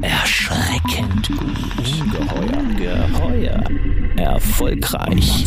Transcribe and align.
Erschreckend 0.00 1.28
gut. 1.28 1.40
Ungeheuer. 2.00 2.62
Geheuer. 2.76 3.64
Erfolgreich. 4.16 5.46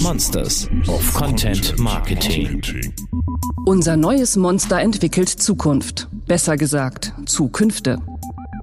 Monsters 0.00 0.68
of 0.86 1.14
Content 1.14 1.78
Marketing. 1.78 2.62
Unser 3.66 3.96
neues 3.96 4.36
Monster 4.36 4.80
entwickelt 4.80 5.28
Zukunft. 5.28 6.08
Besser 6.26 6.56
gesagt, 6.56 7.12
Zukünfte. 7.26 7.98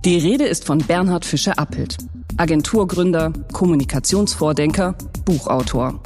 Die 0.05 0.18
Rede 0.18 0.46
ist 0.46 0.66
von 0.66 0.80
Bernhard 0.80 1.25
Fischer-Appelt. 1.25 1.98
Agenturgründer, 2.38 3.34
Kommunikationsvordenker, 3.52 4.96
Buchautor. 5.25 6.00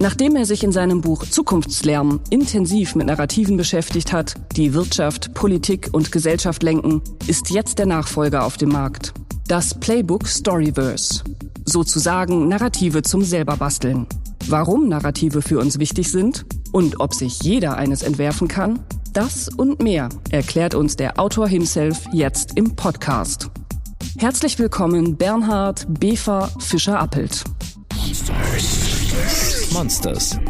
Nachdem 0.00 0.36
er 0.36 0.46
sich 0.46 0.62
in 0.62 0.70
seinem 0.70 1.00
Buch 1.00 1.26
Zukunftslärm 1.26 2.20
intensiv 2.30 2.94
mit 2.94 3.08
Narrativen 3.08 3.56
beschäftigt 3.56 4.12
hat, 4.12 4.34
die 4.54 4.72
Wirtschaft, 4.72 5.34
Politik 5.34 5.88
und 5.92 6.12
Gesellschaft 6.12 6.62
lenken, 6.62 7.02
ist 7.26 7.50
jetzt 7.50 7.80
der 7.80 7.86
Nachfolger 7.86 8.44
auf 8.44 8.56
dem 8.56 8.68
Markt. 8.68 9.12
Das 9.48 9.74
Playbook 9.74 10.28
Storyverse. 10.28 11.24
Sozusagen 11.64 12.46
Narrative 12.46 13.02
zum 13.02 13.22
selberbasteln. 13.22 14.06
Warum 14.46 14.88
Narrative 14.88 15.42
für 15.42 15.58
uns 15.58 15.80
wichtig 15.80 16.12
sind 16.12 16.46
und 16.70 17.00
ob 17.00 17.12
sich 17.12 17.42
jeder 17.42 17.76
eines 17.76 18.02
entwerfen 18.02 18.46
kann, 18.46 18.78
das 19.12 19.48
und 19.48 19.82
mehr 19.82 20.10
erklärt 20.30 20.76
uns 20.76 20.94
der 20.94 21.18
Autor 21.18 21.48
himself 21.48 22.04
jetzt 22.12 22.56
im 22.56 22.76
Podcast. 22.76 23.50
Herzlich 24.16 24.60
willkommen 24.60 25.16
Bernhard 25.16 25.86
Befer 25.88 26.50
Fischer-Appelt. 26.60 27.44
Monsters 27.96 28.97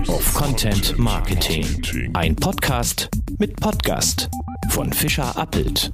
of 0.09 0.35
Content 0.35 0.99
Marketing. 0.99 1.65
Ein 2.13 2.37
Podcast 2.37 3.09
mit 3.39 3.57
Podcast 3.57 4.29
von 4.69 4.93
Fischer 4.93 5.35
Appelt. 5.39 5.91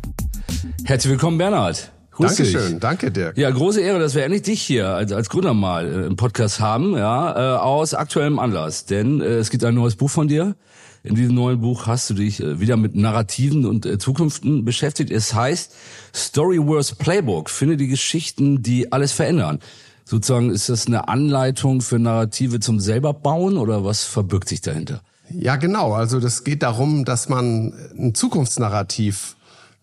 Herzlich 0.84 1.12
willkommen, 1.12 1.38
Bernhard. 1.38 1.92
Grüß 2.10 2.34
Dankeschön, 2.34 2.73
dich. 2.73 2.80
danke 2.80 3.12
Dirk. 3.12 3.38
Ja, 3.38 3.51
große 3.51 3.80
Ehre, 3.80 4.01
dass 4.01 4.16
wir 4.16 4.24
endlich 4.24 4.43
dich 4.43 4.60
hier 4.60 4.88
als, 4.88 5.13
als 5.13 5.29
Gründer 5.30 5.54
mal 5.54 5.87
äh, 5.87 6.07
im 6.07 6.16
Podcast 6.16 6.59
haben, 6.59 6.96
ja, 6.96 7.54
äh, 7.54 7.59
aus 7.59 7.95
aktuellem 7.95 8.40
Anlass. 8.40 8.87
Denn 8.87 9.20
äh, 9.20 9.37
es 9.37 9.51
gibt 9.51 9.63
ein 9.63 9.74
neues 9.76 9.95
Buch 9.95 10.10
von 10.10 10.26
dir. 10.26 10.57
In 11.04 11.15
diesem 11.15 11.35
neuen 11.35 11.60
Buch 11.60 11.87
hast 11.87 12.10
du 12.10 12.15
dich 12.15 12.43
äh, 12.43 12.59
wieder 12.60 12.76
mit 12.76 12.96
Narrativen 12.96 13.66
und 13.66 13.87
äh, 13.87 13.98
Zukünften 13.98 14.65
beschäftigt. 14.65 15.10
Es 15.10 15.32
heißt 15.32 15.74
Storyverse 16.15 16.96
Playbook. 16.96 17.51
Finde 17.51 17.76
die 17.76 17.88
Geschichten, 17.88 18.63
die 18.63 18.91
alles 18.91 19.13
verändern. 19.13 19.60
Sozusagen 20.05 20.51
ist 20.51 20.69
das 20.69 20.87
eine 20.87 21.09
Anleitung 21.09 21.80
für 21.80 21.99
Narrative 21.99 22.60
zum 22.60 22.79
selber 22.79 23.15
bauen 23.15 23.57
oder 23.57 23.85
was 23.85 24.05
verbirgt 24.05 24.49
sich 24.49 24.60
dahinter? 24.60 25.01
Ja, 25.30 25.57
genau. 25.57 25.95
Also 25.95 26.21
das 26.21 26.45
geht 26.45 26.63
darum, 26.63 27.05
dass 27.05 27.29
man 27.29 27.73
ein 27.99 28.15
Zukunftsnarrativ 28.15 29.37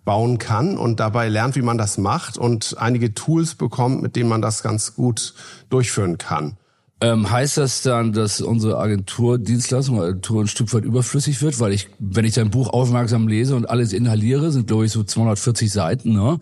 bauen 0.06 0.38
kann 0.38 0.78
und 0.78 1.00
dabei 1.00 1.30
lernt, 1.30 1.56
wie 1.56 1.62
man 1.62 1.78
das 1.78 1.98
macht 1.98 2.38
und 2.38 2.76
einige 2.80 3.14
Tools 3.14 3.56
bekommt, 3.56 4.02
mit 4.02 4.16
denen 4.16 4.30
man 4.30 4.42
das 4.42 4.64
ganz 4.64 4.96
gut 4.96 5.34
durchführen 5.70 6.18
kann. 6.18 6.58
Ähm, 7.02 7.32
heißt 7.32 7.58
das 7.58 7.82
dann, 7.82 8.14
dass 8.14 8.42
unsere 8.42 8.78
Agenturdienstleistung, 8.78 10.00
Agentur 10.00 10.44
ein 10.44 10.48
Stück 10.48 10.72
weit 10.74 10.86
überflüssig 10.86 11.42
wird? 11.42 11.60
Weil 11.60 11.74
ich, 11.74 11.90
wenn 11.98 12.26
ich 12.26 12.36
dein 12.36 12.52
Buch 12.52 12.70
aufmerksam 12.70 13.28
lese 13.28 13.56
und 13.56 13.68
alles 13.68 13.92
inhaliere, 13.92 14.52
sind 14.52 14.68
glaube 14.68 14.86
ich 14.86 14.92
so 14.92 15.04
240 15.04 15.72
Seiten, 15.72 16.14
ne? 16.14 16.40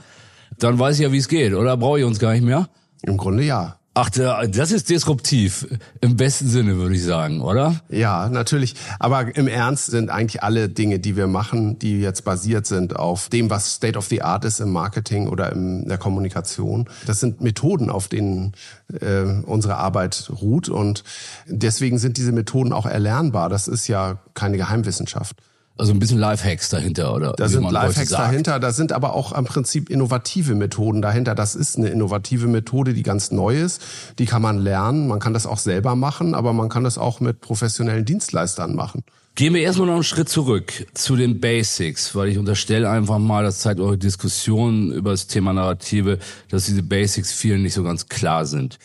Dann 0.58 0.78
weiß 0.78 0.96
ich 0.96 1.04
ja, 1.04 1.14
wie 1.14 1.18
es 1.18 1.30
geht, 1.30 1.54
oder 1.54 1.78
brauche 1.78 2.00
ich 2.00 2.06
uns 2.06 2.20
gar 2.20 2.34
nicht 2.34 2.44
mehr? 2.44 2.68
Im 3.02 3.17
Grunde 3.17 3.44
ja. 3.44 3.80
Ach, 3.95 4.09
das 4.09 4.72
ist 4.72 4.89
disruptiv 4.89 5.67
im 6.00 6.16
besten 6.16 6.47
Sinne, 6.47 6.78
würde 6.78 6.95
ich 6.95 7.03
sagen, 7.03 7.42
oder? 7.42 7.81
Ja, 7.89 8.30
natürlich. 8.30 8.75
Aber 8.97 9.36
im 9.36 9.47
Ernst 9.47 9.88
sind 9.88 10.09
eigentlich 10.09 10.42
alle 10.42 10.69
Dinge, 10.69 11.00
die 11.00 11.17
wir 11.17 11.27
machen, 11.27 11.80
die 11.80 12.00
jetzt 12.00 12.23
basiert 12.23 12.66
sind 12.66 12.95
auf 12.95 13.27
dem, 13.27 13.50
was 13.50 13.73
State 13.73 13.97
of 13.97 14.05
the 14.05 14.22
Art 14.22 14.45
ist 14.45 14.61
im 14.61 14.72
Marketing 14.72 15.27
oder 15.27 15.52
in 15.52 15.86
der 15.89 15.97
Kommunikation. 15.97 16.88
Das 17.08 17.20
sind 17.20 17.42
Methoden, 17.42 17.89
auf 17.89 18.08
denen 18.08 18.53
äh, 19.02 19.23
unsere 19.45 19.75
Arbeit 19.77 20.31
ruht. 20.39 20.70
Und 20.70 21.03
deswegen 21.47 21.98
sind 21.98 22.15
diese 22.15 22.32
Methoden 22.32 22.71
auch 22.71 22.86
erlernbar. 22.86 23.49
Das 23.49 23.67
ist 23.67 23.88
ja 23.89 24.20
keine 24.33 24.55
Geheimwissenschaft. 24.55 25.36
Also 25.80 25.94
ein 25.94 26.00
bisschen 26.00 26.20
Lifehacks 26.20 26.67
dahinter, 26.67 27.16
oder? 27.16 27.32
Da 27.38 27.48
sind 27.48 27.64
Lifehacks 27.72 28.10
dahinter, 28.10 28.60
da 28.60 28.73
sind 28.73 28.92
aber 28.92 29.14
auch 29.14 29.32
im 29.32 29.45
Prinzip 29.45 29.90
innovative 29.90 30.54
Methoden 30.54 31.02
dahinter. 31.02 31.36
Das 31.36 31.56
ist 31.56 31.78
eine 31.78 31.88
innovative 31.88 32.48
Methode, 32.48 32.94
die 32.94 33.02
ganz 33.02 33.32
neu 33.32 33.58
ist. 33.58 33.82
Die 34.20 34.26
kann 34.26 34.42
man 34.42 34.58
lernen, 34.58 35.08
man 35.08 35.20
kann 35.20 35.34
das 35.34 35.45
auch 35.45 35.58
selber 35.58 35.95
machen, 35.95 36.36
aber 36.36 36.52
man 36.52 36.68
kann 36.68 36.84
das 36.84 36.98
auch 36.98 37.22
mit 37.22 37.39
professionellen 37.39 38.04
Dienstleistern 38.04 38.76
machen. 38.76 39.04
Gehen 39.36 39.54
wir 39.54 39.62
erstmal 39.62 39.88
noch 39.88 39.94
einen 39.94 40.04
Schritt 40.04 40.28
zurück 40.28 40.86
zu 40.94 41.16
den 41.16 41.39
Basics, 41.39 42.14
weil 42.14 42.28
ich 42.28 42.38
unterstelle 42.38 42.89
einfach 42.89 43.20
mal, 43.20 43.45
das 43.45 43.60
zeigt 43.60 43.80
eure 43.80 43.98
Diskussionen 43.98 44.92
über 44.92 45.12
das 45.12 45.28
Thema 45.28 45.54
Narrative, 45.54 46.20
dass 46.50 46.66
diese 46.66 46.84
Basics 46.84 47.32
vielen 47.32 47.62
nicht 47.62 47.73
so 47.73 47.84
ganz 47.84 48.10
klar 48.10 48.45
sind. 48.45 48.80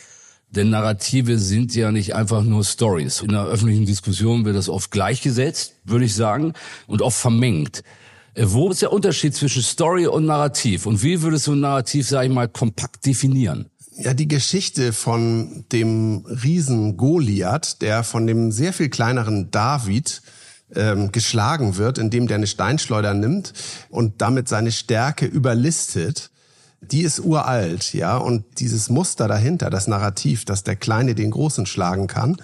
Denn 0.54 0.70
Narrative 0.70 1.38
sind 1.38 1.75
ja 1.75 1.91
nicht 1.91 2.15
einfach 2.15 2.42
nur 2.42 2.65
Stories. 2.65 3.22
In 3.22 3.28
der 3.28 3.44
öffentlichen 3.44 3.87
Diskussion 3.87 4.44
wird 4.44 4.56
das 4.56 4.69
oft 4.69 4.91
gleichgesetzt, 4.91 5.75
würde 5.84 6.04
ich 6.04 6.15
sagen, 6.15 6.53
und 6.87 7.03
oft 7.03 7.19
vermengt. 7.19 7.82
Äh, 8.34 8.44
wo 8.48 8.70
ist 8.70 8.82
der 8.82 8.92
Unterschied 8.92 9.34
zwischen 9.34 9.62
Story 9.62 10.06
und 10.06 10.26
Narrativ? 10.26 10.87
Und 10.87 11.03
wie 11.03 11.22
würdest 11.22 11.47
du 11.47 11.53
ein 11.53 11.60
Narrativ, 11.60 12.09
sage 12.09 12.28
ich 12.28 12.32
mal, 12.32 12.48
kompakt 12.48 13.04
definieren? 13.04 13.66
Ja, 13.97 14.12
die 14.15 14.28
Geschichte 14.28 14.92
von 14.92 15.65
dem 15.70 16.25
Riesen 16.26 16.97
Goliath, 16.97 17.81
der 17.81 18.03
von 18.03 18.26
dem 18.26 18.50
sehr 18.50 18.72
viel 18.72 18.88
kleineren 18.88 19.53
David 19.53 20.21
ähm, 20.75 21.12
geschlagen 21.12 21.76
wird, 21.76 21.98
indem 21.98 22.26
der 22.26 22.36
eine 22.36 22.48
Steinschleuder 22.48 23.15
nimmt 23.15 23.53
und 23.91 24.21
damit 24.21 24.48
seine 24.48 24.72
Stärke 24.72 25.26
überlistet, 25.26 26.31
die 26.91 27.03
ist 27.03 27.21
uralt, 27.21 27.95
ja, 27.95 28.17
und 28.17 28.45
dieses 28.59 28.89
Muster 28.91 29.28
dahinter, 29.28 29.71
das 29.71 29.87
Narrativ, 29.87 30.45
dass 30.45 30.65
der 30.65 30.77
Kleine 30.77 31.15
den 31.15 31.31
Großen 31.31 31.67
schlagen 31.67 32.06
kann, 32.06 32.37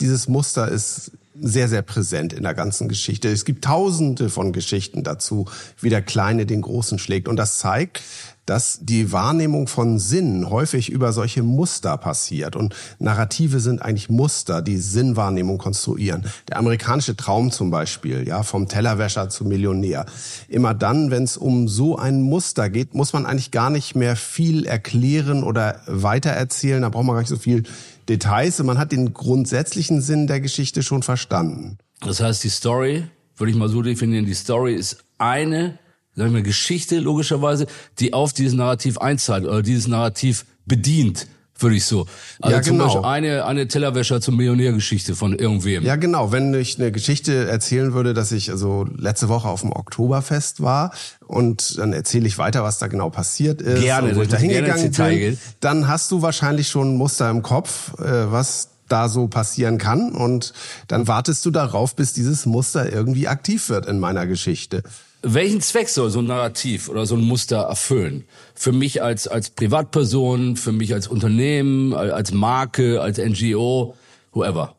dieses 0.00 0.28
Muster 0.28 0.68
ist 0.68 1.12
sehr, 1.40 1.68
sehr 1.68 1.82
präsent 1.82 2.32
in 2.32 2.42
der 2.42 2.54
ganzen 2.54 2.88
Geschichte. 2.88 3.28
Es 3.28 3.44
gibt 3.44 3.64
tausende 3.64 4.28
von 4.28 4.52
Geschichten 4.52 5.04
dazu, 5.04 5.46
wie 5.80 5.88
der 5.88 6.02
Kleine 6.02 6.46
den 6.46 6.62
Großen 6.62 6.98
schlägt. 6.98 7.28
Und 7.28 7.36
das 7.36 7.58
zeigt, 7.58 8.02
dass 8.48 8.78
die 8.80 9.12
Wahrnehmung 9.12 9.68
von 9.68 9.98
Sinn 9.98 10.48
häufig 10.48 10.90
über 10.90 11.12
solche 11.12 11.42
Muster 11.42 11.98
passiert. 11.98 12.56
Und 12.56 12.74
Narrative 12.98 13.60
sind 13.60 13.82
eigentlich 13.82 14.08
Muster, 14.08 14.62
die 14.62 14.78
Sinnwahrnehmung 14.78 15.58
konstruieren. 15.58 16.24
Der 16.48 16.56
amerikanische 16.56 17.14
Traum 17.14 17.50
zum 17.50 17.70
Beispiel, 17.70 18.26
ja, 18.26 18.42
vom 18.42 18.66
Tellerwäscher 18.66 19.28
zum 19.28 19.48
Millionär. 19.48 20.06
Immer 20.48 20.72
dann, 20.72 21.10
wenn 21.10 21.24
es 21.24 21.36
um 21.36 21.68
so 21.68 21.98
ein 21.98 22.22
Muster 22.22 22.70
geht, 22.70 22.94
muss 22.94 23.12
man 23.12 23.26
eigentlich 23.26 23.50
gar 23.50 23.68
nicht 23.68 23.94
mehr 23.94 24.16
viel 24.16 24.64
erklären 24.64 25.44
oder 25.44 25.82
weitererzählen. 25.86 26.80
Da 26.80 26.88
braucht 26.88 27.04
man 27.04 27.16
gar 27.16 27.20
nicht 27.20 27.28
so 27.28 27.36
viel 27.36 27.64
Details. 28.08 28.58
Und 28.60 28.66
man 28.66 28.78
hat 28.78 28.92
den 28.92 29.12
grundsätzlichen 29.12 30.00
Sinn 30.00 30.26
der 30.26 30.40
Geschichte 30.40 30.82
schon 30.82 31.02
verstanden. 31.02 31.76
Das 32.00 32.20
heißt, 32.20 32.42
die 32.44 32.48
Story, 32.48 33.04
würde 33.36 33.50
ich 33.50 33.58
mal 33.58 33.68
so 33.68 33.82
definieren, 33.82 34.24
die 34.24 34.34
Story 34.34 34.74
ist 34.74 35.04
eine 35.18 35.78
sagen 36.18 36.34
wir, 36.34 36.42
Geschichte 36.42 36.98
logischerweise, 36.98 37.66
die 37.98 38.12
auf 38.12 38.32
dieses 38.32 38.54
Narrativ 38.54 38.98
einzahlt 38.98 39.44
oder 39.44 39.62
dieses 39.62 39.86
Narrativ 39.86 40.44
bedient 40.66 41.26
würde 41.60 41.76
ich 41.76 41.84
so. 41.84 42.06
Also 42.40 42.56
ja, 42.56 42.62
genau. 42.62 42.84
zum 42.84 43.02
Beispiel 43.02 43.10
eine, 43.10 43.44
eine 43.44 43.68
Tellerwäscher 43.68 44.20
zum 44.20 44.36
Millionärgeschichte 44.36 45.14
von 45.14 45.36
irgendwem. 45.36 45.84
Ja, 45.84 45.96
genau. 45.96 46.30
Wenn 46.32 46.54
ich 46.54 46.78
eine 46.78 46.92
Geschichte 46.92 47.48
erzählen 47.48 47.92
würde, 47.92 48.14
dass 48.14 48.32
ich 48.32 48.50
also 48.50 48.86
letzte 48.96 49.28
Woche 49.28 49.48
auf 49.48 49.62
dem 49.62 49.72
Oktoberfest 49.72 50.62
war 50.62 50.92
und 51.26 51.78
dann 51.78 51.92
erzähle 51.92 52.28
ich 52.28 52.38
weiter, 52.38 52.62
was 52.62 52.78
da 52.78 52.86
genau 52.86 53.10
passiert 53.10 53.60
ist. 53.60 53.82
Gerne, 53.82 54.14
wo 54.14 54.22
ich 54.22 54.28
da 54.28 54.36
hingegangen 54.36 54.92
bin, 54.92 55.38
dann 55.60 55.88
hast 55.88 56.10
du 56.10 56.22
wahrscheinlich 56.22 56.68
schon 56.68 56.94
ein 56.94 56.96
Muster 56.96 57.28
im 57.30 57.42
Kopf, 57.42 57.98
äh, 58.00 58.30
was 58.30 58.70
da 58.88 59.08
so 59.08 59.28
passieren 59.28 59.76
kann 59.76 60.12
und 60.12 60.54
dann 60.86 61.08
wartest 61.08 61.44
du 61.44 61.50
darauf, 61.50 61.94
bis 61.94 62.14
dieses 62.14 62.46
Muster 62.46 62.90
irgendwie 62.90 63.28
aktiv 63.28 63.68
wird 63.68 63.84
in 63.84 63.98
meiner 63.98 64.26
Geschichte. 64.26 64.82
Welchen 65.22 65.60
Zweck 65.60 65.88
soll 65.88 66.10
so 66.10 66.20
ein 66.20 66.26
Narrativ 66.26 66.88
oder 66.88 67.04
so 67.04 67.16
ein 67.16 67.22
Muster 67.22 67.58
erfüllen? 67.58 68.24
Für 68.54 68.70
mich 68.70 69.02
als, 69.02 69.26
als 69.26 69.50
Privatperson, 69.50 70.56
für 70.56 70.70
mich 70.70 70.94
als 70.94 71.08
Unternehmen, 71.08 71.92
als 71.92 72.32
Marke, 72.32 73.00
als 73.00 73.18
NGO, 73.18 73.96
whoever. 74.32 74.76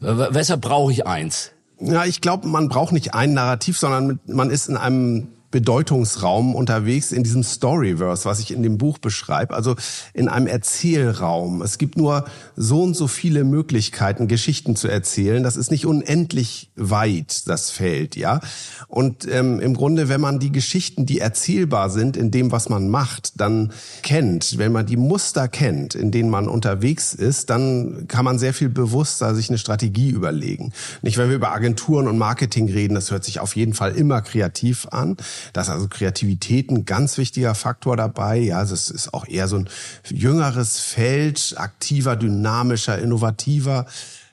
Weshalb 0.00 0.62
brauche 0.62 0.92
ich 0.92 1.06
eins? 1.06 1.52
Ja, 1.78 2.04
ich 2.04 2.20
glaube, 2.20 2.48
man 2.48 2.68
braucht 2.68 2.92
nicht 2.92 3.14
ein 3.14 3.34
Narrativ, 3.34 3.78
sondern 3.78 4.18
man 4.26 4.50
ist 4.50 4.68
in 4.68 4.76
einem 4.76 5.28
Bedeutungsraum 5.52 6.56
unterwegs 6.56 7.12
in 7.12 7.22
diesem 7.22 7.44
Storyverse, 7.44 8.24
was 8.24 8.40
ich 8.40 8.50
in 8.50 8.64
dem 8.64 8.78
Buch 8.78 8.98
beschreibe, 8.98 9.54
also 9.54 9.76
in 10.14 10.28
einem 10.28 10.48
Erzählraum. 10.48 11.62
Es 11.62 11.78
gibt 11.78 11.96
nur 11.96 12.24
so 12.56 12.82
und 12.82 12.94
so 12.94 13.06
viele 13.06 13.44
Möglichkeiten, 13.44 14.26
Geschichten 14.26 14.74
zu 14.74 14.88
erzählen. 14.88 15.44
Das 15.44 15.56
ist 15.56 15.70
nicht 15.70 15.86
unendlich 15.86 16.70
weit, 16.74 17.48
das 17.48 17.70
Feld, 17.70 18.16
ja. 18.16 18.40
Und 18.88 19.28
ähm, 19.28 19.60
im 19.60 19.74
Grunde, 19.74 20.08
wenn 20.08 20.20
man 20.20 20.40
die 20.40 20.50
Geschichten, 20.50 21.06
die 21.06 21.20
erzählbar 21.20 21.90
sind 21.90 22.16
in 22.16 22.30
dem, 22.30 22.50
was 22.50 22.68
man 22.68 22.88
macht, 22.88 23.40
dann 23.40 23.72
kennt, 24.02 24.58
wenn 24.58 24.72
man 24.72 24.86
die 24.86 24.96
Muster 24.96 25.46
kennt, 25.46 25.94
in 25.94 26.10
denen 26.10 26.30
man 26.30 26.48
unterwegs 26.48 27.14
ist, 27.14 27.50
dann 27.50 28.08
kann 28.08 28.24
man 28.24 28.38
sehr 28.38 28.54
viel 28.54 28.70
bewusster 28.70 29.34
sich 29.34 29.50
eine 29.50 29.58
Strategie 29.58 30.10
überlegen. 30.10 30.72
Nicht, 31.02 31.18
wenn 31.18 31.28
wir 31.28 31.36
über 31.36 31.52
Agenturen 31.52 32.08
und 32.08 32.16
Marketing 32.16 32.70
reden, 32.70 32.94
das 32.94 33.10
hört 33.10 33.24
sich 33.24 33.38
auf 33.40 33.54
jeden 33.54 33.74
Fall 33.74 33.92
immer 33.92 34.22
kreativ 34.22 34.86
an. 34.90 35.16
Da 35.52 35.62
ist 35.62 35.68
also 35.68 35.88
Kreativität 35.88 36.70
ein 36.70 36.84
ganz 36.84 37.18
wichtiger 37.18 37.54
Faktor 37.54 37.96
dabei. 37.96 38.38
Ja, 38.38 38.62
es 38.62 38.90
ist 38.90 39.14
auch 39.14 39.26
eher 39.26 39.48
so 39.48 39.56
ein 39.56 39.68
jüngeres 40.08 40.80
Feld, 40.80 41.54
aktiver, 41.56 42.16
dynamischer, 42.16 42.98
innovativer. 42.98 43.86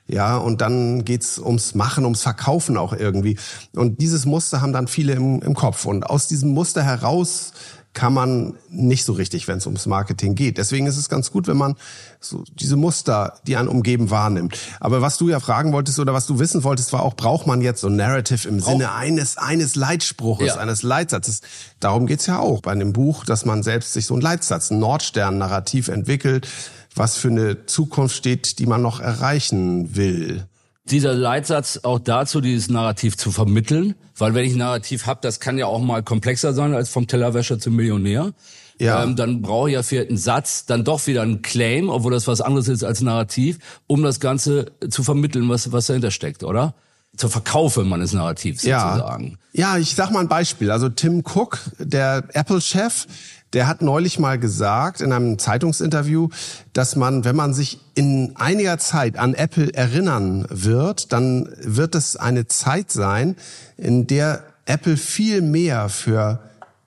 Ja, 0.07 0.37
und 0.37 0.61
dann 0.61 1.05
geht's 1.05 1.37
ums 1.37 1.75
Machen, 1.75 2.03
ums 2.03 2.23
Verkaufen 2.23 2.77
auch 2.77 2.93
irgendwie. 2.93 3.37
Und 3.75 4.01
dieses 4.01 4.25
Muster 4.25 4.59
haben 4.59 4.73
dann 4.73 4.87
viele 4.87 5.13
im, 5.13 5.41
im 5.43 5.53
Kopf. 5.53 5.85
Und 5.85 6.03
aus 6.03 6.27
diesem 6.27 6.49
Muster 6.49 6.83
heraus 6.83 7.53
kann 7.93 8.13
man 8.13 8.53
nicht 8.69 9.03
so 9.03 9.13
richtig, 9.13 9.47
wenn 9.47 9.57
es 9.57 9.65
ums 9.65 9.85
Marketing 9.85 10.35
geht. 10.35 10.57
Deswegen 10.57 10.85
ist 10.85 10.97
es 10.97 11.09
ganz 11.09 11.31
gut, 11.31 11.47
wenn 11.47 11.57
man 11.57 11.75
so 12.19 12.43
diese 12.53 12.75
Muster, 12.75 13.39
die 13.47 13.57
einen 13.57 13.67
umgeben, 13.67 14.11
wahrnimmt. 14.11 14.57
Aber 14.79 15.01
was 15.01 15.17
du 15.17 15.29
ja 15.29 15.39
fragen 15.39 15.73
wolltest 15.73 15.99
oder 15.99 16.13
was 16.13 16.27
du 16.27 16.39
wissen 16.39 16.63
wolltest, 16.63 16.93
war 16.93 17.01
auch, 17.01 17.15
braucht 17.15 17.47
man 17.47 17.61
jetzt 17.61 17.81
so 17.81 17.87
ein 17.87 17.95
Narrative 17.95 18.47
im 18.47 18.57
Brauch 18.57 18.71
Sinne 18.71 18.93
eines, 18.93 19.37
eines 19.37 19.75
Leitspruches, 19.75 20.47
ja. 20.47 20.57
eines 20.57 20.83
Leitsatzes? 20.83 21.41
Darum 21.79 22.05
geht's 22.05 22.27
ja 22.27 22.39
auch 22.39 22.61
bei 22.61 22.71
einem 22.71 22.93
Buch, 22.93 23.25
dass 23.25 23.45
man 23.45 23.63
selbst 23.63 23.93
sich 23.93 24.05
so 24.05 24.13
einen 24.13 24.21
Leitsatz, 24.21 24.69
ein 24.69 24.79
Nordstern-Narrativ 24.79 25.87
entwickelt, 25.87 26.47
was 26.95 27.17
für 27.17 27.29
eine 27.29 27.65
Zukunft 27.65 28.15
steht, 28.15 28.59
die 28.59 28.65
man 28.65 28.81
noch 28.81 28.99
erreichen 28.99 29.95
will 29.95 30.48
dieser 30.91 31.13
Leitsatz 31.13 31.79
auch 31.83 31.99
dazu, 31.99 32.41
dieses 32.41 32.69
Narrativ 32.69 33.17
zu 33.17 33.31
vermitteln, 33.31 33.95
weil 34.17 34.33
wenn 34.33 34.45
ich 34.45 34.53
ein 34.53 34.59
Narrativ 34.59 35.05
habe, 35.05 35.19
das 35.21 35.39
kann 35.39 35.57
ja 35.57 35.67
auch 35.67 35.79
mal 35.79 36.03
komplexer 36.03 36.53
sein 36.53 36.73
als 36.73 36.89
vom 36.89 37.07
Tellerwäscher 37.07 37.59
zum 37.59 37.75
Millionär. 37.75 38.33
Ja. 38.79 39.03
Ähm, 39.03 39.15
dann 39.15 39.41
brauche 39.41 39.69
ich 39.69 39.73
ja 39.73 39.83
für 39.83 40.01
einen 40.01 40.17
Satz 40.17 40.65
dann 40.65 40.83
doch 40.83 41.05
wieder 41.05 41.21
einen 41.21 41.41
Claim, 41.41 41.89
obwohl 41.89 42.13
das 42.13 42.27
was 42.27 42.41
anderes 42.41 42.67
ist 42.69 42.83
als 42.83 43.01
Narrativ, 43.01 43.59
um 43.87 44.03
das 44.03 44.19
Ganze 44.19 44.71
zu 44.89 45.03
vermitteln, 45.03 45.49
was, 45.49 45.71
was 45.71 45.87
dahinter 45.87 46.11
steckt, 46.11 46.43
oder? 46.43 46.73
Zur 47.17 47.29
Verkaufe 47.29 47.83
meines 47.83 48.13
Narrativs 48.13 48.61
sozusagen. 48.61 49.37
Ja. 49.51 49.73
ja, 49.73 49.77
ich 49.77 49.95
sag 49.95 50.11
mal 50.11 50.19
ein 50.19 50.27
Beispiel. 50.27 50.71
Also 50.71 50.89
Tim 50.89 51.23
Cook, 51.25 51.59
der 51.79 52.23
Apple-Chef, 52.33 53.07
der 53.53 53.67
hat 53.67 53.81
neulich 53.81 54.19
mal 54.19 54.37
gesagt 54.37 55.01
in 55.01 55.11
einem 55.11 55.39
Zeitungsinterview, 55.39 56.29
dass 56.73 56.95
man, 56.95 57.25
wenn 57.25 57.35
man 57.35 57.53
sich 57.53 57.79
in 57.95 58.35
einiger 58.35 58.77
Zeit 58.77 59.17
an 59.17 59.33
Apple 59.33 59.73
erinnern 59.73 60.45
wird, 60.49 61.11
dann 61.11 61.49
wird 61.61 61.95
es 61.95 62.15
eine 62.15 62.47
Zeit 62.47 62.91
sein, 62.91 63.35
in 63.75 64.05
der 64.05 64.43
Apple 64.65 64.97
viel 64.97 65.41
mehr 65.41 65.89
für 65.89 66.39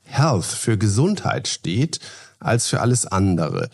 Health, 0.04 0.44
für 0.44 0.78
Gesundheit 0.78 1.48
steht, 1.48 1.98
als 2.38 2.68
für 2.68 2.80
alles 2.80 3.06
andere. 3.06 3.70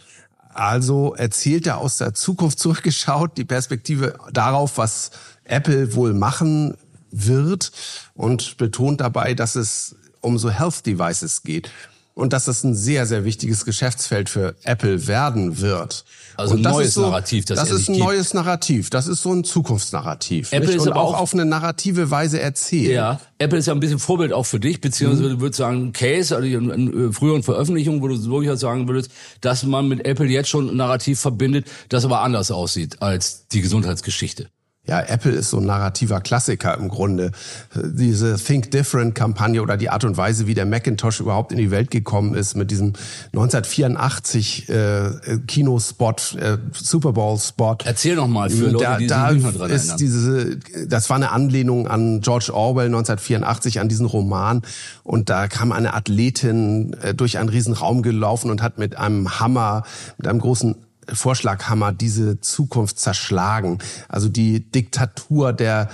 Also 0.54 1.14
erzählt 1.14 1.66
er 1.66 1.78
aus 1.78 1.98
der 1.98 2.14
Zukunft 2.14 2.58
zurückgeschaut, 2.58 3.36
die 3.36 3.44
Perspektive 3.44 4.18
darauf, 4.32 4.78
was 4.78 5.10
Apple 5.48 5.94
wohl 5.94 6.14
machen 6.14 6.76
wird 7.10 7.72
und 8.14 8.56
betont 8.56 9.00
dabei, 9.00 9.34
dass 9.34 9.56
es 9.56 9.96
um 10.20 10.38
so 10.38 10.50
Health 10.50 10.86
Devices 10.86 11.42
geht 11.42 11.70
und 12.18 12.32
dass 12.32 12.46
das 12.46 12.64
ein 12.64 12.74
sehr, 12.74 13.06
sehr 13.06 13.24
wichtiges 13.24 13.64
Geschäftsfeld 13.64 14.28
für 14.28 14.56
Apple 14.64 15.06
werden 15.06 15.60
wird. 15.60 16.04
Also 16.36 16.56
ein 16.56 16.62
neues 16.62 16.94
so, 16.94 17.02
Narrativ, 17.02 17.44
das, 17.44 17.60
das 17.60 17.70
ist 17.70 17.88
ein 17.88 17.94
gibt. 17.94 18.06
neues 18.06 18.34
Narrativ. 18.34 18.90
Das 18.90 19.06
ist 19.06 19.22
so 19.22 19.32
ein 19.32 19.44
Zukunftsnarrativ. 19.44 20.52
Apple 20.52 20.66
nicht? 20.66 20.76
ist 20.76 20.82
und 20.82 20.92
aber 20.92 21.00
auch, 21.00 21.14
auch 21.14 21.20
auf 21.20 21.32
eine 21.32 21.44
narrative 21.44 22.10
Weise 22.10 22.40
erzählt. 22.40 22.90
Ja, 22.90 23.20
Apple 23.38 23.58
ist 23.58 23.66
ja 23.66 23.72
ein 23.72 23.78
bisschen 23.78 24.00
Vorbild 24.00 24.32
auch 24.32 24.46
für 24.46 24.58
dich, 24.58 24.80
beziehungsweise 24.80 25.28
mhm. 25.28 25.34
du 25.34 25.40
würdest 25.40 25.58
sagen, 25.58 25.92
Case, 25.92 26.34
also 26.34 26.46
in, 26.46 26.70
in 26.70 27.12
früheren 27.12 27.44
Veröffentlichungen, 27.44 28.02
wo 28.02 28.08
du 28.08 28.16
durchaus 28.16 28.58
sagen 28.58 28.88
würdest, 28.88 29.12
dass 29.40 29.62
man 29.62 29.86
mit 29.86 30.04
Apple 30.04 30.26
jetzt 30.26 30.48
schon 30.48 30.70
ein 30.70 30.76
Narrativ 30.76 31.20
verbindet, 31.20 31.68
das 31.88 32.04
aber 32.04 32.22
anders 32.22 32.50
aussieht 32.50 33.00
als 33.00 33.46
die 33.46 33.60
Gesundheitsgeschichte 33.60 34.48
ja, 34.88 35.00
Apple 35.00 35.32
ist 35.32 35.50
so 35.50 35.58
ein 35.58 35.66
narrativer 35.66 36.20
Klassiker 36.20 36.76
im 36.76 36.88
Grunde. 36.88 37.30
Diese 37.74 38.36
Think 38.36 38.70
Different 38.70 39.14
Kampagne 39.14 39.62
oder 39.62 39.76
die 39.76 39.90
Art 39.90 40.04
und 40.04 40.16
Weise, 40.16 40.46
wie 40.46 40.54
der 40.54 40.64
Macintosh 40.64 41.20
überhaupt 41.20 41.52
in 41.52 41.58
die 41.58 41.70
Welt 41.70 41.90
gekommen 41.90 42.34
ist 42.34 42.56
mit 42.56 42.70
diesem 42.70 42.94
1984 43.34 44.68
äh, 44.68 45.10
Kinospot, 45.46 46.36
äh, 46.40 46.56
Super 46.72 47.12
Bowl 47.12 47.38
Spot. 47.38 47.76
Erzähl 47.84 48.16
noch 48.16 48.28
mal 48.28 48.48
für 48.48 48.70
Leute, 48.70 48.84
da, 48.84 48.96
die 48.96 49.06
da 49.06 49.30
sich 49.30 49.44
nicht 49.44 49.58
dran 49.58 49.70
ist 49.70 49.96
diese, 49.96 50.56
das 50.86 51.10
war 51.10 51.16
eine 51.16 51.32
Anlehnung 51.32 51.86
an 51.86 52.20
George 52.22 52.50
Orwell 52.52 52.86
1984 52.86 53.80
an 53.80 53.88
diesen 53.88 54.06
Roman 54.06 54.62
und 55.02 55.28
da 55.28 55.48
kam 55.48 55.72
eine 55.72 55.92
Athletin 55.92 56.94
äh, 57.02 57.14
durch 57.14 57.38
einen 57.38 57.50
riesen 57.50 57.74
Raum 57.74 58.02
gelaufen 58.02 58.50
und 58.50 58.62
hat 58.62 58.78
mit 58.78 58.96
einem 58.96 59.38
Hammer, 59.38 59.82
mit 60.16 60.26
einem 60.26 60.40
großen 60.40 60.76
Vorschlaghammer 61.12 61.92
diese 61.92 62.40
Zukunft 62.40 62.98
zerschlagen. 62.98 63.78
Also 64.08 64.28
die 64.28 64.70
Diktatur 64.70 65.52
der 65.52 65.88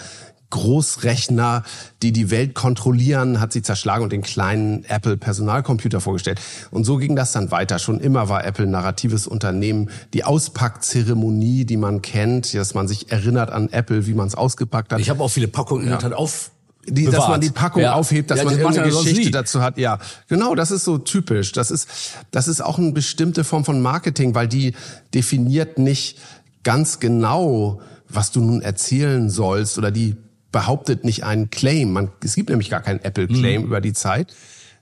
Großrechner, 0.54 1.64
die 2.00 2.12
die 2.12 2.30
Welt 2.30 2.54
kontrollieren, 2.54 3.40
hat 3.40 3.52
sie 3.52 3.60
zerschlagen 3.62 4.04
und 4.04 4.12
den 4.12 4.22
kleinen 4.22 4.84
Apple 4.84 5.16
Personalcomputer 5.16 6.00
vorgestellt. 6.00 6.40
Und 6.70 6.84
so 6.84 6.96
ging 6.96 7.16
das 7.16 7.32
dann 7.32 7.50
weiter. 7.50 7.80
Schon 7.80 7.98
immer 7.98 8.28
war 8.28 8.44
Apple 8.44 8.66
ein 8.66 8.70
narratives 8.70 9.26
Unternehmen. 9.26 9.90
Die 10.12 10.22
Auspackzeremonie, 10.22 11.64
die 11.64 11.76
man 11.76 12.02
kennt, 12.02 12.54
dass 12.54 12.72
man 12.72 12.86
sich 12.86 13.10
erinnert 13.10 13.50
an 13.50 13.68
Apple, 13.70 14.06
wie 14.06 14.14
man 14.14 14.28
es 14.28 14.36
ausgepackt 14.36 14.92
hat. 14.92 15.00
Ich 15.00 15.10
habe 15.10 15.24
auch 15.24 15.28
viele 15.28 15.48
Packungen 15.48 15.88
ja. 15.88 15.98
auf 16.12 16.52
die, 16.86 17.06
dass 17.06 17.28
man 17.28 17.40
die 17.40 17.50
Packung 17.50 17.82
ja. 17.82 17.94
aufhebt, 17.94 18.30
dass 18.30 18.38
ja, 18.38 18.44
man 18.44 18.58
irgendeine 18.58 18.88
Geschichte 18.90 19.30
dazu 19.30 19.62
hat. 19.62 19.78
Ja, 19.78 19.98
genau, 20.28 20.54
das 20.54 20.70
ist 20.70 20.84
so 20.84 20.98
typisch. 20.98 21.52
Das 21.52 21.70
ist, 21.70 21.88
das 22.30 22.48
ist 22.48 22.60
auch 22.60 22.78
eine 22.78 22.92
bestimmte 22.92 23.44
Form 23.44 23.64
von 23.64 23.80
Marketing, 23.80 24.34
weil 24.34 24.48
die 24.48 24.74
definiert 25.12 25.78
nicht 25.78 26.18
ganz 26.62 27.00
genau, 27.00 27.80
was 28.08 28.32
du 28.32 28.40
nun 28.40 28.62
erzählen 28.62 29.30
sollst 29.30 29.78
oder 29.78 29.90
die 29.90 30.16
behauptet 30.52 31.04
nicht 31.04 31.24
einen 31.24 31.50
Claim. 31.50 31.92
Man, 31.92 32.10
es 32.22 32.34
gibt 32.34 32.48
nämlich 32.48 32.70
gar 32.70 32.80
keinen 32.80 33.00
Apple 33.00 33.26
Claim 33.26 33.62
mhm. 33.62 33.66
über 33.66 33.80
die 33.80 33.92
Zeit, 33.92 34.32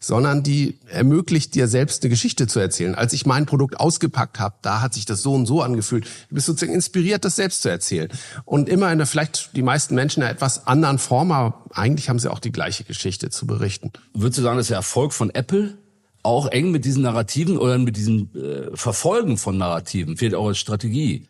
sondern 0.03 0.43
die 0.43 0.79
ermöglicht 0.89 1.55
dir 1.55 1.69
selbst 1.69 2.03
eine 2.03 2.11
Geschichte 2.11 2.47
zu 2.47 2.59
erzählen. 2.59 2.95
Als 2.95 3.13
ich 3.13 3.25
mein 3.25 3.47
Produkt 3.47 3.79
ausgepackt 3.79 4.41
habe, 4.41 4.57
da 4.61 4.83
hat 4.83 4.95
sich 4.95 5.07
das 5.07 5.23
so 5.23 5.33
und 5.33 5.47
so 5.47 5.63
angefühlt. 5.63 6.05
Du 6.29 6.35
bist 6.35 6.47
sozusagen 6.47 6.75
inspiriert, 6.75 7.25
das 7.25 7.37
selbst 7.37 7.63
zu 7.63 7.71
erzählen. 7.71 8.09
Und 8.45 8.69
immer 8.69 8.91
in 8.91 8.99
der 8.99 9.07
vielleicht 9.07 9.57
die 9.57 9.63
meisten 9.63 9.95
Menschen 9.95 10.21
in 10.21 10.25
einer 10.25 10.35
etwas 10.35 10.67
anderen 10.67 10.99
Form, 10.99 11.31
aber 11.31 11.65
eigentlich 11.73 12.09
haben 12.09 12.19
sie 12.19 12.31
auch 12.31 12.41
die 12.41 12.53
gleiche 12.53 12.85
Geschichte 12.85 13.31
zu 13.31 13.47
berichten. 13.47 13.93
Würdest 14.13 14.39
du 14.39 14.43
sagen, 14.43 14.59
dass 14.59 14.67
der 14.67 14.77
Erfolg 14.77 15.13
von 15.13 15.31
Apple 15.31 15.79
auch 16.25 16.47
eng 16.49 16.71
mit 16.73 16.85
diesen 16.85 17.03
Narrativen 17.03 17.57
oder 17.57 17.79
mit 17.79 17.97
diesem 17.97 18.31
äh, 18.35 18.77
Verfolgen 18.77 19.37
von 19.37 19.57
Narrativen, 19.57 20.17
fehlt 20.17 20.35
auch 20.35 20.49
als 20.49 20.59
Strategie, 20.59 21.29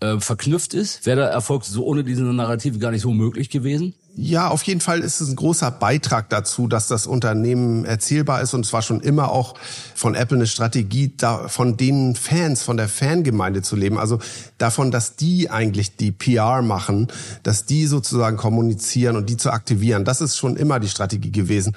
äh, 0.00 0.18
verknüpft 0.18 0.74
ist? 0.74 1.06
Wäre 1.06 1.20
der 1.20 1.28
Erfolg 1.28 1.64
so 1.64 1.84
ohne 1.84 2.04
diese 2.04 2.22
Narrative 2.22 2.78
gar 2.78 2.90
nicht 2.90 3.02
so 3.02 3.12
möglich 3.12 3.50
gewesen? 3.50 3.94
Ja, 4.16 4.48
auf 4.48 4.62
jeden 4.62 4.80
Fall 4.80 5.00
ist 5.00 5.20
es 5.20 5.28
ein 5.28 5.34
großer 5.34 5.72
Beitrag 5.72 6.30
dazu, 6.30 6.68
dass 6.68 6.86
das 6.86 7.08
Unternehmen 7.08 7.84
erzählbar 7.84 8.42
ist 8.42 8.54
und 8.54 8.64
zwar 8.64 8.80
schon 8.80 9.00
immer 9.00 9.32
auch 9.32 9.54
von 9.96 10.14
Apple 10.14 10.36
eine 10.36 10.46
Strategie, 10.46 11.12
da 11.16 11.48
von 11.48 11.76
den 11.76 12.14
Fans, 12.14 12.62
von 12.62 12.76
der 12.76 12.88
Fangemeinde 12.88 13.62
zu 13.62 13.74
leben. 13.74 13.98
Also 13.98 14.20
davon, 14.56 14.92
dass 14.92 15.16
die 15.16 15.50
eigentlich 15.50 15.96
die 15.96 16.12
PR 16.12 16.62
machen, 16.62 17.08
dass 17.42 17.66
die 17.66 17.86
sozusagen 17.86 18.36
kommunizieren 18.36 19.16
und 19.16 19.28
die 19.28 19.36
zu 19.36 19.50
aktivieren. 19.50 20.04
Das 20.04 20.20
ist 20.20 20.36
schon 20.36 20.56
immer 20.56 20.78
die 20.78 20.88
Strategie 20.88 21.32
gewesen. 21.32 21.76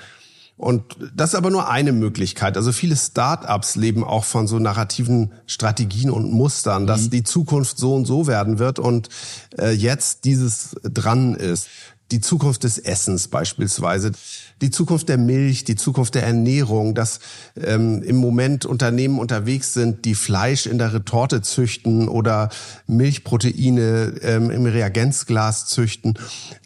Und 0.57 0.83
das 1.15 1.31
ist 1.31 1.35
aber 1.35 1.51
nur 1.51 1.69
eine 1.69 1.91
Möglichkeit. 1.91 2.57
Also 2.57 2.71
viele 2.71 2.95
Start-ups 2.95 3.75
leben 3.75 4.03
auch 4.03 4.23
von 4.23 4.47
so 4.47 4.57
narrativen 4.57 5.31
Strategien 5.45 6.09
und 6.09 6.31
Mustern, 6.31 6.87
dass 6.87 7.05
mhm. 7.05 7.09
die 7.11 7.23
Zukunft 7.23 7.77
so 7.77 7.95
und 7.95 8.05
so 8.05 8.25
werden 8.25 8.57
wird 8.57 8.79
und 8.79 9.09
äh, 9.59 9.71
jetzt 9.71 10.25
dieses 10.25 10.75
dran 10.81 11.35
ist 11.35 11.67
die 12.11 12.21
Zukunft 12.21 12.63
des 12.63 12.77
Essens 12.77 13.27
beispielsweise, 13.27 14.11
die 14.61 14.71
Zukunft 14.71 15.09
der 15.09 15.17
Milch, 15.17 15.65
die 15.65 15.75
Zukunft 15.75 16.15
der 16.15 16.23
Ernährung, 16.23 16.95
dass 16.95 17.19
ähm, 17.61 18.01
im 18.01 18.15
Moment 18.15 18.65
Unternehmen 18.65 19.19
unterwegs 19.19 19.73
sind, 19.73 20.05
die 20.05 20.15
Fleisch 20.15 20.65
in 20.65 20.77
der 20.77 20.93
Retorte 20.93 21.41
züchten 21.41 22.07
oder 22.07 22.49
Milchproteine 22.87 24.15
ähm, 24.21 24.49
im 24.49 24.65
Reagenzglas 24.65 25.67
züchten, 25.67 26.17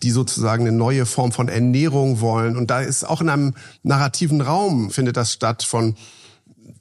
die 0.04 0.12
sozusagen 0.12 0.68
eine 0.68 0.76
neue 0.76 1.06
Form 1.06 1.32
von 1.32 1.50
Ernährung 1.50 2.22
wollen. 2.22 2.56
Und 2.56 2.70
da 2.70 2.82
ist 2.82 3.04
auch 3.04 3.22
in 3.22 3.30
einem 3.30 3.54
narrativen 3.84 4.42
Raum 4.42 4.92
findet 4.92 5.18
das 5.18 5.34
statt 5.34 5.64
von 5.64 5.96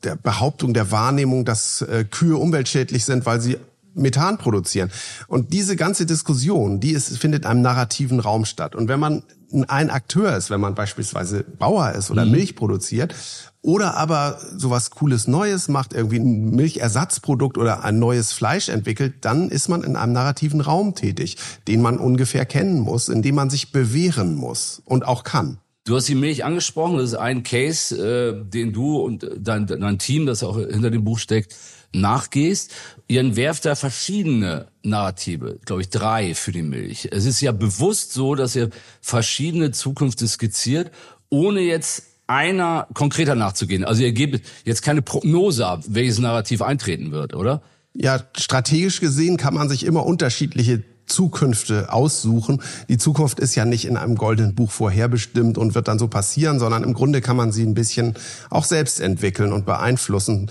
der 0.04 0.16
Behauptung, 0.16 0.74
der 0.74 0.90
Wahrnehmung, 0.90 1.44
dass 1.44 1.82
äh, 1.82 2.04
Kühe 2.08 2.36
umweltschädlich 2.36 3.04
sind, 3.04 3.26
weil 3.26 3.40
sie 3.40 3.58
Methan 3.94 4.38
produzieren. 4.38 4.90
Und 5.26 5.52
diese 5.52 5.76
ganze 5.76 6.06
Diskussion, 6.06 6.80
die 6.80 6.92
ist, 6.92 7.16
findet 7.18 7.46
einem 7.46 7.62
narrativen 7.62 8.20
Raum 8.20 8.44
statt. 8.44 8.74
Und 8.74 8.88
wenn 8.88 9.00
man 9.00 9.22
ein 9.68 9.90
Akteur 9.90 10.36
ist, 10.36 10.50
wenn 10.50 10.60
man 10.60 10.74
beispielsweise 10.74 11.42
Bauer 11.42 11.92
ist 11.92 12.10
oder 12.10 12.24
mhm. 12.24 12.32
Milch 12.32 12.54
produziert 12.54 13.14
oder 13.62 13.96
aber 13.96 14.38
sowas 14.56 14.90
cooles 14.90 15.26
Neues 15.26 15.68
macht, 15.68 15.92
irgendwie 15.92 16.18
ein 16.18 16.50
Milchersatzprodukt 16.50 17.58
oder 17.58 17.84
ein 17.84 17.98
neues 17.98 18.32
Fleisch 18.32 18.68
entwickelt, 18.68 19.16
dann 19.22 19.50
ist 19.50 19.68
man 19.68 19.82
in 19.82 19.96
einem 19.96 20.12
narrativen 20.12 20.60
Raum 20.60 20.94
tätig, 20.94 21.36
den 21.68 21.82
man 21.82 21.98
ungefähr 21.98 22.46
kennen 22.46 22.80
muss, 22.80 23.08
in 23.08 23.22
dem 23.22 23.34
man 23.34 23.50
sich 23.50 23.72
bewähren 23.72 24.34
muss 24.34 24.82
und 24.84 25.06
auch 25.06 25.24
kann. 25.24 25.58
Du 25.84 25.96
hast 25.96 26.08
die 26.08 26.14
Milch 26.14 26.44
angesprochen, 26.44 26.98
das 26.98 27.12
ist 27.12 27.14
ein 27.14 27.42
Case, 27.42 27.96
äh, 27.96 28.48
den 28.48 28.72
du 28.72 28.98
und 28.98 29.28
dein, 29.38 29.66
dein 29.66 29.98
Team, 29.98 30.26
das 30.26 30.42
auch 30.42 30.56
hinter 30.56 30.90
dem 30.90 31.04
Buch 31.04 31.18
steckt, 31.18 31.56
nachgehst, 31.92 32.72
ihr 33.08 33.20
entwerft 33.20 33.64
da 33.64 33.74
verschiedene 33.74 34.68
Narrative, 34.82 35.58
glaube 35.64 35.82
ich 35.82 35.90
drei 35.90 36.34
für 36.34 36.52
die 36.52 36.62
Milch. 36.62 37.08
Es 37.10 37.24
ist 37.24 37.40
ja 37.40 37.52
bewusst 37.52 38.12
so, 38.12 38.34
dass 38.34 38.56
ihr 38.56 38.70
verschiedene 39.00 39.72
Zukünfte 39.72 40.28
skizziert, 40.28 40.90
ohne 41.28 41.60
jetzt 41.60 42.04
einer 42.26 42.86
konkreter 42.94 43.34
nachzugehen. 43.34 43.84
Also 43.84 44.02
ihr 44.02 44.12
gebt 44.12 44.46
jetzt 44.64 44.82
keine 44.82 45.02
Prognose 45.02 45.66
ab, 45.66 45.82
welches 45.88 46.18
Narrativ 46.18 46.62
eintreten 46.62 47.10
wird, 47.10 47.34
oder? 47.34 47.62
Ja, 47.92 48.20
strategisch 48.36 49.00
gesehen 49.00 49.36
kann 49.36 49.54
man 49.54 49.68
sich 49.68 49.84
immer 49.84 50.06
unterschiedliche 50.06 50.84
Zukünfte 51.10 51.92
aussuchen. 51.92 52.62
Die 52.88 52.98
Zukunft 52.98 53.40
ist 53.40 53.54
ja 53.54 53.64
nicht 53.64 53.84
in 53.84 53.96
einem 53.96 54.14
goldenen 54.14 54.54
Buch 54.54 54.70
vorherbestimmt 54.70 55.58
und 55.58 55.74
wird 55.74 55.88
dann 55.88 55.98
so 55.98 56.08
passieren, 56.08 56.58
sondern 56.58 56.84
im 56.84 56.94
Grunde 56.94 57.20
kann 57.20 57.36
man 57.36 57.52
sie 57.52 57.64
ein 57.64 57.74
bisschen 57.74 58.14
auch 58.48 58.64
selbst 58.64 59.00
entwickeln 59.00 59.52
und 59.52 59.66
beeinflussen 59.66 60.50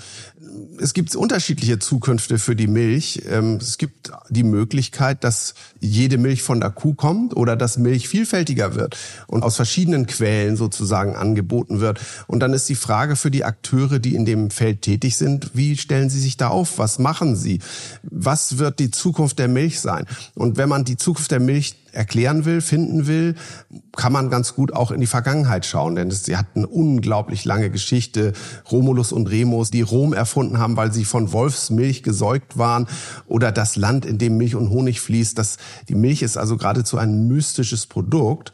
es 0.80 0.94
gibt 0.94 1.16
unterschiedliche 1.16 1.80
Zukünfte 1.80 2.40
für 2.40 2.56
die 2.56 2.68
Milch. 2.68 3.24
Ähm, 3.30 3.58
es 3.62 3.78
gibt 3.78 4.12
die 4.30 4.44
Möglichkeit, 4.44 5.24
dass 5.24 5.54
jede 5.80 6.18
Milch 6.18 6.42
von 6.42 6.60
der 6.60 6.70
Kuh 6.70 6.94
kommt 6.94 7.36
oder 7.36 7.56
dass 7.56 7.78
Milch 7.78 8.08
vielfältiger 8.08 8.76
wird 8.76 8.98
und 9.28 9.44
aus 9.44 9.56
verschiedenen 9.56 10.06
Quellen 10.08 10.56
sozusagen 10.56 11.16
angeboten 11.16 11.80
wird. 11.80 12.00
Und 12.28 12.40
dann 12.40 12.54
ist 12.54 12.70
die 12.70 12.76
Frage 12.76 13.16
für 13.16 13.32
die 13.32 13.44
Akteure, 13.44 14.00
die 14.00 14.16
in 14.16 14.26
dem 14.26 14.50
Feld 14.50 14.82
tätig 14.82 15.18
sind, 15.18 15.52
wie 15.54 15.78
stellen 15.78 16.10
sie 16.10 16.20
sich 16.20 16.38
da 16.38 16.48
auf? 16.48 16.78
Was 16.78 17.00
machen 17.00 17.36
sie? 17.36 17.60
Was 18.04 18.58
wird 18.58 18.80
die 18.80 18.92
Zukunft 18.92 19.40
der 19.40 19.48
Milch 19.48 19.80
sein? 19.80 20.06
Und 20.36 20.49
wenn 20.58 20.70
man 20.70 20.86
die 20.86 20.98
Zukunft 20.98 21.32
der 21.32 21.40
Milch 21.40 21.76
erklären 21.92 22.46
will, 22.46 22.62
finden 22.62 23.08
will, 23.08 23.36
kann 23.96 24.14
man 24.14 24.30
ganz 24.30 24.54
gut 24.54 24.74
auch 24.74 24.92
in 24.92 25.02
die 25.02 25.08
Vergangenheit 25.08 25.66
schauen, 25.66 25.96
denn 25.96 26.12
sie 26.12 26.38
hat 26.38 26.46
eine 26.56 26.68
unglaublich 26.68 27.46
lange 27.46 27.70
Geschichte. 27.70 28.34
Romulus 28.72 29.12
und 29.12 29.28
Remus, 29.28 29.72
die 29.72 29.82
Rom 29.82 30.14
erfunden 30.14 30.60
haben, 30.60 30.78
weil 30.78 30.94
sie 30.94 31.06
von 31.06 31.32
Wolfsmilch 31.32 32.04
gesäugt 32.04 32.58
waren 32.58 32.88
oder 33.28 33.52
das 33.52 33.76
Land, 33.76 34.06
in 34.06 34.18
dem 34.18 34.38
Milch 34.38 34.56
und 34.56 34.70
Honig 34.70 35.02
fließt. 35.02 35.38
Das, 35.38 35.58
die 35.88 35.96
Milch 35.96 36.22
ist 36.22 36.38
also 36.38 36.58
geradezu 36.58 36.98
ein 36.98 37.28
mystisches 37.28 37.88
Produkt. 37.88 38.54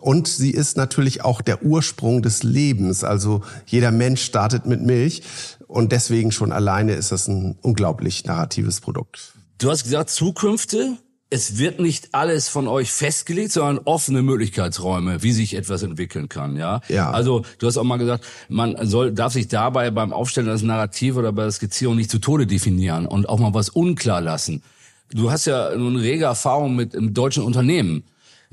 Und 0.00 0.28
sie 0.28 0.50
ist 0.50 0.76
natürlich 0.76 1.24
auch 1.24 1.40
der 1.40 1.62
Ursprung 1.62 2.20
des 2.20 2.42
Lebens. 2.42 3.04
Also 3.04 3.40
jeder 3.64 3.90
Mensch 3.90 4.22
startet 4.22 4.66
mit 4.66 4.82
Milch. 4.82 5.22
Und 5.66 5.92
deswegen 5.92 6.30
schon 6.30 6.52
alleine 6.52 6.92
ist 6.92 7.10
das 7.10 7.26
ein 7.26 7.56
unglaublich 7.62 8.26
narratives 8.26 8.82
Produkt. 8.82 9.32
Du 9.56 9.70
hast 9.70 9.84
gesagt, 9.84 10.10
Zukünfte 10.10 10.98
es 11.34 11.58
wird 11.58 11.80
nicht 11.80 12.10
alles 12.12 12.48
von 12.48 12.68
euch 12.68 12.92
festgelegt, 12.92 13.50
sondern 13.50 13.80
offene 13.86 14.22
Möglichkeitsräume, 14.22 15.24
wie 15.24 15.32
sich 15.32 15.54
etwas 15.54 15.82
entwickeln 15.82 16.28
kann, 16.28 16.56
ja? 16.56 16.80
Ja. 16.88 17.10
Also, 17.10 17.44
du 17.58 17.66
hast 17.66 17.76
auch 17.76 17.82
mal 17.82 17.96
gesagt, 17.96 18.24
man 18.48 18.76
soll, 18.86 19.10
darf 19.10 19.32
sich 19.32 19.48
dabei 19.48 19.90
beim 19.90 20.12
Aufstellen 20.12 20.46
des 20.46 20.62
Narrativ 20.62 21.16
oder 21.16 21.32
bei 21.32 21.42
der 21.42 21.50
Skizzierung 21.50 21.96
nicht 21.96 22.08
zu 22.08 22.20
Tode 22.20 22.46
definieren 22.46 23.06
und 23.06 23.28
auch 23.28 23.40
mal 23.40 23.52
was 23.52 23.68
unklar 23.68 24.20
lassen. 24.20 24.62
Du 25.10 25.32
hast 25.32 25.46
ja 25.46 25.74
nun 25.74 25.96
rege 25.96 26.26
Erfahrung 26.26 26.76
mit 26.76 26.92
deutschen 26.94 27.42
Unternehmen. 27.42 28.04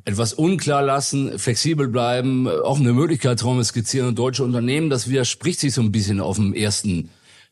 Etwas 0.03 0.33
unklar 0.33 0.81
lassen, 0.81 1.37
flexibel 1.37 1.87
bleiben, 1.87 2.47
offene 2.47 2.93
Möglichkeitsräume 2.93 3.63
skizzieren 3.63 4.07
und 4.07 4.17
deutsche 4.17 4.43
Unternehmen, 4.43 4.89
das 4.89 5.07
widerspricht 5.07 5.59
sich 5.59 5.75
so 5.75 5.81
ein 5.81 5.91
bisschen 5.91 6.19
auf 6.19 6.37
dem 6.37 6.55
ersten 6.55 7.11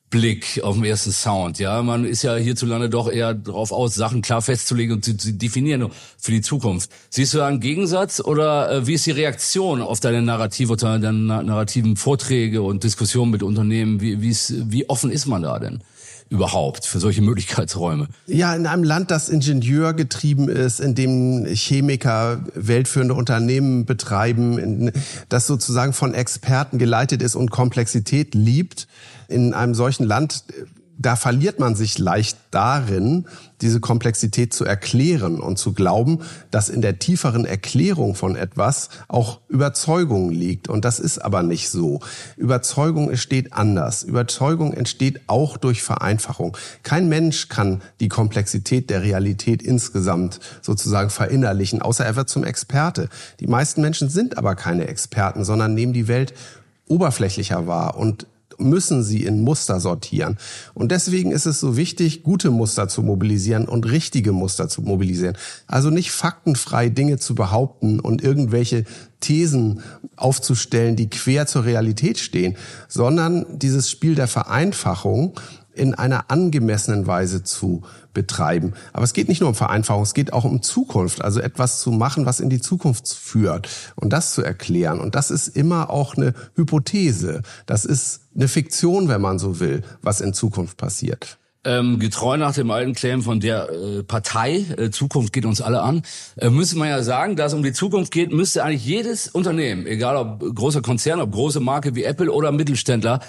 Blick 0.10 0.62
auf 0.63 0.75
den 0.75 0.86
ersten 0.86 1.12
Sound. 1.12 1.60
Ja, 1.60 1.82
man 1.84 2.06
ist 2.06 2.24
ja 2.24 2.36
hierzulande 2.36 2.89
doch 2.89 3.12
eher 3.12 3.34
drauf 3.34 3.72
aus, 3.72 3.96
Sachen 3.96 4.22
klar 4.22 4.42
festzulegen 4.42 4.96
und 4.96 5.06
zu, 5.06 5.16
zu 5.16 5.34
definieren 5.34 5.92
für 6.18 6.32
die 6.32 6.42
Zukunft. 6.42 6.89
Siehst 7.10 7.34
du 7.34 7.39
da 7.39 7.48
einen 7.48 7.60
Gegensatz 7.60 8.20
oder 8.20 8.72
äh, 8.72 8.88
wie 8.88 8.94
ist 8.94 9.06
die 9.06 9.12
Reaktion 9.12 9.82
auf 9.82 10.00
deine 10.00 10.22
Narrative, 10.22 10.75
deine 10.78 11.13
narrativen 11.13 11.96
Vorträge 11.96 12.62
und 12.62 12.84
Diskussionen 12.84 13.32
mit 13.32 13.44
Unternehmen? 13.44 14.01
Wie, 14.01 14.20
wie 14.22 14.89
offen 14.89 15.12
ist 15.12 15.28
man 15.28 15.44
da 15.44 15.60
denn? 15.60 15.82
Überhaupt 16.30 16.86
für 16.86 17.00
solche 17.00 17.22
Möglichkeitsräume? 17.22 18.08
Ja, 18.28 18.56
in 18.56 18.68
einem 18.68 18.84
Land, 18.84 19.12
das 19.12 19.30
Ingenieur 19.30 19.94
getrieben 19.94 20.48
ist, 20.48 20.80
in 20.80 20.96
dem 20.96 21.46
Chemiker 21.48 22.44
weltführende 22.54 23.16
Unternehmen 23.16 23.86
betreiben, 23.86 24.92
das 25.28 25.48
sozusagen 25.48 25.94
von 25.94 26.14
Experten 26.14 26.78
geleitet 26.78 27.22
ist 27.22 27.36
und 27.36 27.50
Komplexität 27.50 28.36
liebt, 28.36 28.88
in 29.28 29.54
einem 29.54 29.76
solchen 29.76 30.06
Land, 30.06 30.44
da 31.00 31.15
verliert 31.15 31.60
man 31.60 31.75
sich 31.75 31.98
leicht 31.98 32.38
darin, 32.51 33.25
diese 33.62 33.79
Komplexität 33.79 34.53
zu 34.53 34.65
erklären 34.65 35.39
und 35.39 35.58
zu 35.58 35.74
glauben, 35.74 36.20
dass 36.51 36.68
in 36.68 36.82
der 36.82 37.00
tieferen 37.00 37.46
Erklärung 37.46 38.15
von 38.15 38.36
etwas 38.36 38.89
auch 39.08 39.39
Überzeugung 39.48 40.29
liegt. 40.29 40.68
Und 40.68 40.84
das 40.84 41.00
ist 41.00 41.20
aber 41.20 41.41
nicht 41.41 41.70
so. 41.70 42.01
Überzeugung 42.36 43.10
entsteht 43.10 43.53
anders. 43.53 44.03
Überzeugung 44.03 44.74
entsteht 44.74 45.22
auch 45.27 45.56
durch 45.56 45.84
Vereinfachung. 45.84 46.58
Kein 46.84 47.08
Mensch 47.08 47.48
kann 47.48 47.82
die 48.01 48.10
Komplexität 48.10 48.89
der 48.89 49.01
Realität 49.01 49.63
insgesamt 49.63 50.41
sozusagen 50.62 51.10
verinnerlichen, 51.10 51.82
außer 51.82 52.06
er 52.06 52.18
wird 52.18 52.27
zum 52.27 52.44
Experte. 52.44 53.08
Die 53.39 53.48
meisten 53.48 53.82
Menschen 53.82 54.10
sind 54.10 54.38
aber 54.38 54.56
keine 54.56 54.88
Experten, 54.88 55.46
sondern 55.46 55.74
nehmen 55.74 55.94
die 55.94 56.10
Welt 56.10 56.34
oberflächlicher 56.89 57.68
wahr 57.68 57.96
und 57.98 58.27
müssen 58.60 59.04
sie 59.04 59.24
in 59.24 59.42
Muster 59.42 59.80
sortieren. 59.80 60.38
Und 60.74 60.92
deswegen 60.92 61.32
ist 61.32 61.46
es 61.46 61.60
so 61.60 61.78
wichtig, 61.78 62.24
gute 62.24 62.51
Muster 62.51 62.88
zu 62.88 63.01
mobilisieren 63.01 63.68
und 63.68 63.89
richtige 63.89 64.32
Muster 64.32 64.70
zu 64.70 64.82
mobilisieren. 64.82 65.38
Also 65.68 65.89
nicht 65.89 66.12
faktenfrei 66.12 66.89
Dinge 66.89 67.18
zu 67.18 67.36
behaupten 67.36 68.00
und 68.00 68.24
irgendwelche 68.24 68.86
Thesen 69.20 69.82
aufzustellen, 70.16 70.96
die 70.96 71.10
quer 71.10 71.46
zur 71.46 71.66
Realität 71.66 72.20
stehen, 72.20 72.56
sondern 72.88 73.46
dieses 73.60 73.89
Spiel 73.89 74.16
der 74.16 74.28
Vereinfachung 74.28 75.38
in 75.80 75.96
einer 75.96 76.30
angemessenen 76.30 77.08
Weise 77.08 77.44
zu 77.44 77.84
betreiben. 78.14 78.74
Aber 78.94 79.04
es 79.04 79.14
geht 79.14 79.30
nicht 79.30 79.40
nur 79.40 79.50
um 79.50 79.56
Vereinfachung, 79.56 80.04
es 80.04 80.14
geht 80.14 80.34
auch 80.34 80.44
um 80.44 80.62
Zukunft, 80.62 81.24
also 81.24 81.40
etwas 81.40 81.80
zu 81.80 81.92
machen, 81.92 82.26
was 82.26 82.40
in 82.40 82.50
die 82.50 82.60
Zukunft 82.60 83.08
führt 83.08 83.70
und 83.96 84.12
das 84.12 84.34
zu 84.34 84.44
erklären. 84.44 85.00
Und 85.00 85.16
das 85.16 85.32
ist 85.32 85.48
immer 85.48 85.90
auch 85.90 86.16
eine 86.16 86.34
Hypothese. 86.56 87.42
Das 87.66 87.86
ist 87.86 88.22
eine 88.36 88.48
Fiktion, 88.48 89.08
wenn 89.08 89.22
man 89.22 89.40
so 89.40 89.60
will, 89.60 89.84
was 90.02 90.22
in 90.22 90.34
Zukunft 90.34 90.78
passiert. 90.78 91.38
Ähm, 91.66 92.00
getreu 92.00 92.38
nach 92.38 92.54
dem 92.54 92.72
alten 92.72 92.94
Claim 92.94 93.22
von 93.22 93.42
der 93.42 93.70
äh, 93.70 94.04
Partei, 94.04 94.66
äh, 94.78 94.92
Zukunft 94.92 95.34
geht 95.34 95.46
uns 95.46 95.60
alle 95.60 95.82
an, 95.82 96.04
äh, 96.38 96.50
müsste 96.50 96.78
man 96.78 96.88
ja 96.88 97.04
sagen, 97.04 97.36
dass 97.36 97.52
es 97.52 97.58
um 97.58 97.64
die 97.64 97.74
Zukunft 97.74 98.14
geht, 98.14 98.32
müsste 98.32 98.64
eigentlich 98.64 98.86
jedes 98.86 99.28
Unternehmen, 99.28 99.86
egal 99.86 100.16
ob 100.16 100.56
großer 100.56 100.82
Konzern, 100.82 101.20
ob 101.20 101.34
große 101.34 101.60
Marke 101.60 101.96
wie 101.96 102.06
Apple 102.06 102.32
oder 102.32 102.54
Mittelständler, 102.54 103.20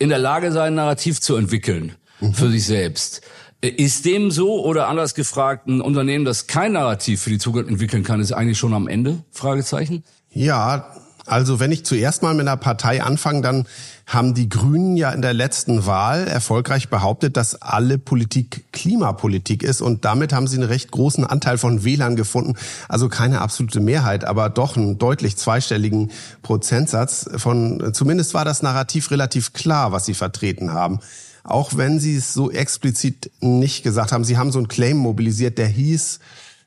in 0.00 0.08
der 0.08 0.18
Lage 0.18 0.50
sein, 0.50 0.74
Narrativ 0.74 1.20
zu 1.20 1.36
entwickeln 1.36 1.94
mhm. 2.20 2.34
für 2.34 2.50
sich 2.50 2.66
selbst. 2.66 3.20
Ist 3.60 4.06
dem 4.06 4.30
so 4.30 4.64
oder 4.64 4.88
anders 4.88 5.14
gefragt, 5.14 5.68
ein 5.68 5.82
Unternehmen, 5.82 6.24
das 6.24 6.46
kein 6.46 6.72
Narrativ 6.72 7.20
für 7.20 7.30
die 7.30 7.38
Zukunft 7.38 7.68
entwickeln 7.68 8.02
kann, 8.02 8.18
ist 8.18 8.32
eigentlich 8.32 8.58
schon 8.58 8.72
am 8.72 8.88
Ende? 8.88 9.22
Fragezeichen. 9.30 10.02
Ja, 10.32 10.96
also 11.30 11.60
wenn 11.60 11.70
ich 11.70 11.84
zuerst 11.84 12.22
mal 12.22 12.34
mit 12.34 12.48
einer 12.48 12.56
Partei 12.56 13.02
anfange, 13.02 13.40
dann 13.40 13.66
haben 14.06 14.34
die 14.34 14.48
Grünen 14.48 14.96
ja 14.96 15.10
in 15.12 15.22
der 15.22 15.32
letzten 15.32 15.86
Wahl 15.86 16.26
erfolgreich 16.26 16.88
behauptet, 16.88 17.36
dass 17.36 17.62
alle 17.62 17.98
Politik 17.98 18.64
Klimapolitik 18.72 19.62
ist 19.62 19.80
und 19.80 20.04
damit 20.04 20.32
haben 20.32 20.48
sie 20.48 20.56
einen 20.56 20.68
recht 20.68 20.90
großen 20.90 21.24
Anteil 21.24 21.56
von 21.56 21.84
Wählern 21.84 22.16
gefunden. 22.16 22.56
Also 22.88 23.08
keine 23.08 23.40
absolute 23.40 23.78
Mehrheit, 23.78 24.24
aber 24.24 24.50
doch 24.50 24.76
einen 24.76 24.98
deutlich 24.98 25.36
zweistelligen 25.36 26.10
Prozentsatz 26.42 27.30
von, 27.36 27.94
zumindest 27.94 28.34
war 28.34 28.44
das 28.44 28.62
Narrativ 28.62 29.12
relativ 29.12 29.52
klar, 29.52 29.92
was 29.92 30.06
sie 30.06 30.14
vertreten 30.14 30.72
haben 30.72 31.00
auch 31.42 31.78
wenn 31.78 31.98
sie 31.98 32.16
es 32.16 32.34
so 32.34 32.50
explizit 32.50 33.30
nicht 33.40 33.82
gesagt 33.82 34.12
haben. 34.12 34.24
Sie 34.24 34.36
haben 34.36 34.52
so 34.52 34.58
einen 34.58 34.68
Claim 34.68 34.98
mobilisiert, 34.98 35.56
der 35.56 35.68
hieß, 35.68 36.20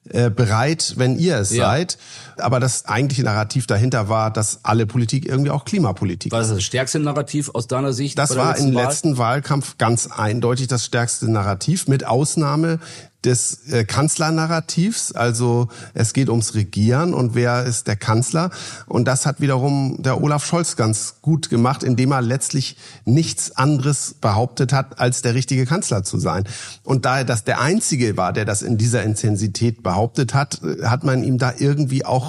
äh, 0.10 0.29
bereit, 0.29 0.96
wenn 0.98 1.17
ihr 1.17 1.38
es 1.38 1.51
ja. 1.51 1.65
seid. 1.67 1.98
Aber 2.38 2.60
das 2.60 2.86
eigentliche 2.86 3.24
Narrativ 3.24 3.68
dahinter 3.68 4.10
war, 4.10 4.32
dass 4.32 4.60
alle 4.63 4.86
Politik 4.86 5.25
irgendwie 5.28 5.52
auch 5.52 5.66
Klimapolitik 5.66 6.32
war. 6.32 6.42
Ist 6.42 6.52
das 6.52 6.63
stärkste 6.63 7.00
Narrativ 7.00 7.52
aus 7.54 7.68
deiner 7.68 7.94
Sicht? 7.94 8.18
Das 8.18 8.36
war 8.36 8.58
im 8.58 8.72
letzten 8.72 9.18
Wahlkampf 9.18 9.78
ganz 9.78 10.08
eindeutig 10.08 10.68
das 10.68 10.86
stärkste 10.86 11.32
Narrativ, 11.32 11.88
mit 11.88 12.06
Ausnahme 12.06 12.80
des 13.24 13.70
äh, 13.70 13.86
Kanzlernarrativs. 13.86 15.13
Also 15.13 15.68
es 15.94 16.13
geht 16.13 16.30
ums 16.30 16.56
Regieren 16.56 17.13
und 17.13 17.36
wer 17.36 17.63
ist 17.63 17.88
der 17.88 17.96
Kanzler. 17.96 18.50
Und 18.88 19.08
das 19.08 19.25
hat 19.25 19.40
wiederum 19.40 20.02
der 20.02 20.22
Olaf 20.22 20.46
Scholz 20.46 20.75
ganz 20.75 21.16
gut 21.22 21.50
gemacht, 21.50 21.84
indem 21.84 22.12
er 22.12 22.22
letztlich 22.22 22.78
nichts 23.06 23.56
anderes 23.56 24.16
behauptet 24.20 24.74
hat, 24.74 25.00
als 25.00 25.22
der 25.22 25.34
richtige 25.36 25.66
Kanzler 25.66 26.04
zu 26.04 26.20
sein. 26.20 26.44
Und 26.84 27.06
da 27.06 27.20
er 27.20 27.25
das 27.25 27.44
der 27.44 27.62
Einzige 27.62 28.18
war, 28.18 28.34
der 28.34 28.46
das 28.46 28.62
in 28.62 28.78
dieser 28.78 29.04
Intensität 29.04 29.84
behauptet 29.84 30.34
hat, 30.34 30.62
äh, 30.63 30.86
hat 30.86 31.04
man 31.04 31.24
ihm 31.24 31.38
da 31.38 31.54
irgendwie 31.58 32.06
auch 32.06 32.23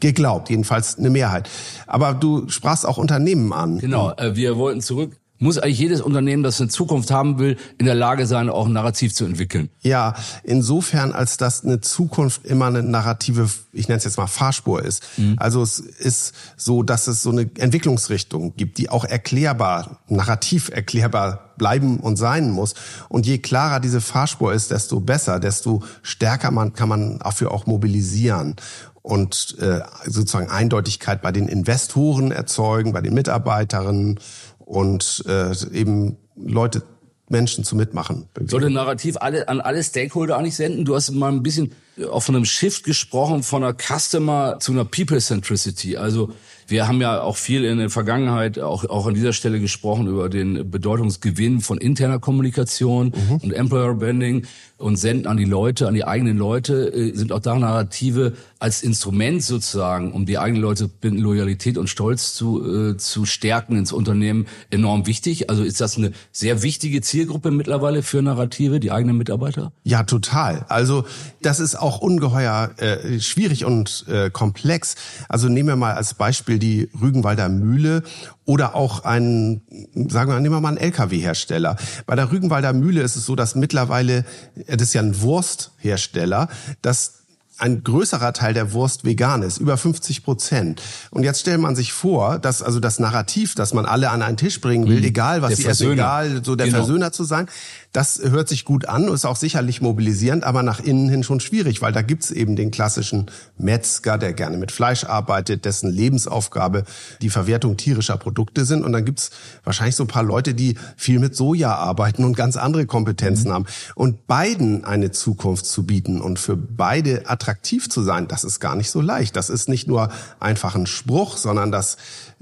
geglaubt, 0.00 0.50
jedenfalls 0.50 0.98
eine 0.98 1.10
Mehrheit. 1.10 1.48
Aber 1.86 2.14
du 2.14 2.48
sprachst 2.48 2.86
auch 2.86 2.96
Unternehmen 2.96 3.52
an. 3.52 3.78
Genau, 3.78 4.12
äh, 4.12 4.34
wir 4.34 4.56
wollten 4.56 4.80
zurück 4.80 5.20
muss 5.40 5.58
eigentlich 5.58 5.78
jedes 5.78 6.00
Unternehmen, 6.02 6.42
das 6.42 6.60
eine 6.60 6.68
Zukunft 6.68 7.10
haben 7.10 7.38
will, 7.38 7.56
in 7.78 7.86
der 7.86 7.94
Lage 7.94 8.26
sein, 8.26 8.50
auch 8.50 8.66
ein 8.66 8.72
Narrativ 8.72 9.14
zu 9.14 9.24
entwickeln. 9.24 9.70
Ja, 9.80 10.14
insofern, 10.44 11.12
als 11.12 11.38
dass 11.38 11.64
eine 11.64 11.80
Zukunft 11.80 12.44
immer 12.44 12.66
eine 12.66 12.82
narrative, 12.82 13.48
ich 13.72 13.88
nenne 13.88 13.98
es 13.98 14.04
jetzt 14.04 14.18
mal 14.18 14.26
Fahrspur 14.26 14.84
ist. 14.84 15.02
Mhm. 15.16 15.36
Also 15.38 15.62
es 15.62 15.80
ist 15.80 16.34
so, 16.56 16.82
dass 16.82 17.06
es 17.06 17.22
so 17.22 17.30
eine 17.30 17.50
Entwicklungsrichtung 17.56 18.54
gibt, 18.56 18.76
die 18.76 18.90
auch 18.90 19.04
erklärbar, 19.04 20.00
narrativ 20.08 20.68
erklärbar 20.68 21.50
bleiben 21.56 22.00
und 22.00 22.16
sein 22.16 22.50
muss. 22.50 22.74
Und 23.08 23.26
je 23.26 23.38
klarer 23.38 23.80
diese 23.80 24.00
Fahrspur 24.00 24.52
ist, 24.52 24.70
desto 24.70 25.00
besser, 25.00 25.40
desto 25.40 25.82
stärker 26.02 26.50
man, 26.50 26.74
kann 26.74 26.88
man 26.88 27.18
dafür 27.18 27.52
auch 27.52 27.66
mobilisieren. 27.66 28.56
Und 29.02 29.56
äh, 29.60 29.80
sozusagen 30.04 30.50
Eindeutigkeit 30.50 31.22
bei 31.22 31.32
den 31.32 31.48
Investoren 31.48 32.32
erzeugen, 32.32 32.92
bei 32.92 33.00
den 33.00 33.14
Mitarbeiterinnen 33.14 34.20
und 34.58 35.24
äh, 35.26 35.52
eben 35.72 36.16
Leute 36.36 36.82
Menschen 37.28 37.64
zu 37.64 37.76
mitmachen. 37.76 38.28
Soll 38.46 38.62
der 38.62 38.70
Narrativ 38.70 39.16
alle, 39.20 39.48
an 39.48 39.60
alle 39.60 39.82
Stakeholder 39.82 40.36
eigentlich 40.36 40.56
senden? 40.56 40.84
Du 40.84 40.94
hast 40.94 41.10
mal 41.12 41.30
ein 41.30 41.42
bisschen 41.42 41.72
auch 42.10 42.22
von 42.22 42.36
einem 42.36 42.44
Shift 42.44 42.84
gesprochen, 42.84 43.42
von 43.42 43.62
einer 43.62 43.74
Customer 43.74 44.58
zu 44.60 44.72
einer 44.72 44.84
People-Centricity. 44.84 45.96
Also 45.96 46.32
wir 46.70 46.86
haben 46.86 47.00
ja 47.00 47.20
auch 47.20 47.36
viel 47.36 47.64
in 47.64 47.78
der 47.78 47.90
Vergangenheit, 47.90 48.58
auch, 48.60 48.84
auch 48.84 49.06
an 49.06 49.14
dieser 49.14 49.32
Stelle 49.32 49.58
gesprochen 49.58 50.06
über 50.06 50.28
den 50.28 50.70
Bedeutungsgewinn 50.70 51.60
von 51.60 51.78
interner 51.78 52.20
Kommunikation 52.20 53.06
mhm. 53.08 53.36
und 53.42 53.52
Employer 53.52 53.94
Branding 53.94 54.46
und 54.80 54.96
senden 54.96 55.26
an 55.26 55.36
die 55.36 55.44
Leute, 55.44 55.88
an 55.88 55.94
die 55.94 56.04
eigenen 56.04 56.38
Leute, 56.38 56.92
äh, 56.94 57.12
sind 57.14 57.32
auch 57.32 57.40
da 57.40 57.56
Narrative 57.56 58.34
als 58.60 58.82
Instrument 58.82 59.42
sozusagen, 59.42 60.12
um 60.12 60.26
die 60.26 60.38
eigenen 60.38 60.62
Leute 60.62 60.88
binden, 60.88 61.20
Loyalität 61.20 61.76
und 61.76 61.88
Stolz 61.88 62.34
zu, 62.34 62.64
äh, 62.64 62.96
zu 62.96 63.26
stärken 63.26 63.76
ins 63.76 63.92
Unternehmen 63.92 64.46
enorm 64.70 65.06
wichtig. 65.06 65.50
Also 65.50 65.64
ist 65.64 65.80
das 65.80 65.98
eine 65.98 66.12
sehr 66.30 66.62
wichtige 66.62 67.00
Zielgruppe 67.02 67.50
mittlerweile 67.50 68.02
für 68.02 68.22
Narrative, 68.22 68.78
die 68.78 68.92
eigenen 68.92 69.18
Mitarbeiter? 69.18 69.72
Ja, 69.82 70.04
total. 70.04 70.64
Also 70.68 71.04
das 71.42 71.58
ist 71.58 71.74
auch 71.74 71.89
ungeheuer 71.98 72.70
äh, 72.78 73.20
schwierig 73.20 73.64
und 73.64 74.04
äh, 74.08 74.30
komplex. 74.30 74.94
Also 75.28 75.48
nehmen 75.48 75.68
wir 75.68 75.76
mal 75.76 75.94
als 75.94 76.14
Beispiel 76.14 76.58
die 76.58 76.88
Rügenwalder 77.00 77.48
Mühle 77.48 78.02
oder 78.44 78.74
auch 78.74 79.04
ein, 79.04 79.62
sagen 80.08 80.30
wir, 80.30 80.40
nehmen 80.40 80.54
wir 80.54 80.60
mal 80.60 80.68
einen 80.68 80.78
LKW-Hersteller. 80.78 81.76
Bei 82.06 82.16
der 82.16 82.30
Rügenwalder 82.30 82.72
Mühle 82.72 83.02
ist 83.02 83.16
es 83.16 83.26
so, 83.26 83.36
dass 83.36 83.54
mittlerweile, 83.54 84.24
das 84.66 84.82
ist 84.82 84.94
ja 84.94 85.02
ein 85.02 85.20
Wursthersteller, 85.20 86.48
dass 86.82 87.20
ein 87.60 87.84
größerer 87.84 88.32
Teil 88.32 88.54
der 88.54 88.72
Wurst 88.72 89.04
vegan 89.04 89.42
ist, 89.42 89.58
über 89.58 89.76
50 89.76 90.24
Prozent. 90.24 90.82
Und 91.10 91.24
jetzt 91.24 91.40
stellt 91.40 91.60
man 91.60 91.76
sich 91.76 91.92
vor, 91.92 92.38
dass 92.38 92.62
also 92.62 92.80
das 92.80 92.98
Narrativ, 92.98 93.54
dass 93.54 93.74
man 93.74 93.84
alle 93.86 94.10
an 94.10 94.22
einen 94.22 94.36
Tisch 94.36 94.60
bringen 94.60 94.88
will, 94.88 94.98
mhm. 94.98 95.04
egal 95.04 95.42
was 95.42 95.56
sie 95.56 95.66
essen, 95.66 95.92
egal 95.92 96.42
so 96.44 96.56
der 96.56 96.66
genau. 96.66 96.78
Versöhner 96.78 97.12
zu 97.12 97.24
sein, 97.24 97.48
das 97.92 98.20
hört 98.22 98.48
sich 98.48 98.64
gut 98.64 98.84
an, 98.86 99.08
ist 99.08 99.24
auch 99.24 99.36
sicherlich 99.36 99.80
mobilisierend, 99.80 100.44
aber 100.44 100.62
nach 100.62 100.78
innen 100.78 101.08
hin 101.08 101.24
schon 101.24 101.40
schwierig, 101.40 101.82
weil 101.82 101.92
da 101.92 102.02
gibt's 102.02 102.30
eben 102.30 102.54
den 102.54 102.70
klassischen 102.70 103.26
Metzger, 103.58 104.16
der 104.16 104.32
gerne 104.32 104.58
mit 104.58 104.70
Fleisch 104.70 105.02
arbeitet, 105.04 105.64
dessen 105.64 105.90
Lebensaufgabe 105.90 106.84
die 107.20 107.30
Verwertung 107.30 107.76
tierischer 107.76 108.16
Produkte 108.16 108.64
sind. 108.64 108.84
Und 108.84 108.92
dann 108.92 109.04
gibt's 109.04 109.30
wahrscheinlich 109.64 109.96
so 109.96 110.04
ein 110.04 110.08
paar 110.08 110.22
Leute, 110.22 110.54
die 110.54 110.76
viel 110.96 111.18
mit 111.18 111.34
Soja 111.34 111.74
arbeiten 111.74 112.24
und 112.24 112.36
ganz 112.36 112.56
andere 112.56 112.86
Kompetenzen 112.86 113.48
mhm. 113.48 113.54
haben. 113.54 113.66
Und 113.96 114.28
beiden 114.28 114.84
eine 114.84 115.10
Zukunft 115.10 115.66
zu 115.66 115.84
bieten 115.84 116.20
und 116.20 116.38
für 116.38 116.56
beide 116.56 117.28
attraktiv 117.28 117.90
zu 117.90 118.02
sein, 118.02 118.28
das 118.28 118.44
ist 118.44 118.60
gar 118.60 118.76
nicht 118.76 118.90
so 118.90 119.00
leicht. 119.00 119.34
Das 119.34 119.50
ist 119.50 119.68
nicht 119.68 119.88
nur 119.88 120.10
einfach 120.38 120.76
ein 120.76 120.86
Spruch, 120.86 121.36
sondern 121.36 121.72
das 121.72 121.96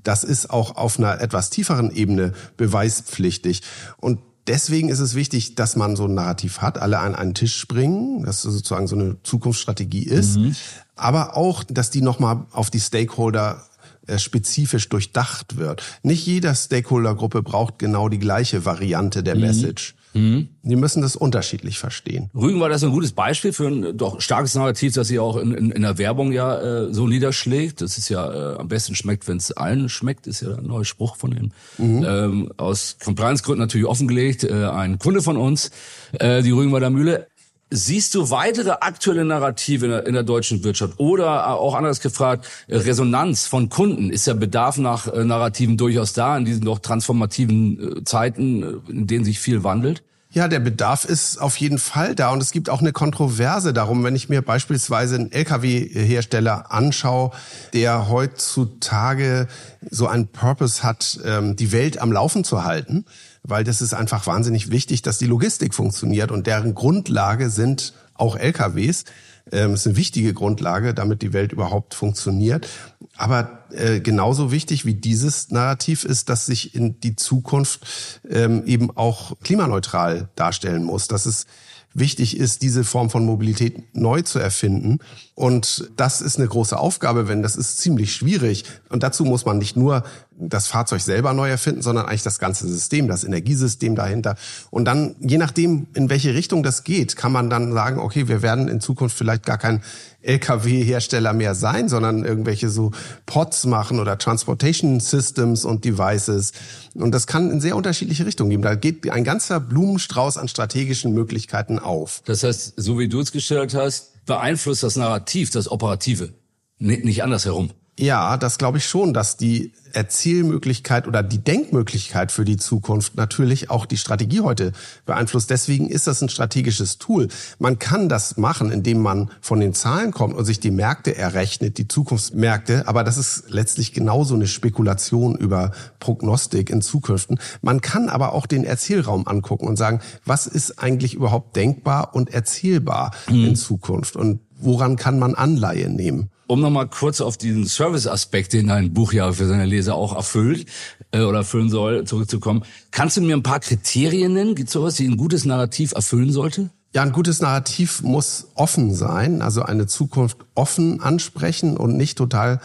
das 0.04 0.22
ist 0.22 0.50
auch 0.50 0.76
auf 0.76 0.98
einer 0.98 1.20
etwas 1.20 1.50
tieferen 1.50 1.90
Ebene 1.90 2.32
beweispflichtig. 2.56 3.62
Und 3.96 4.20
deswegen 4.48 4.88
ist 4.88 5.00
es 5.00 5.14
wichtig, 5.14 5.54
dass 5.54 5.76
man 5.76 5.94
so 5.94 6.06
ein 6.06 6.14
Narrativ 6.14 6.60
hat, 6.60 6.78
alle 6.78 6.98
an 6.98 7.14
einen 7.14 7.34
Tisch 7.34 7.56
springen, 7.56 8.24
dass 8.24 8.42
sozusagen 8.42 8.86
so 8.86 8.96
eine 8.96 9.16
Zukunftsstrategie 9.22 10.04
ist, 10.04 10.38
mhm. 10.38 10.56
aber 10.96 11.36
auch, 11.36 11.62
dass 11.64 11.90
die 11.90 12.00
nochmal 12.00 12.46
auf 12.52 12.70
die 12.70 12.80
Stakeholder 12.80 13.62
äh, 14.06 14.18
spezifisch 14.18 14.88
durchdacht 14.88 15.56
wird. 15.56 15.82
Nicht 16.02 16.26
jeder 16.26 16.54
Stakeholdergruppe 16.54 17.42
braucht 17.42 17.78
genau 17.78 18.08
die 18.08 18.18
gleiche 18.18 18.64
Variante 18.64 19.22
der 19.22 19.34
mhm. 19.34 19.42
Message. 19.42 19.94
Mhm. 20.14 20.48
Die 20.62 20.76
müssen 20.76 21.02
das 21.02 21.16
unterschiedlich 21.16 21.78
verstehen. 21.78 22.30
Rügen 22.34 22.60
war 22.60 22.68
das 22.68 22.82
ein 22.82 22.90
gutes 22.90 23.12
Beispiel 23.12 23.52
für 23.52 23.68
ein 23.68 23.96
doch 23.96 24.20
starkes 24.20 24.54
Narrativ, 24.54 24.94
das 24.94 25.08
sich 25.08 25.18
auch 25.18 25.36
in, 25.36 25.52
in, 25.52 25.70
in 25.70 25.82
der 25.82 25.98
Werbung 25.98 26.32
ja 26.32 26.58
äh, 26.60 26.92
so 26.92 27.06
niederschlägt. 27.06 27.80
Das 27.80 27.98
ist 27.98 28.08
ja 28.08 28.54
äh, 28.54 28.58
am 28.58 28.68
besten 28.68 28.94
schmeckt, 28.94 29.28
wenn 29.28 29.36
es 29.36 29.52
allen 29.52 29.88
schmeckt, 29.88 30.26
ist 30.26 30.42
ja 30.42 30.56
ein 30.56 30.66
neuer 30.66 30.84
Spruch 30.84 31.16
von 31.16 31.32
ihm. 31.32 31.52
Mhm. 31.78 32.04
Ähm, 32.04 32.52
aus 32.56 32.96
Compliance-Gründen 33.02 33.60
natürlich 33.60 33.86
offengelegt. 33.86 34.44
Äh, 34.44 34.66
ein 34.66 34.98
Kunde 34.98 35.22
von 35.22 35.36
uns, 35.36 35.70
äh, 36.12 36.42
die 36.42 36.50
Rügenwalder 36.50 36.90
Mühle, 36.90 37.26
Siehst 37.70 38.14
du 38.14 38.30
weitere 38.30 38.70
aktuelle 38.80 39.26
Narrative 39.26 39.84
in 39.84 39.90
der, 39.90 40.06
in 40.06 40.14
der, 40.14 40.22
deutschen 40.22 40.64
Wirtschaft 40.64 40.98
oder 40.98 41.48
auch 41.54 41.74
anders 41.74 42.00
gefragt, 42.00 42.48
Resonanz 42.68 43.46
von 43.46 43.68
Kunden? 43.68 44.10
Ist 44.10 44.26
der 44.26 44.34
Bedarf 44.34 44.78
nach 44.78 45.06
äh, 45.06 45.22
Narrativen 45.22 45.76
durchaus 45.76 46.14
da 46.14 46.38
in 46.38 46.46
diesen 46.46 46.64
doch 46.64 46.78
transformativen 46.78 47.98
äh, 47.98 48.04
Zeiten, 48.04 48.62
äh, 48.62 48.90
in 48.90 49.06
denen 49.06 49.24
sich 49.26 49.38
viel 49.38 49.64
wandelt? 49.64 50.02
Ja, 50.30 50.46
der 50.46 50.60
Bedarf 50.60 51.06
ist 51.06 51.38
auf 51.38 51.56
jeden 51.56 51.78
Fall 51.78 52.14
da 52.14 52.30
und 52.30 52.42
es 52.42 52.52
gibt 52.52 52.68
auch 52.68 52.80
eine 52.80 52.92
Kontroverse 52.92 53.72
darum, 53.72 54.04
wenn 54.04 54.14
ich 54.14 54.28
mir 54.28 54.42
beispielsweise 54.42 55.14
einen 55.14 55.32
Lkw-Hersteller 55.32 56.70
anschaue, 56.70 57.30
der 57.72 58.10
heutzutage 58.10 59.48
so 59.90 60.06
einen 60.06 60.28
Purpose 60.28 60.82
hat, 60.82 61.18
ähm, 61.24 61.56
die 61.56 61.72
Welt 61.72 61.98
am 61.98 62.12
Laufen 62.12 62.44
zu 62.44 62.64
halten 62.64 63.06
weil 63.48 63.64
das 63.64 63.80
ist 63.80 63.94
einfach 63.94 64.26
wahnsinnig 64.26 64.70
wichtig, 64.70 65.02
dass 65.02 65.18
die 65.18 65.26
Logistik 65.26 65.74
funktioniert 65.74 66.30
und 66.30 66.46
deren 66.46 66.74
Grundlage 66.74 67.48
sind 67.50 67.94
auch 68.14 68.36
LKWs. 68.36 69.04
Ähm, 69.52 69.74
ist 69.74 69.86
eine 69.86 69.96
wichtige 69.96 70.34
Grundlage, 70.34 70.94
damit 70.94 71.22
die 71.22 71.32
Welt 71.32 71.52
überhaupt 71.52 71.94
funktioniert. 71.94 72.68
Aber 73.16 73.64
äh, 73.72 74.00
genauso 74.00 74.52
wichtig 74.52 74.84
wie 74.84 74.94
dieses 74.94 75.50
Narrativ 75.50 76.04
ist, 76.04 76.28
dass 76.28 76.46
sich 76.46 76.74
in 76.74 77.00
die 77.00 77.16
Zukunft 77.16 78.20
ähm, 78.28 78.64
eben 78.66 78.96
auch 78.96 79.38
klimaneutral 79.42 80.28
darstellen 80.36 80.84
muss. 80.84 81.08
Dass 81.08 81.26
es 81.26 81.46
wichtig 81.94 82.36
ist, 82.36 82.62
diese 82.62 82.84
Form 82.84 83.10
von 83.10 83.24
Mobilität 83.24 83.94
neu 83.94 84.22
zu 84.22 84.38
erfinden. 84.38 84.98
Und 85.34 85.90
das 85.96 86.20
ist 86.20 86.38
eine 86.38 86.48
große 86.48 86.78
Aufgabe, 86.78 87.28
wenn 87.28 87.42
das 87.42 87.56
ist 87.56 87.78
ziemlich 87.78 88.12
schwierig. 88.12 88.64
Und 88.88 89.02
dazu 89.02 89.24
muss 89.24 89.44
man 89.44 89.58
nicht 89.58 89.76
nur 89.76 90.04
das 90.40 90.68
Fahrzeug 90.68 91.00
selber 91.00 91.32
neu 91.32 91.48
erfinden, 91.48 91.82
sondern 91.82 92.06
eigentlich 92.06 92.22
das 92.22 92.38
ganze 92.38 92.68
System, 92.68 93.08
das 93.08 93.24
Energiesystem 93.24 93.96
dahinter. 93.96 94.36
Und 94.70 94.84
dann, 94.84 95.16
je 95.20 95.38
nachdem, 95.38 95.88
in 95.94 96.10
welche 96.10 96.34
Richtung 96.34 96.62
das 96.62 96.84
geht, 96.84 97.16
kann 97.16 97.32
man 97.32 97.50
dann 97.50 97.72
sagen, 97.72 97.98
okay, 97.98 98.28
wir 98.28 98.42
werden 98.42 98.68
in 98.68 98.80
Zukunft 98.80 99.16
vielleicht 99.16 99.44
gar 99.44 99.58
kein 99.58 99.82
LKW-Hersteller 100.22 101.32
mehr 101.32 101.54
sein, 101.54 101.88
sondern 101.88 102.24
irgendwelche 102.24 102.68
so 102.68 102.92
Pods 103.26 103.66
machen 103.66 104.00
oder 104.00 104.18
Transportation 104.18 105.00
Systems 105.00 105.64
und 105.64 105.84
Devices. 105.84 106.52
Und 106.94 107.12
das 107.12 107.26
kann 107.26 107.50
in 107.50 107.60
sehr 107.60 107.76
unterschiedliche 107.76 108.26
Richtungen 108.26 108.50
geben. 108.50 108.62
Da 108.62 108.74
geht 108.74 109.08
ein 109.10 109.24
ganzer 109.24 109.60
Blumenstrauß 109.60 110.36
an 110.36 110.48
strategischen 110.48 111.12
Möglichkeiten 111.12 111.78
auf. 111.78 112.22
Das 112.24 112.42
heißt, 112.42 112.74
so 112.76 112.98
wie 112.98 113.08
du 113.08 113.20
es 113.20 113.32
gestellt 113.32 113.74
hast, 113.74 114.24
beeinflusst 114.26 114.82
das 114.82 114.96
Narrativ 114.96 115.50
das 115.50 115.70
Operative, 115.70 116.32
nicht 116.78 117.22
andersherum. 117.22 117.70
Ja, 117.98 118.36
das 118.36 118.58
glaube 118.58 118.78
ich 118.78 118.86
schon, 118.86 119.12
dass 119.12 119.36
die 119.36 119.72
Erzählmöglichkeit 119.92 121.08
oder 121.08 121.24
die 121.24 121.38
Denkmöglichkeit 121.38 122.30
für 122.30 122.44
die 122.44 122.56
Zukunft 122.56 123.16
natürlich 123.16 123.70
auch 123.70 123.86
die 123.86 123.96
Strategie 123.96 124.40
heute 124.40 124.72
beeinflusst. 125.04 125.50
Deswegen 125.50 125.88
ist 125.88 126.06
das 126.06 126.22
ein 126.22 126.28
strategisches 126.28 126.98
Tool. 126.98 127.26
Man 127.58 127.80
kann 127.80 128.08
das 128.08 128.36
machen, 128.36 128.70
indem 128.70 129.00
man 129.00 129.32
von 129.40 129.58
den 129.58 129.74
Zahlen 129.74 130.12
kommt 130.12 130.36
und 130.36 130.44
sich 130.44 130.60
die 130.60 130.70
Märkte 130.70 131.16
errechnet, 131.16 131.76
die 131.78 131.88
Zukunftsmärkte. 131.88 132.86
Aber 132.86 133.02
das 133.02 133.18
ist 133.18 133.44
letztlich 133.48 133.92
genauso 133.92 134.36
eine 134.36 134.46
Spekulation 134.46 135.34
über 135.34 135.72
Prognostik 135.98 136.70
in 136.70 136.82
Zukünften. 136.82 137.40
Man 137.62 137.80
kann 137.80 138.08
aber 138.08 138.32
auch 138.32 138.46
den 138.46 138.62
Erzählraum 138.62 139.26
angucken 139.26 139.66
und 139.66 139.76
sagen, 139.76 140.00
was 140.24 140.46
ist 140.46 140.78
eigentlich 140.78 141.14
überhaupt 141.14 141.56
denkbar 141.56 142.14
und 142.14 142.30
erzählbar 142.30 143.10
mhm. 143.28 143.46
in 143.46 143.56
Zukunft 143.56 144.14
und 144.14 144.38
woran 144.60 144.94
kann 144.94 145.18
man 145.18 145.34
Anleihe 145.34 145.88
nehmen? 145.88 146.30
Um 146.48 146.60
nochmal 146.60 146.88
kurz 146.88 147.20
auf 147.20 147.36
diesen 147.36 147.66
Service-Aspekt, 147.66 148.52
den 148.52 148.66
dein 148.66 148.92
Buch 148.92 149.12
ja 149.12 149.32
für 149.32 149.46
seine 149.46 149.66
Leser 149.66 149.94
auch 149.94 150.16
erfüllt 150.16 150.66
äh, 151.12 151.20
oder 151.20 151.38
erfüllen 151.38 151.70
soll, 151.70 152.04
zurückzukommen. 152.04 152.64
Kannst 152.90 153.16
du 153.16 153.20
mir 153.20 153.36
ein 153.36 153.42
paar 153.42 153.60
Kriterien 153.60 154.32
nennen? 154.32 154.54
Gibt 154.54 154.68
es 154.68 154.72
sowas, 154.72 154.94
die 154.94 155.06
ein 155.06 155.16
gutes 155.16 155.44
Narrativ 155.44 155.92
erfüllen 155.92 156.32
sollte? 156.32 156.70
Ja, 156.94 157.02
ein 157.02 157.12
gutes 157.12 157.40
Narrativ 157.40 158.02
muss 158.02 158.48
offen 158.54 158.94
sein, 158.94 159.42
also 159.42 159.62
eine 159.62 159.86
Zukunft 159.86 160.38
offen 160.54 161.02
ansprechen 161.02 161.76
und 161.76 161.98
nicht 161.98 162.16
total 162.16 162.60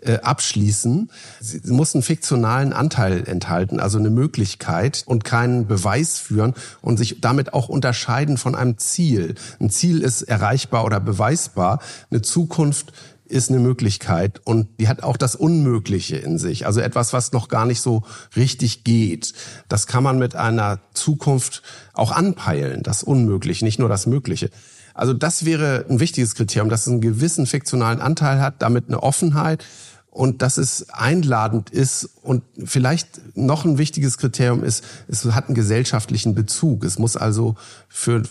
äh, 0.00 0.18
abschließen. 0.18 1.10
Sie 1.40 1.60
muss 1.72 1.94
einen 1.94 2.02
fiktionalen 2.02 2.72
Anteil 2.72 3.26
enthalten, 3.26 3.80
also 3.80 3.98
eine 3.98 4.10
Möglichkeit 4.10 5.04
und 5.06 5.24
keinen 5.24 5.66
Beweis 5.66 6.18
führen 6.18 6.54
und 6.82 6.96
sich 6.98 7.20
damit 7.20 7.54
auch 7.54 7.68
unterscheiden 7.68 8.36
von 8.36 8.54
einem 8.54 8.78
Ziel. 8.78 9.34
Ein 9.60 9.70
Ziel 9.70 10.02
ist 10.02 10.22
erreichbar 10.22 10.84
oder 10.84 11.00
beweisbar. 11.00 11.80
Eine 12.10 12.22
Zukunft 12.22 12.92
ist 13.28 13.50
eine 13.50 13.58
Möglichkeit 13.58 14.40
und 14.44 14.68
die 14.80 14.88
hat 14.88 15.02
auch 15.02 15.16
das 15.16 15.34
Unmögliche 15.34 16.16
in 16.16 16.38
sich. 16.38 16.66
Also 16.66 16.80
etwas, 16.80 17.12
was 17.12 17.32
noch 17.32 17.48
gar 17.48 17.66
nicht 17.66 17.80
so 17.80 18.02
richtig 18.36 18.84
geht. 18.84 19.32
Das 19.68 19.86
kann 19.86 20.02
man 20.02 20.18
mit 20.18 20.34
einer 20.34 20.80
Zukunft 20.94 21.62
auch 21.92 22.10
anpeilen, 22.10 22.82
das 22.82 23.02
Unmögliche, 23.02 23.64
nicht 23.64 23.78
nur 23.78 23.88
das 23.88 24.06
Mögliche. 24.06 24.50
Also 24.94 25.12
das 25.12 25.44
wäre 25.44 25.86
ein 25.88 26.00
wichtiges 26.00 26.34
Kriterium, 26.34 26.68
dass 26.68 26.82
es 26.82 26.88
einen 26.88 27.00
gewissen 27.00 27.46
fiktionalen 27.46 28.00
Anteil 28.00 28.40
hat, 28.40 28.62
damit 28.62 28.88
eine 28.88 29.02
Offenheit 29.02 29.64
und 30.10 30.42
dass 30.42 30.58
es 30.58 30.90
einladend 30.90 31.70
ist 31.70 32.10
und 32.22 32.42
vielleicht 32.64 33.36
noch 33.36 33.64
ein 33.64 33.78
wichtiges 33.78 34.18
Kriterium 34.18 34.64
ist, 34.64 34.82
es 35.06 35.24
hat 35.26 35.46
einen 35.46 35.54
gesellschaftlichen 35.54 36.34
Bezug. 36.34 36.84
Es 36.84 36.98
muss 36.98 37.16
also 37.16 37.54
für 37.88 38.24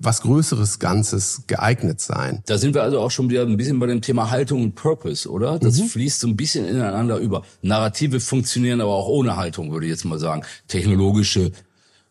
was 0.00 0.22
größeres 0.22 0.78
Ganzes 0.78 1.42
geeignet 1.46 2.00
sein. 2.00 2.42
Da 2.46 2.58
sind 2.58 2.74
wir 2.74 2.82
also 2.82 3.00
auch 3.00 3.10
schon 3.10 3.30
wieder 3.30 3.42
ein 3.42 3.56
bisschen 3.56 3.78
bei 3.78 3.86
dem 3.86 4.00
Thema 4.00 4.30
Haltung 4.30 4.62
und 4.62 4.74
Purpose, 4.74 5.30
oder? 5.30 5.58
Das 5.58 5.78
mhm. 5.78 5.86
fließt 5.86 6.20
so 6.20 6.28
ein 6.28 6.36
bisschen 6.36 6.66
ineinander 6.66 7.18
über. 7.18 7.42
Narrative 7.62 8.20
funktionieren 8.20 8.80
aber 8.80 8.92
auch 8.92 9.08
ohne 9.08 9.36
Haltung, 9.36 9.72
würde 9.72 9.86
ich 9.86 9.90
jetzt 9.90 10.04
mal 10.04 10.18
sagen. 10.18 10.42
Technologische 10.68 11.52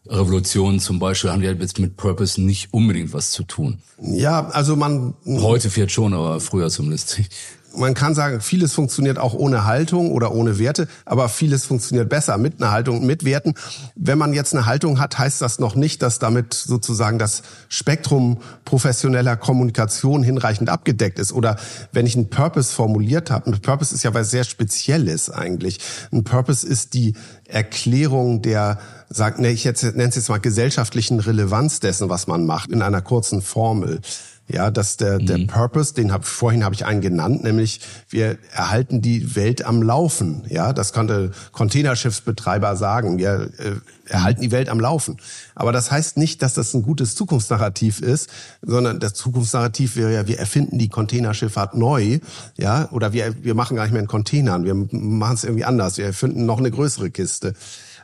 Revolutionen 0.08 0.80
zum 0.80 1.00
Beispiel 1.00 1.32
haben 1.32 1.42
ja 1.42 1.52
jetzt 1.52 1.80
mit 1.80 1.96
Purpose 1.96 2.42
nicht 2.42 2.74
unbedingt 2.74 3.14
was 3.14 3.32
zu 3.32 3.44
tun. 3.44 3.80
Ja, 4.02 4.48
also 4.50 4.76
man. 4.76 5.14
Heute 5.26 5.70
fährt 5.70 5.92
schon, 5.92 6.14
aber 6.14 6.40
früher 6.42 6.70
zumindest 6.70 7.18
nicht 7.18 7.34
man 7.76 7.94
kann 7.94 8.16
sagen, 8.16 8.42
vieles 8.42 8.74
funktioniert 8.74 9.18
auch 9.18 9.34
ohne 9.34 9.66
Haltung 9.66 10.12
oder 10.12 10.34
ohne 10.34 10.60
Werte, 10.60 10.88
aber 11.06 11.30
vieles 11.30 11.66
funktioniert 11.66 12.10
besser 12.10 12.38
mit 12.38 12.62
einer 12.62 12.72
Haltung 12.72 13.06
mit 13.06 13.26
Werten. 13.26 13.54
Wenn 13.96 14.18
man 14.18 14.34
jetzt 14.34 14.54
eine 14.54 14.66
Haltung 14.66 15.00
hat, 15.00 15.18
heißt 15.18 15.42
das 15.42 15.60
noch 15.60 15.76
nicht, 15.76 16.02
dass 16.02 16.20
damit 16.20 16.54
sozusagen 16.54 17.20
das 17.20 17.44
Spektrum 17.70 18.40
professioneller 18.66 19.36
Kommunikation 19.38 20.24
hinreichend 20.24 20.70
abgedeckt 20.70 21.20
ist. 21.20 21.34
Oder 21.34 21.58
wenn 21.92 22.06
ich 22.06 22.16
einen 22.16 22.30
Purpose 22.30 22.74
formuliert 22.74 23.32
habe, 23.32 23.52
ein 23.52 23.62
Purpose 23.62 23.94
ist 23.94 24.04
ja 24.04 24.14
was 24.14 24.32
sehr 24.32 24.44
Spezielles 24.44 25.30
eigentlich. 25.30 25.80
Ein 26.12 26.24
Purpose 26.24 26.66
ist 26.66 26.94
die 26.94 27.16
Erklärung 27.48 28.42
der, 28.42 28.80
sagt, 29.10 29.40
ne, 29.40 29.50
ich 29.50 29.64
jetzt 29.64 29.84
nenne 29.84 30.10
es 30.10 30.16
jetzt 30.16 30.30
mal 30.30 30.40
gesellschaftlichen 30.40 31.20
Relevanz 31.20 31.80
dessen, 31.80 32.10
was 32.10 32.28
man 32.28 32.46
macht, 32.46 32.72
in 32.72 32.82
einer 32.82 33.02
kurzen 33.02 33.42
Formel. 33.42 34.02
Ja, 34.50 34.72
dass 34.72 34.98
der, 34.98 35.20
der 35.20 35.38
mhm. 35.38 35.48
Purpose, 35.48 35.94
den 35.94 36.12
hab, 36.12 36.26
vorhin 36.26 36.66
habe 36.66 36.76
ich 36.76 36.86
einen 36.86 37.00
genannt, 37.00 37.44
nämlich 37.44 37.80
wir 38.10 38.38
erhalten 38.52 39.02
die 39.02 39.38
Welt 39.38 39.64
am 39.64 39.82
Laufen. 39.82 40.44
Ja, 40.50 40.74
das 40.74 40.92
konnte 40.92 41.32
Containerschiffsbetreiber 41.54 42.76
sagen. 42.76 43.18
Wir 43.18 43.50
äh, 43.58 44.12
erhalten 44.12 44.42
die 44.42 44.52
Welt 44.52 44.68
am 44.68 44.82
Laufen. 44.82 45.18
Aber 45.56 45.72
das 45.72 45.92
heißt 45.92 46.18
nicht, 46.18 46.42
dass 46.42 46.54
das 46.54 46.74
ein 46.74 46.84
gutes 46.84 47.16
Zukunftsnarrativ 47.16 48.02
ist, 48.02 48.30
sondern 48.62 49.00
das 49.00 49.14
Zukunftsnarrativ 49.14 49.96
wäre 49.96 50.14
ja, 50.14 50.28
wir 50.28 50.40
erfinden 50.40 50.78
die 50.78 50.90
Containerschifffahrt 50.90 51.76
neu, 51.76 52.20
ja, 52.58 52.90
oder 52.92 53.14
wir, 53.14 53.42
wir 53.44 53.56
machen 53.56 53.78
gar 53.78 53.84
nicht 53.84 53.94
mehr 53.94 54.02
in 54.02 54.08
Containern, 54.08 54.66
wir 54.66 54.76
machen 54.76 55.36
es 55.36 55.46
irgendwie 55.46 55.66
anders, 55.66 55.98
wir 55.98 56.06
erfinden 56.06 56.46
noch 56.46 56.60
eine 56.60 56.70
größere 56.70 57.12
Kiste. 57.12 57.54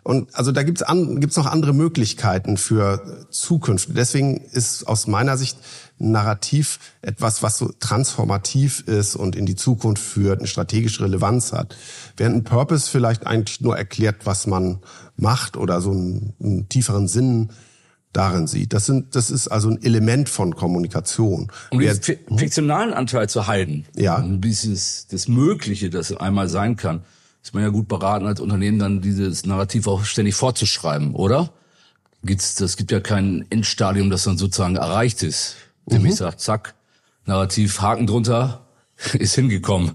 Und 0.10 0.36
also 0.36 0.52
da 0.52 0.64
gibt's 0.64 0.82
an, 0.82 1.20
gibt's 1.20 1.38
noch 1.38 1.46
andere 1.46 1.72
Möglichkeiten 1.72 2.58
für 2.58 3.28
Zukunft. 3.30 3.90
Deswegen 3.96 4.38
ist 4.38 4.88
aus 4.88 5.06
meiner 5.06 5.38
Sicht 5.38 5.60
Narrativ 6.00 6.80
etwas, 7.04 7.44
was 7.44 7.60
so 7.60 7.72
transformativ 7.80 8.80
ist 8.88 9.16
und 9.16 9.36
in 9.36 9.46
die 9.46 9.56
Zukunft 9.56 10.02
führt, 10.02 10.40
eine 10.40 10.48
strategische 10.48 11.04
Relevanz 11.04 11.54
hat. 11.54 11.78
Während 12.18 12.38
ein 12.38 12.44
Purpose 12.44 12.90
vielleicht 12.90 13.28
eigentlich 13.28 13.62
nur 13.62 13.78
erklärt, 13.78 14.26
was 14.26 14.48
man 14.48 14.80
macht 15.16 15.58
oder 15.58 15.80
so 15.80 15.92
einen, 15.92 16.34
einen 16.42 16.70
tieferen 16.70 17.08
Sinn 17.08 17.50
darin 18.12 18.48
sieht. 18.48 18.74
Das 18.74 18.88
sind, 18.88 19.16
das 19.16 19.30
ist 19.30 19.48
also 19.50 19.70
ein 19.70 19.84
Element 19.84 20.28
von 20.28 20.56
Kommunikation. 20.56 21.52
Um 21.70 21.82
diesen 21.82 22.02
fiktionalen 22.36 22.96
Anteil 22.96 23.30
zu 23.30 23.46
halten, 23.46 23.86
ja. 23.94 24.16
ein 24.16 24.42
bisschen 24.42 24.74
das 24.74 25.28
Mögliche, 25.28 25.92
das 25.92 26.12
einmal 26.18 26.50
sein 26.50 26.78
kann, 26.78 27.04
ist 27.50 27.56
man 27.56 27.64
ja 27.64 27.70
gut 27.70 27.88
beraten 27.88 28.28
als 28.28 28.40
Unternehmen 28.40 28.78
dann 28.78 29.02
dieses 29.02 29.44
Narrativ 29.44 29.88
auch 29.88 30.04
ständig 30.06 30.36
fortzuschreiben, 30.36 31.16
oder? 31.16 31.52
Gibt's, 32.24 32.54
das 32.54 32.78
gibt 32.78 32.92
ja 32.92 33.00
kein 33.00 33.44
Endstadium, 33.50 34.12
das 34.12 34.26
dann 34.26 34.38
sozusagen 34.38 34.76
erreicht 34.76 35.24
ist. 35.24 35.56
Nämlich 35.88 36.12
mhm. 36.12 36.18
sagt, 36.18 36.42
zack, 36.42 36.76
Narrativ, 37.26 37.82
Haken 37.82 38.06
drunter, 38.06 38.68
ist 39.14 39.34
hingekommen. 39.34 39.94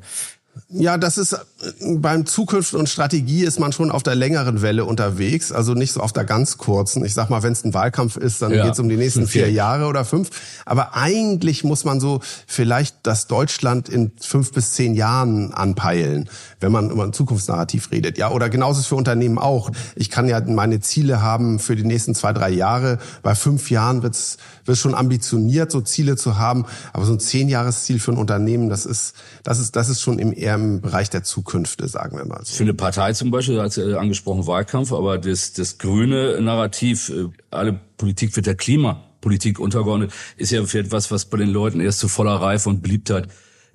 Ja, 0.68 0.98
das 0.98 1.18
ist 1.18 1.36
beim 1.80 2.26
Zukunft 2.26 2.74
und 2.74 2.88
Strategie 2.88 3.44
ist 3.44 3.58
man 3.58 3.72
schon 3.72 3.90
auf 3.90 4.02
der 4.02 4.14
längeren 4.14 4.62
Welle 4.62 4.84
unterwegs, 4.84 5.52
also 5.52 5.74
nicht 5.74 5.92
so 5.92 6.00
auf 6.00 6.12
der 6.12 6.24
ganz 6.24 6.58
kurzen. 6.58 7.04
Ich 7.04 7.14
sag 7.14 7.30
mal, 7.30 7.42
wenn 7.42 7.52
es 7.52 7.64
ein 7.64 7.74
Wahlkampf 7.74 8.16
ist, 8.16 8.42
dann 8.42 8.52
ja. 8.52 8.64
geht 8.64 8.74
es 8.74 8.78
um 8.78 8.88
die 8.88 8.96
nächsten 8.96 9.26
vier 9.26 9.50
Jahre 9.50 9.86
oder 9.86 10.04
fünf. 10.04 10.30
Aber 10.64 10.96
eigentlich 10.96 11.64
muss 11.64 11.84
man 11.84 12.00
so 12.00 12.20
vielleicht 12.46 12.96
das 13.02 13.26
Deutschland 13.26 13.88
in 13.88 14.12
fünf 14.20 14.52
bis 14.52 14.72
zehn 14.72 14.94
Jahren 14.94 15.52
anpeilen, 15.52 16.28
wenn 16.60 16.72
man 16.72 16.90
über 16.90 17.04
ein 17.04 17.12
Zukunftsnarrativ 17.12 17.90
redet. 17.90 18.18
Ja, 18.18 18.30
oder 18.30 18.48
genauso 18.48 18.80
ist 18.80 18.86
für 18.86 18.96
Unternehmen 18.96 19.38
auch. 19.38 19.70
Ich 19.96 20.10
kann 20.10 20.28
ja 20.28 20.40
meine 20.40 20.80
Ziele 20.80 21.22
haben 21.22 21.58
für 21.58 21.76
die 21.76 21.84
nächsten 21.84 22.14
zwei, 22.14 22.32
drei 22.32 22.50
Jahre. 22.50 22.98
Bei 23.22 23.34
fünf 23.34 23.70
Jahren 23.70 24.02
wird's 24.02 24.38
wird 24.66 24.78
schon 24.78 24.94
ambitioniert, 24.94 25.70
so 25.70 25.80
Ziele 25.80 26.16
zu 26.16 26.38
haben. 26.38 26.64
Aber 26.92 27.04
so 27.04 27.12
ein 27.12 27.20
Zehnjahresziel 27.20 28.00
für 28.00 28.12
ein 28.12 28.18
Unternehmen, 28.18 28.68
das 28.68 28.86
ist, 28.86 29.14
das 29.42 29.58
ist, 29.58 29.76
das 29.76 29.88
ist 29.88 30.00
schon 30.00 30.18
im, 30.18 30.32
eher 30.44 30.54
im 30.54 30.80
Bereich 30.80 31.10
der 31.10 31.24
Zukünfte, 31.24 31.88
sagen 31.88 32.16
wir 32.16 32.24
mal. 32.24 32.40
So. 32.44 32.54
Für 32.56 32.62
eine 32.64 32.74
Partei 32.74 33.12
zum 33.12 33.30
Beispiel, 33.30 33.58
als 33.58 33.78
äh, 33.78 33.94
angesprochen 33.94 34.46
Wahlkampf, 34.46 34.92
aber 34.92 35.18
das, 35.18 35.52
das 35.54 35.78
grüne 35.78 36.40
Narrativ, 36.40 37.08
äh, 37.08 37.28
alle 37.50 37.80
Politik 37.96 38.36
wird 38.36 38.46
der 38.46 38.54
Klimapolitik 38.54 39.58
untergeordnet, 39.58 40.12
ist 40.36 40.52
ja 40.52 40.64
für 40.64 40.78
etwas, 40.78 41.10
was 41.10 41.24
bei 41.24 41.38
den 41.38 41.48
Leuten 41.48 41.80
erst 41.80 41.98
zu 41.98 42.08
voller 42.08 42.34
Reife 42.34 42.68
und 42.68 42.82
Beliebtheit 42.82 43.28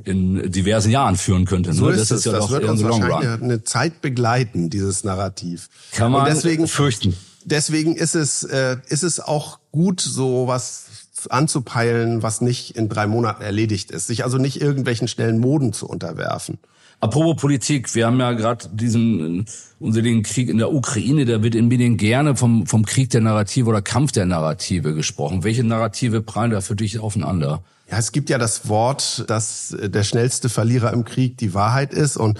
in 0.06 0.50
diversen 0.50 0.92
Jahren 0.92 1.18
führen 1.18 1.44
könnte. 1.44 1.74
So 1.74 1.88
ne? 1.88 1.92
ist 1.92 2.12
das 2.12 2.20
ist 2.20 2.26
ja 2.26 2.32
das 2.32 2.50
wird 2.50 2.64
uns 2.64 2.82
wahrscheinlich 2.84 3.42
eine 3.42 3.64
Zeit 3.64 4.02
begleiten, 4.02 4.70
dieses 4.70 5.04
Narrativ. 5.04 5.68
Kann 5.92 6.12
man 6.12 6.22
und 6.22 6.30
deswegen, 6.30 6.68
fürchten 6.68 7.16
deswegen 7.44 7.96
ist 7.96 8.16
es, 8.16 8.44
äh, 8.44 8.78
ist 8.88 9.04
es 9.04 9.20
auch 9.20 9.60
gut, 9.72 10.02
so 10.02 10.48
was 10.48 10.99
anzupeilen, 11.28 12.24
was 12.24 12.42
nicht 12.42 12.76
in 12.76 12.90
drei 12.90 13.08
Monaten 13.08 13.42
erledigt 13.42 13.92
ist. 13.92 14.08
Sich 14.08 14.24
also 14.24 14.38
nicht 14.38 14.62
irgendwelchen 14.62 15.08
schnellen 15.08 15.40
Moden 15.40 15.74
zu 15.74 15.88
unterwerfen. 15.88 16.60
Apropos 17.02 17.38
Politik, 17.38 17.96
wir 17.96 18.08
haben 18.08 18.20
ja 18.20 18.34
gerade 18.34 18.68
diesen 18.74 19.46
unseligen 19.80 20.22
Krieg 20.22 20.50
in 20.50 20.58
der 20.58 20.74
Ukraine, 20.74 21.24
da 21.24 21.42
wird 21.42 21.56
in 21.56 21.70
Medien 21.70 21.96
gerne 21.96 22.36
vom, 22.36 22.68
vom 22.68 22.86
Krieg 22.86 23.10
der 23.10 23.22
Narrative 23.22 23.70
oder 23.70 23.82
Kampf 23.82 24.12
der 24.12 24.26
Narrative 24.26 24.94
gesprochen. 24.94 25.46
Welche 25.46 25.64
Narrative 25.64 26.22
prallen 26.22 26.52
da 26.52 26.60
für 26.60 26.76
dich 26.76 27.00
aufeinander? 27.00 27.64
Ja, 27.90 27.98
es 27.98 28.12
gibt 28.12 28.30
ja 28.30 28.38
das 28.38 28.68
Wort, 28.68 29.24
dass 29.30 29.76
der 29.82 30.04
schnellste 30.04 30.50
Verlierer 30.50 30.92
im 30.92 31.06
Krieg 31.06 31.38
die 31.38 31.54
Wahrheit 31.54 31.94
ist 31.94 32.18
und 32.18 32.38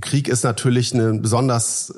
Krieg 0.00 0.28
ist 0.28 0.44
natürlich 0.44 0.94
ein 0.94 1.20
besonders 1.20 1.92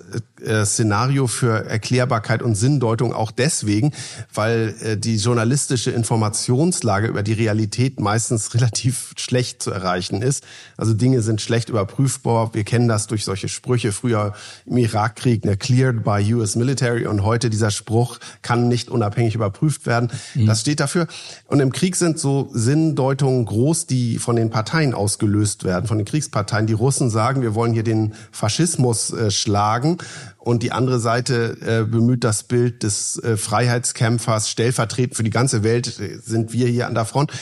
äh, 0.44 0.64
Szenario 0.64 1.29
für 1.29 1.66
Erklärbarkeit 1.66 2.42
und 2.42 2.57
Sinndeutung 2.57 3.12
auch 3.12 3.31
deswegen, 3.31 3.92
weil 4.35 4.75
äh, 4.83 4.96
die 4.96 5.16
journalistische 5.16 5.92
Informationslage 5.92 7.07
über 7.07 7.22
die 7.22 7.33
Realität 7.33 8.01
meistens 8.01 8.55
relativ 8.55 9.12
schlecht 9.16 9.62
zu 9.62 9.70
erreichen 9.70 10.20
ist. 10.20 10.42
Also 10.77 10.94
Dinge 10.94 11.22
sind 11.22 11.40
schlecht 11.40 11.68
überprüfbar. 11.68 12.55
Wir 12.55 12.64
kennen 12.64 12.88
das 12.88 13.07
durch 13.07 13.25
solche 13.25 13.49
Sprüche. 13.49 13.92
Früher 13.92 14.35
im 14.66 14.79
Irakkrieg, 14.79 15.44
ne, 15.44 15.57
cleared 15.57 16.03
by 16.03 16.35
US 16.35 16.57
military 16.57 17.07
und 17.07 17.22
heute 17.22 17.51
dieser 17.51 17.70
Spruch 17.70 18.18
kann 18.42 18.66
nicht 18.66 18.88
unabhängig 18.90 19.37
überprüft 19.37 19.87
werden. 19.87 20.11
Mhm. 20.35 20.46
Das 20.46 20.61
steht 20.61 20.81
dafür. 20.81 21.07
Und 21.46 21.61
im 21.61 21.70
Krieg 21.70 21.94
sind 21.94 22.18
so 22.18 22.51
Sinndeutungen 22.53 23.44
groß, 23.44 23.87
die 23.87 24.18
von 24.18 24.35
den 24.35 24.51
Parteien 24.51 24.92
ausgelöst 24.92 25.62
werden, 25.62 25.87
von 25.87 25.99
den 25.99 26.05
Kriegsparteien. 26.05 26.66
Die 26.66 26.72
Russen 26.72 27.11
sagen, 27.11 27.42
wir 27.42 27.55
wollen 27.55 27.75
hier 27.76 27.84
den 27.84 28.14
Faschismus 28.32 29.12
äh, 29.12 29.30
schlagen. 29.30 29.98
Und 30.38 30.62
die 30.62 30.72
andere 30.72 30.98
Seite 30.98 31.56
äh, 31.60 31.84
bemüht 31.84 32.24
das 32.24 32.44
Bild 32.44 32.82
des 32.82 33.18
äh, 33.18 33.36
Freiheitskämpfers 33.36 34.48
stellvertretend 34.48 35.16
für 35.16 35.22
die 35.22 35.30
ganze 35.30 35.62
Welt 35.62 36.00
äh, 36.00 36.18
sind 36.18 36.52
wir 36.52 36.66
hier 36.68 36.86
an 36.86 36.94
der 36.94 37.04
Front. 37.04 37.32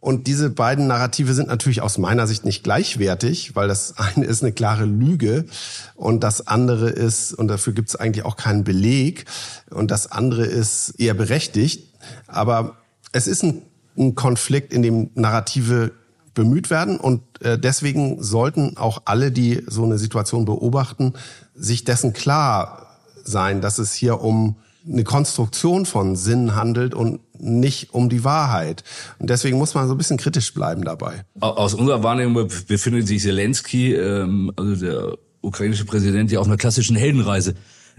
Und 0.00 0.26
diese 0.26 0.50
beiden 0.50 0.86
Narrative 0.86 1.32
sind 1.32 1.48
natürlich 1.48 1.80
aus 1.80 1.96
meiner 1.96 2.26
Sicht 2.26 2.44
nicht 2.44 2.62
gleichwertig, 2.62 3.56
weil 3.56 3.68
das 3.68 3.94
eine 3.96 4.24
ist 4.24 4.42
eine 4.42 4.52
klare 4.52 4.84
Lüge 4.84 5.46
und 5.94 6.22
das 6.22 6.46
andere 6.46 6.90
ist, 6.90 7.32
und 7.32 7.48
dafür 7.48 7.72
gibt 7.72 7.88
es 7.90 7.96
eigentlich 7.96 8.24
auch 8.24 8.36
keinen 8.36 8.64
Beleg, 8.64 9.24
und 9.70 9.90
das 9.90 10.10
andere 10.10 10.44
ist 10.44 10.90
eher 10.98 11.14
berechtigt. 11.14 11.94
Aber 12.26 12.76
es 13.12 13.26
ist 13.26 13.42
ein, 13.42 13.62
ein 13.98 14.14
Konflikt, 14.14 14.72
in 14.72 14.82
dem 14.82 15.10
Narrative 15.14 15.92
bemüht 16.34 16.70
werden. 16.70 16.98
Und 16.98 17.22
äh, 17.40 17.58
deswegen 17.58 18.22
sollten 18.22 18.76
auch 18.76 19.02
alle, 19.04 19.32
die 19.32 19.62
so 19.66 19.84
eine 19.84 19.98
Situation 19.98 20.44
beobachten, 20.44 21.14
sich 21.54 21.84
dessen 21.84 22.12
klar 22.12 22.98
sein, 23.24 23.60
dass 23.60 23.78
es 23.78 23.94
hier 23.94 24.20
um 24.20 24.56
eine 24.86 25.04
Konstruktion 25.04 25.86
von 25.86 26.14
Sinn 26.14 26.54
handelt 26.54 26.94
und 26.94 27.20
nicht 27.40 27.94
um 27.94 28.08
die 28.08 28.22
Wahrheit. 28.24 28.84
Und 29.18 29.30
deswegen 29.30 29.58
muss 29.58 29.74
man 29.74 29.88
so 29.88 29.94
ein 29.94 29.98
bisschen 29.98 30.18
kritisch 30.18 30.52
bleiben 30.52 30.84
dabei. 30.84 31.24
Aus 31.40 31.74
unserer 31.74 32.02
Wahrnehmung 32.02 32.48
befindet 32.68 33.06
sich 33.06 33.22
Zelensky, 33.22 33.94
ähm, 33.94 34.52
also 34.56 34.76
der 34.76 35.18
ukrainische 35.40 35.84
Präsident, 35.84 36.30
ja 36.30 36.40
auf 36.40 36.46
einer 36.46 36.56
klassischen 36.56 36.96
Heldenreise. 36.96 37.54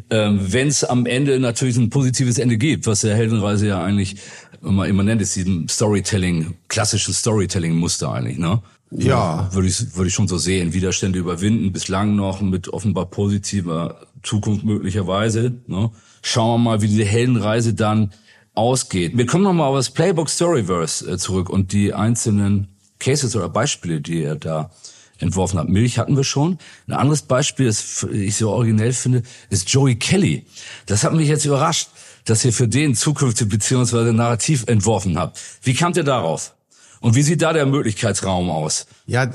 Ähm, 0.10 0.40
Wenn 0.42 0.68
es 0.68 0.84
am 0.84 1.06
Ende 1.06 1.40
natürlich 1.40 1.78
ein 1.78 1.90
positives 1.90 2.38
Ende 2.38 2.58
gibt, 2.58 2.86
was 2.86 3.02
der 3.02 3.16
Heldenreise 3.16 3.68
ja 3.68 3.84
eigentlich 3.84 4.18
immer 4.66 4.88
immanent 4.88 5.22
ist, 5.22 5.36
diesem 5.36 5.68
Storytelling, 5.68 6.56
klassischen 6.68 7.14
Storytelling-Muster 7.14 8.12
eigentlich, 8.12 8.38
ne? 8.38 8.62
Ja. 8.92 9.50
Würde 9.52 9.68
ich, 9.68 9.96
würde 9.96 10.08
ich 10.08 10.14
schon 10.14 10.28
so 10.28 10.38
sehen. 10.38 10.74
Widerstände 10.74 11.20
überwinden, 11.20 11.72
bislang 11.72 12.16
noch 12.16 12.42
mit 12.42 12.70
offenbar 12.70 13.08
positiver 13.08 14.08
Zukunft 14.24 14.64
möglicherweise. 14.64 15.56
Ne? 15.68 15.92
Schauen 16.22 16.62
wir 16.62 16.70
mal, 16.70 16.82
wie 16.82 16.88
diese 16.88 17.04
Heldenreise 17.04 17.74
dann 17.74 18.12
ausgeht. 18.54 19.18
Wir 19.18 19.26
kommen 19.26 19.44
nochmal 19.44 19.70
auf 19.70 19.76
das 19.76 19.90
Playbook 19.90 20.30
Storyverse 20.30 21.12
äh, 21.12 21.18
zurück 21.18 21.50
und 21.50 21.74
die 21.74 21.94
einzelnen 21.94 22.70
Cases 23.00 23.36
oder 23.36 23.50
Beispiele, 23.50 24.02
die 24.02 24.24
er 24.24 24.36
da 24.36 24.72
entworfen 25.20 25.60
hat. 25.60 25.70
Milch 25.70 25.98
hatten 25.98 26.16
wir 26.16 26.24
schon. 26.24 26.58
Ein 26.88 26.94
anderes 26.94 27.22
Beispiel, 27.22 27.68
das 27.68 28.06
ich 28.12 28.36
so 28.36 28.52
originell 28.52 28.94
finde, 28.94 29.24
ist 29.50 29.70
Joey 29.70 29.96
Kelly. 29.96 30.46
Das 30.86 31.04
hat 31.04 31.14
mich 31.14 31.28
jetzt 31.28 31.46
überrascht, 31.46 31.90
dass 32.26 32.44
ihr 32.44 32.54
für 32.54 32.68
den 32.68 32.96
zukünftig 32.96 33.50
beziehungsweise 33.50 34.14
Narrativ 34.14 34.66
entworfen 34.68 35.18
habt. 35.18 35.40
Wie 35.62 35.74
kamt 35.74 35.98
ihr 35.98 36.04
darauf? 36.04 36.56
Und 37.00 37.16
wie 37.16 37.22
sieht 37.22 37.42
da 37.42 37.54
der 37.54 37.66
Möglichkeitsraum 37.66 38.50
aus? 38.50 38.88
Ja, 39.06 39.30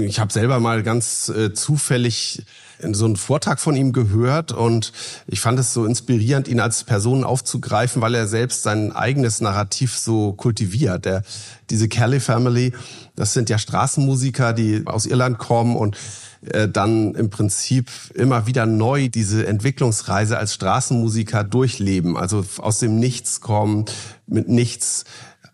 ich 0.00 0.18
habe 0.20 0.32
selber 0.32 0.60
mal 0.60 0.82
ganz 0.82 1.28
äh, 1.28 1.52
zufällig 1.54 2.44
so 2.92 3.04
einen 3.06 3.16
Vortrag 3.16 3.60
von 3.60 3.74
ihm 3.76 3.92
gehört 3.92 4.52
und 4.52 4.92
ich 5.26 5.40
fand 5.40 5.58
es 5.58 5.72
so 5.72 5.84
inspirierend, 5.84 6.48
ihn 6.48 6.60
als 6.60 6.84
Person 6.84 7.24
aufzugreifen, 7.24 8.02
weil 8.02 8.14
er 8.14 8.26
selbst 8.26 8.62
sein 8.62 8.92
eigenes 8.92 9.40
Narrativ 9.40 9.96
so 9.96 10.32
kultiviert. 10.32 11.04
Der, 11.04 11.22
diese 11.70 11.88
Kelly 11.88 12.20
Family, 12.20 12.72
das 13.16 13.32
sind 13.32 13.50
ja 13.50 13.58
Straßenmusiker, 13.58 14.52
die 14.52 14.82
aus 14.86 15.06
Irland 15.06 15.38
kommen 15.38 15.76
und 15.76 15.96
äh, 16.42 16.68
dann 16.68 17.14
im 17.14 17.30
Prinzip 17.30 17.90
immer 18.14 18.46
wieder 18.46 18.66
neu 18.66 19.08
diese 19.08 19.46
Entwicklungsreise 19.46 20.38
als 20.38 20.54
Straßenmusiker 20.54 21.44
durchleben. 21.44 22.16
Also 22.16 22.44
aus 22.58 22.78
dem 22.78 22.98
Nichts 22.98 23.40
kommen, 23.40 23.86
mit 24.26 24.48
nichts, 24.48 25.04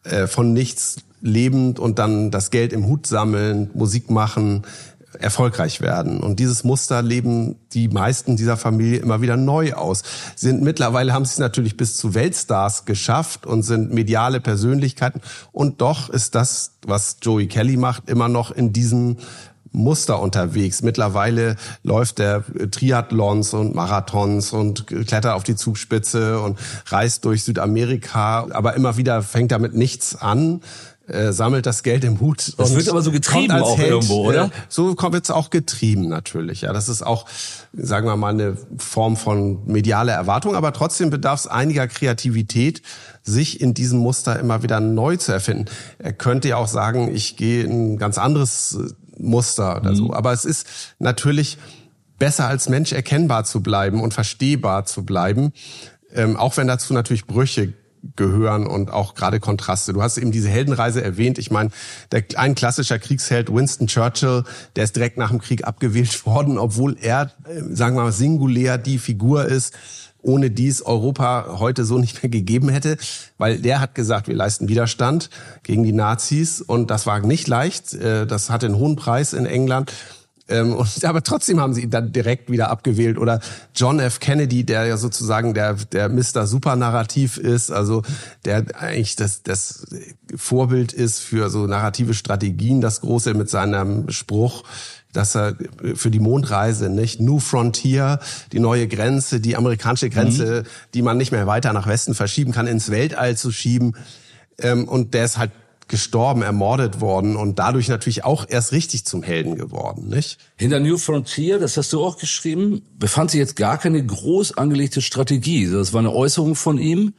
äh, 0.04 0.26
von 0.26 0.52
nichts 0.52 0.96
lebend 1.20 1.78
und 1.78 1.98
dann 1.98 2.30
das 2.30 2.50
Geld 2.50 2.72
im 2.72 2.86
Hut 2.86 3.06
sammeln, 3.06 3.70
Musik 3.74 4.10
machen, 4.10 4.62
erfolgreich 5.18 5.80
werden. 5.80 6.20
Und 6.20 6.38
dieses 6.40 6.64
Muster 6.64 7.02
leben 7.02 7.56
die 7.72 7.88
meisten 7.88 8.36
dieser 8.36 8.56
Familie 8.56 8.98
immer 8.98 9.20
wieder 9.20 9.36
neu 9.36 9.72
aus. 9.72 10.02
Sind 10.36 10.62
mittlerweile 10.62 11.12
haben 11.12 11.24
sie 11.24 11.32
es 11.32 11.38
natürlich 11.38 11.76
bis 11.76 11.96
zu 11.96 12.14
Weltstars 12.14 12.84
geschafft 12.84 13.46
und 13.46 13.62
sind 13.62 13.92
mediale 13.92 14.40
Persönlichkeiten. 14.40 15.20
Und 15.52 15.80
doch 15.80 16.08
ist 16.08 16.34
das, 16.34 16.72
was 16.86 17.18
Joey 17.22 17.46
Kelly 17.46 17.76
macht, 17.76 18.08
immer 18.08 18.28
noch 18.28 18.50
in 18.50 18.72
diesem 18.72 19.16
Muster 19.74 20.20
unterwegs. 20.20 20.82
Mittlerweile 20.82 21.56
läuft 21.82 22.20
er 22.20 22.44
Triathlons 22.70 23.52
und 23.54 23.74
Marathons 23.74 24.52
und 24.52 24.86
klettert 24.86 25.34
auf 25.34 25.42
die 25.42 25.56
Zugspitze 25.56 26.40
und 26.40 26.58
reist 26.86 27.24
durch 27.24 27.44
Südamerika. 27.44 28.46
Aber 28.50 28.74
immer 28.74 28.96
wieder 28.96 29.22
fängt 29.22 29.52
er 29.52 29.58
mit 29.58 29.74
nichts 29.74 30.16
an, 30.16 30.60
äh, 31.06 31.32
sammelt 31.32 31.66
das 31.66 31.82
Geld 31.82 32.02
im 32.04 32.20
Hut. 32.20 32.54
Das 32.56 32.74
wird 32.74 32.88
aber 32.88 33.02
so 33.02 33.12
getrieben 33.12 33.52
auch 33.52 33.76
Held, 33.76 33.90
irgendwo, 33.90 34.26
oder? 34.26 34.46
Äh, 34.46 34.50
so 34.68 34.96
wird 34.96 35.24
es 35.24 35.30
auch 35.30 35.50
getrieben 35.50 36.08
natürlich. 36.08 36.62
Ja, 36.62 36.72
das 36.72 36.88
ist 36.88 37.02
auch, 37.02 37.26
sagen 37.74 38.06
wir 38.06 38.16
mal, 38.16 38.32
eine 38.32 38.56
Form 38.78 39.16
von 39.16 39.66
medialer 39.66 40.14
Erwartung, 40.14 40.56
aber 40.56 40.72
trotzdem 40.72 41.10
bedarf 41.10 41.40
es 41.40 41.46
einiger 41.46 41.88
Kreativität, 41.88 42.80
sich 43.22 43.60
in 43.60 43.74
diesem 43.74 43.98
Muster 43.98 44.38
immer 44.38 44.62
wieder 44.62 44.80
neu 44.80 45.16
zu 45.16 45.32
erfinden. 45.32 45.66
Er 45.98 46.12
könnte 46.12 46.48
ja 46.48 46.56
auch 46.56 46.68
sagen, 46.68 47.14
ich 47.14 47.36
gehe 47.36 47.64
in 47.64 47.94
ein 47.94 47.98
ganz 47.98 48.16
anderes 48.16 48.78
äh, 48.80 48.92
Muster 49.18 49.80
oder 49.80 49.94
so. 49.94 50.06
Mhm. 50.06 50.10
Aber 50.12 50.32
es 50.32 50.44
ist 50.44 50.66
natürlich 50.98 51.58
besser 52.18 52.46
als 52.46 52.68
Mensch 52.68 52.92
erkennbar 52.92 53.44
zu 53.44 53.62
bleiben 53.62 54.00
und 54.00 54.14
verstehbar 54.14 54.84
zu 54.84 55.04
bleiben, 55.04 55.52
ähm, 56.12 56.36
auch 56.36 56.56
wenn 56.56 56.66
dazu 56.66 56.94
natürlich 56.94 57.26
Brüche 57.26 57.72
gehören 58.16 58.66
und 58.66 58.92
auch 58.92 59.14
gerade 59.14 59.40
Kontraste. 59.40 59.92
Du 59.92 60.02
hast 60.02 60.18
eben 60.18 60.30
diese 60.30 60.48
Heldenreise 60.48 61.02
erwähnt. 61.02 61.38
Ich 61.38 61.50
meine, 61.50 61.70
der, 62.12 62.24
ein 62.36 62.54
klassischer 62.54 62.98
Kriegsheld 62.98 63.52
Winston 63.52 63.86
Churchill, 63.86 64.44
der 64.76 64.84
ist 64.84 64.96
direkt 64.96 65.16
nach 65.16 65.30
dem 65.30 65.40
Krieg 65.40 65.66
abgewählt 65.66 66.26
worden, 66.26 66.58
obwohl 66.58 66.96
er, 67.00 67.32
äh, 67.48 67.60
sagen 67.74 67.96
wir 67.96 68.02
mal, 68.02 68.12
singulär 68.12 68.78
die 68.78 68.98
Figur 68.98 69.46
ist, 69.46 69.74
ohne 70.24 70.50
die 70.50 70.68
es 70.68 70.82
Europa 70.82 71.56
heute 71.58 71.84
so 71.84 71.98
nicht 71.98 72.22
mehr 72.22 72.30
gegeben 72.30 72.68
hätte, 72.68 72.96
weil 73.38 73.58
der 73.58 73.80
hat 73.80 73.94
gesagt, 73.94 74.26
wir 74.26 74.34
leisten 74.34 74.68
Widerstand 74.68 75.30
gegen 75.62 75.84
die 75.84 75.92
Nazis 75.92 76.60
und 76.60 76.90
das 76.90 77.06
war 77.06 77.20
nicht 77.20 77.46
leicht. 77.46 77.94
Äh, 77.94 78.26
das 78.26 78.50
hatte 78.50 78.66
einen 78.66 78.76
hohen 78.76 78.96
Preis 78.96 79.32
in 79.32 79.46
England. 79.46 79.92
Ähm, 80.48 80.72
und, 80.76 81.04
aber 81.04 81.22
trotzdem 81.22 81.60
haben 81.60 81.74
sie 81.74 81.82
ihn 81.82 81.90
dann 81.90 82.12
direkt 82.12 82.50
wieder 82.50 82.70
abgewählt. 82.70 83.18
Oder 83.18 83.40
John 83.74 84.00
F. 84.00 84.20
Kennedy, 84.20 84.64
der 84.64 84.86
ja 84.86 84.96
sozusagen 84.96 85.54
der, 85.54 85.74
der 85.74 86.08
Mr. 86.08 86.46
Supernarrativ 86.46 87.36
ist, 87.36 87.70
also 87.70 88.02
der 88.44 88.64
eigentlich 88.78 89.16
das, 89.16 89.42
das 89.42 89.86
Vorbild 90.34 90.92
ist 90.92 91.20
für 91.20 91.50
so 91.50 91.66
narrative 91.66 92.14
Strategien, 92.14 92.80
das 92.80 93.00
Große 93.00 93.34
mit 93.34 93.50
seinem 93.50 94.10
Spruch, 94.10 94.64
dass 95.14 95.34
er 95.34 95.56
für 95.94 96.10
die 96.10 96.20
Mondreise, 96.20 96.90
nicht? 96.90 97.20
New 97.20 97.38
Frontier, 97.38 98.20
die 98.52 98.58
neue 98.58 98.86
Grenze, 98.88 99.40
die 99.40 99.56
amerikanische 99.56 100.10
Grenze, 100.10 100.62
mhm. 100.62 100.68
die 100.92 101.02
man 101.02 101.16
nicht 101.16 101.32
mehr 101.32 101.46
weiter 101.46 101.72
nach 101.72 101.86
Westen 101.86 102.14
verschieben 102.14 102.52
kann, 102.52 102.66
ins 102.66 102.90
Weltall 102.90 103.36
zu 103.36 103.50
schieben. 103.50 103.96
Ähm, 104.58 104.86
und 104.86 105.14
der 105.14 105.24
ist 105.24 105.38
halt 105.38 105.52
gestorben, 105.88 106.42
ermordet 106.42 107.00
worden 107.00 107.36
und 107.36 107.58
dadurch 107.58 107.88
natürlich 107.88 108.24
auch 108.24 108.46
erst 108.48 108.72
richtig 108.72 109.04
zum 109.04 109.22
Helden 109.22 109.56
geworden, 109.56 110.08
nicht? 110.08 110.38
Hinter 110.56 110.80
New 110.80 110.96
Frontier, 110.96 111.58
das 111.58 111.76
hast 111.76 111.92
du 111.92 112.02
auch 112.02 112.16
geschrieben, 112.18 112.82
befand 112.98 113.30
sich 113.30 113.38
jetzt 113.38 113.56
gar 113.56 113.78
keine 113.78 114.04
groß 114.04 114.56
angelegte 114.56 115.02
Strategie. 115.02 115.70
Das 115.70 115.92
war 115.92 116.00
eine 116.00 116.12
Äußerung 116.12 116.54
von 116.54 116.78
ihm, 116.78 117.12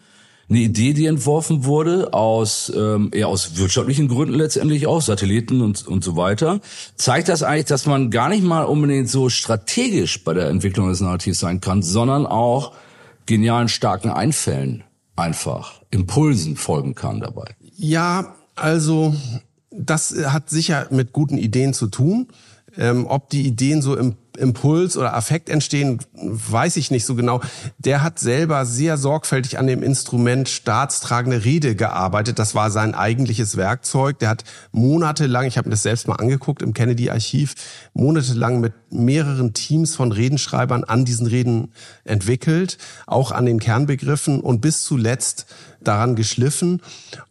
eine 0.50 0.60
Idee, 0.60 0.94
die 0.94 1.08
entworfen 1.08 1.66
wurde 1.66 2.14
aus 2.14 2.72
ähm, 2.76 3.10
eher 3.12 3.28
aus 3.28 3.58
wirtschaftlichen 3.58 4.08
Gründen 4.08 4.36
letztendlich 4.36 4.86
auch 4.86 5.02
Satelliten 5.02 5.62
und 5.62 5.88
und 5.88 6.04
so 6.04 6.16
weiter. 6.16 6.60
Zeigt 6.96 7.30
das 7.30 7.42
eigentlich, 7.44 7.66
dass 7.66 7.86
man 7.86 8.12
gar 8.12 8.30
nicht 8.30 8.44
mal 8.44 8.64
unbedingt 8.64 9.10
so 9.10 9.30
strategisch 9.30 10.24
bei 10.24 10.34
der 10.34 10.50
Entwicklung 10.50 10.90
des 10.90 11.02
Narrativs 11.02 11.40
sein 11.40 11.62
kann, 11.62 11.82
sondern 11.82 12.28
auch 12.28 12.74
genialen 13.26 13.70
starken 13.70 14.10
Einfällen 14.10 14.84
einfach 15.16 15.82
Impulsen 15.92 16.58
folgen 16.58 16.96
kann 16.96 17.22
dabei. 17.22 17.56
Ja, 17.78 18.36
also, 18.56 19.16
das 19.72 20.16
hat 20.28 20.50
sicher 20.50 20.88
mit 20.92 21.14
guten 21.14 21.38
Ideen 21.38 21.74
zu 21.74 21.88
tun. 21.88 22.28
Ähm, 22.78 23.08
ob 23.08 23.30
die 23.30 23.48
Ideen 23.48 23.82
so 23.82 23.96
im 23.96 24.16
Impuls 24.38 24.98
oder 24.98 25.14
Affekt 25.14 25.50
entstehen, 25.50 26.00
weiß 26.14 26.78
ich 26.78 26.92
nicht 26.92 27.06
so 27.06 27.16
genau. 27.16 27.42
Der 27.78 28.04
hat 28.04 28.20
selber 28.20 28.66
sehr 28.66 28.98
sorgfältig 28.98 29.58
an 29.58 29.68
dem 29.68 29.84
Instrument 29.84 30.50
staatstragende 30.50 31.44
Rede 31.44 31.76
gearbeitet. 31.76 32.40
Das 32.40 32.56
war 32.56 32.72
sein 32.72 32.96
eigentliches 32.96 33.58
Werkzeug. 33.58 34.20
Der 34.20 34.30
hat 34.30 34.44
monatelang, 34.72 35.46
ich 35.46 35.58
habe 35.58 35.70
mir 35.70 35.76
das 35.76 35.84
selbst 35.84 36.08
mal 36.08 36.16
angeguckt 36.16 36.62
im 36.62 36.74
Kennedy-Archiv, 36.74 37.56
monatelang 37.94 38.60
mit 38.60 38.74
mehreren 38.92 39.54
Teams 39.54 39.96
von 39.96 40.12
Redenschreibern 40.12 40.84
an 40.84 41.06
diesen 41.06 41.28
Reden 41.28 41.72
entwickelt, 42.04 42.78
auch 43.08 43.32
an 43.32 43.46
den 43.46 43.60
Kernbegriffen 43.60 44.40
und 44.40 44.62
bis 44.62 44.84
zuletzt 44.84 45.46
daran 45.84 46.16
geschliffen. 46.16 46.82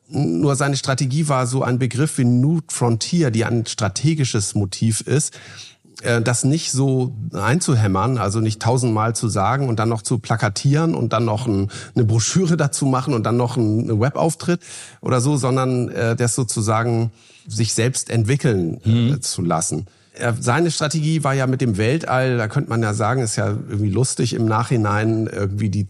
Nur 0.08 0.54
seine 0.56 0.76
Strategie 0.76 1.28
war 1.28 1.46
so 1.46 1.62
ein 1.62 1.78
Begriff 1.78 2.18
wie 2.18 2.24
New 2.24 2.60
Frontier, 2.68 3.30
die 3.30 3.44
ein 3.44 3.66
strategisches 3.66 4.54
Motiv 4.54 5.00
ist, 5.00 5.32
das 6.22 6.44
nicht 6.44 6.72
so 6.72 7.14
einzuhämmern, 7.32 8.18
also 8.18 8.40
nicht 8.40 8.60
tausendmal 8.60 9.14
zu 9.14 9.28
sagen 9.28 9.68
und 9.68 9.78
dann 9.78 9.88
noch 9.88 10.02
zu 10.02 10.18
plakatieren 10.18 10.94
und 10.94 11.12
dann 11.12 11.24
noch 11.24 11.46
ein, 11.46 11.70
eine 11.94 12.04
Broschüre 12.04 12.56
dazu 12.56 12.86
machen 12.86 13.14
und 13.14 13.24
dann 13.24 13.36
noch 13.36 13.56
ein 13.56 14.00
Webauftritt 14.00 14.60
oder 15.00 15.20
so, 15.20 15.36
sondern 15.36 15.88
äh, 15.88 16.16
das 16.16 16.34
sozusagen 16.34 17.12
sich 17.46 17.74
selbst 17.74 18.10
entwickeln 18.10 18.80
äh, 18.84 18.88
mhm. 18.88 19.22
zu 19.22 19.42
lassen. 19.42 19.86
Seine 20.38 20.70
Strategie 20.70 21.24
war 21.24 21.34
ja 21.34 21.48
mit 21.48 21.60
dem 21.60 21.76
Weltall, 21.76 22.36
da 22.36 22.46
könnte 22.46 22.70
man 22.70 22.80
ja 22.80 22.94
sagen, 22.94 23.20
ist 23.20 23.34
ja 23.34 23.48
irgendwie 23.48 23.90
lustig 23.90 24.34
im 24.34 24.44
Nachhinein 24.44 25.26
irgendwie 25.26 25.70
die 25.70 25.88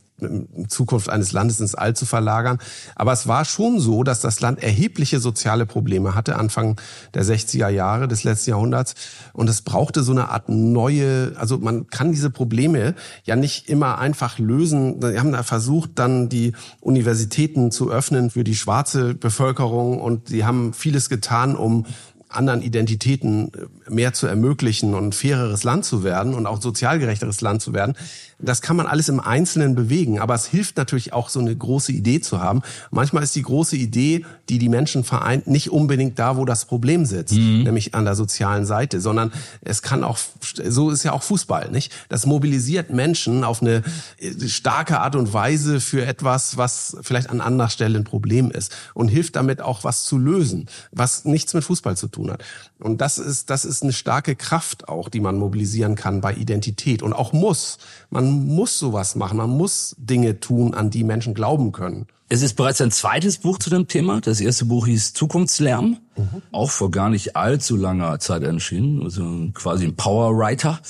Zukunft 0.69 1.11
eines 1.11 1.33
Landes 1.33 1.61
ins 1.61 1.75
All 1.75 1.97
zu 1.97 2.07
verlagern. 2.07 2.59
Aber 2.95 3.13
es 3.13 3.27
war 3.27 3.45
schon 3.45 3.81
so, 3.81 4.05
dass 4.05 4.21
das 4.21 4.41
Land 4.41 4.63
erhebliche 4.63 5.19
soziale 5.19 5.67
Probleme 5.67 6.15
hatte, 6.15 6.37
Anfang 6.37 6.81
der 7.15 7.25
60er 7.25 7.69
Jahre 7.69 8.07
des 8.07 8.23
letzten 8.23 8.51
Jahrhunderts. 8.51 8.95
Und 9.33 9.51
es 9.51 9.63
brauchte 9.63 10.03
so 10.03 10.13
eine 10.13 10.29
Art 10.29 10.49
neue, 10.49 11.33
also 11.37 11.59
man 11.59 11.89
kann 11.89 12.13
diese 12.13 12.31
Probleme 12.31 12.95
ja 13.25 13.35
nicht 13.35 13.69
immer 13.69 13.99
einfach 13.99 14.39
lösen. 14.39 15.03
Wir 15.03 15.19
haben 15.19 15.33
da 15.33 15.43
versucht, 15.43 15.91
dann 15.97 16.29
die 16.29 16.53
Universitäten 16.81 17.71
zu 17.71 17.91
öffnen 17.91 18.31
für 18.31 18.45
die 18.45 18.55
schwarze 18.55 19.15
Bevölkerung 19.15 20.01
und 20.01 20.29
sie 20.29 20.45
haben 20.45 20.73
vieles 20.75 21.09
getan, 21.09 21.57
um 21.57 21.87
anderen 22.35 22.63
Identitäten 22.63 23.51
mehr 23.89 24.13
zu 24.13 24.27
ermöglichen 24.27 24.95
und 24.95 25.15
faireres 25.15 25.65
Land 25.65 25.85
zu 25.85 26.03
werden 26.05 26.35
und 26.35 26.47
auch 26.47 26.61
sozial 26.61 26.99
gerechteres 26.99 27.41
Land 27.41 27.63
zu 27.63 27.73
werden. 27.73 27.95
Das 28.39 28.63
kann 28.63 28.77
man 28.77 28.87
alles 28.87 29.09
im 29.09 29.21
Einzelnen 29.21 29.75
bewegen, 29.75 30.19
aber 30.19 30.35
es 30.35 30.47
hilft 30.47 30.77
natürlich 30.77 31.13
auch, 31.13 31.29
so 31.29 31.41
eine 31.41 31.55
große 31.55 31.93
Idee 31.93 32.21
zu 32.21 32.41
haben. 32.41 32.63
Manchmal 32.91 33.23
ist 33.23 33.35
die 33.35 33.43
große 33.43 33.77
Idee, 33.77 34.25
die 34.49 34.59
die 34.59 34.69
Menschen 34.69 35.05
vereint, 35.05 35.47
nicht 35.47 35.71
unbedingt 35.71 36.19
da, 36.19 36.37
wo 36.37 36.45
das 36.45 36.65
Problem 36.65 37.07
sitzt, 37.07 37.35
mhm. 37.35 37.63
nämlich 37.63 37.95
an 37.95 38.05
der 38.05 38.15
sozialen 38.15 38.67
Seite, 38.67 39.01
sondern 39.01 39.33
es 39.63 39.83
kann 39.83 40.05
auch, 40.05 40.19
so 40.69 40.91
ist 40.91 41.03
ja 41.03 41.13
auch 41.13 41.23
Fußball, 41.23 41.71
nicht? 41.71 41.93
Das 42.09 42.27
mobilisiert 42.27 42.91
Menschen 42.91 43.45
auf 43.45 43.63
eine 43.63 43.83
äh, 44.19 44.49
starke 44.49 45.01
Art 45.01 45.17
und 45.17 45.33
Weise 45.33 45.81
für 45.81 46.05
etwas, 46.05 46.57
was 46.57 46.97
vielleicht 47.03 47.31
an 47.31 47.41
anderer 47.41 47.71
Stelle 47.71 47.99
ein 47.99 48.05
Problem 48.05 48.51
ist 48.51 48.73
und 48.95 49.09
hilft 49.09 49.37
damit 49.37 49.61
auch 49.61 49.85
was 49.85 50.05
zu 50.05 50.19
lösen, 50.19 50.67
was 50.93 51.25
nichts 51.25 51.55
mit 51.55 51.65
Fußball 51.65 51.97
zu 51.97 52.09
tun 52.09 52.31
hat. 52.31 52.43
Und 52.79 53.01
das 53.01 53.19
ist, 53.19 53.51
das 53.51 53.65
ist 53.65 53.83
eine 53.83 53.93
starke 53.93 54.37
Kraft 54.37 54.89
auch, 54.89 55.09
die 55.09 55.21
man 55.21 55.39
mobilisieren 55.39 55.95
kann 55.95 56.21
bei 56.21 56.35
Identität 56.35 57.03
und 57.03 57.13
auch 57.13 57.33
muss. 57.33 57.79
Man 58.11 58.24
man 58.25 58.47
muss 58.47 58.79
sowas 58.79 59.15
machen, 59.15 59.39
man 59.39 59.51
muss 59.51 59.95
Dinge 59.99 60.41
tun, 60.41 60.75
an 60.75 60.91
die 60.91 61.05
Menschen 61.05 61.35
glauben 61.35 61.73
können. 61.73 62.07
Es 62.31 62.43
ist 62.43 62.55
bereits 62.55 62.81
ein 62.81 62.91
zweites 62.91 63.39
Buch 63.39 63.59
zu 63.59 63.69
dem 63.71 63.87
Thema. 63.87 64.21
Das 64.21 64.41
erste 64.41 64.65
Buch 64.65 64.87
hieß 64.87 65.13
Zukunftslärm, 65.13 65.99
mhm. 66.17 66.43
auch 66.53 66.71
vor 66.71 66.91
gar 66.91 67.11
nicht 67.11 67.37
allzu 67.37 67.77
langer 67.77 68.19
Zeit 68.19 68.43
erschienen, 68.43 69.03
also 69.03 69.51
quasi 69.53 69.85
ein 69.85 69.95
Powerwriter. 69.95 70.81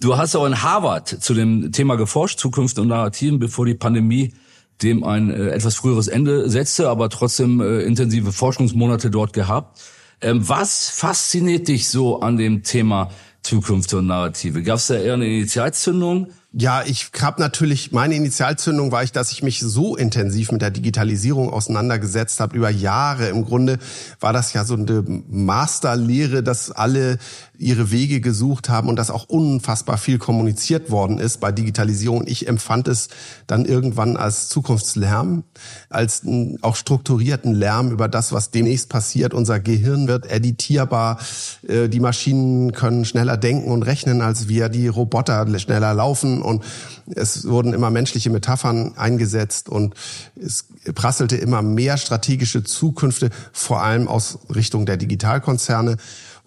Du 0.00 0.16
hast 0.16 0.36
auch 0.36 0.46
in 0.46 0.62
Harvard 0.62 1.08
zu 1.08 1.34
dem 1.34 1.72
Thema 1.72 1.96
geforscht, 1.96 2.38
Zukunft 2.38 2.78
und 2.78 2.88
Narrativen, 2.88 3.38
bevor 3.38 3.66
die 3.66 3.74
Pandemie 3.74 4.34
dem 4.82 5.04
ein 5.04 5.30
äh, 5.30 5.48
etwas 5.48 5.74
früheres 5.74 6.08
Ende 6.08 6.48
setzte, 6.48 6.88
aber 6.88 7.10
trotzdem 7.10 7.60
äh, 7.60 7.80
intensive 7.82 8.32
Forschungsmonate 8.32 9.10
dort 9.10 9.32
gehabt. 9.32 9.80
Ähm, 10.20 10.48
was 10.48 10.88
fasziniert 10.88 11.68
dich 11.68 11.88
so 11.88 12.20
an 12.20 12.36
dem 12.36 12.62
Thema 12.62 13.10
Zukunft 13.42 13.92
und 13.94 14.06
Narrative? 14.06 14.62
Gab 14.62 14.76
es 14.76 14.86
da 14.86 14.94
eher 14.94 15.14
eine 15.14 15.26
Initialzündung? 15.26 16.28
Ja, 16.56 16.84
ich 16.86 17.10
habe 17.20 17.40
natürlich, 17.40 17.90
meine 17.90 18.14
Initialzündung 18.14 18.92
war 18.92 19.02
ich, 19.02 19.10
dass 19.10 19.32
ich 19.32 19.42
mich 19.42 19.58
so 19.58 19.96
intensiv 19.96 20.52
mit 20.52 20.62
der 20.62 20.70
Digitalisierung 20.70 21.50
auseinandergesetzt 21.52 22.38
habe, 22.38 22.56
über 22.56 22.70
Jahre. 22.70 23.26
Im 23.26 23.44
Grunde 23.44 23.78
war 24.20 24.32
das 24.32 24.52
ja 24.52 24.64
so 24.64 24.74
eine 24.74 25.04
Masterlehre, 25.28 26.44
dass 26.44 26.70
alle 26.70 27.18
ihre 27.58 27.90
Wege 27.90 28.20
gesucht 28.20 28.68
haben 28.68 28.88
und 28.88 28.96
dass 28.96 29.10
auch 29.10 29.24
unfassbar 29.24 29.98
viel 29.98 30.18
kommuniziert 30.18 30.92
worden 30.92 31.18
ist 31.18 31.40
bei 31.40 31.50
Digitalisierung. 31.50 32.24
Ich 32.26 32.46
empfand 32.46 32.86
es 32.86 33.08
dann 33.48 33.64
irgendwann 33.64 34.16
als 34.16 34.48
Zukunftslärm, 34.48 35.42
als 35.88 36.22
auch 36.62 36.76
strukturierten 36.76 37.52
Lärm 37.52 37.90
über 37.90 38.06
das, 38.06 38.32
was 38.32 38.52
demnächst 38.52 38.88
passiert. 38.88 39.34
Unser 39.34 39.58
Gehirn 39.58 40.06
wird 40.06 40.30
editierbar, 40.30 41.18
äh, 41.66 41.88
die 41.88 42.00
Maschinen 42.00 42.72
können 42.72 43.04
schneller 43.04 43.36
denken 43.36 43.72
und 43.72 43.82
rechnen 43.82 44.20
als 44.20 44.48
wir, 44.48 44.68
die 44.68 44.86
Roboter 44.86 45.46
schneller 45.58 45.94
laufen 45.94 46.43
und 46.44 46.62
es 47.06 47.46
wurden 47.46 47.72
immer 47.72 47.90
menschliche 47.90 48.30
Metaphern 48.30 48.96
eingesetzt 48.96 49.68
und 49.68 49.94
es 50.36 50.66
prasselte 50.94 51.36
immer 51.36 51.62
mehr 51.62 51.96
strategische 51.96 52.64
Zukünfte, 52.64 53.30
vor 53.52 53.82
allem 53.82 54.08
aus 54.08 54.38
Richtung 54.54 54.86
der 54.86 54.96
Digitalkonzerne. 54.96 55.96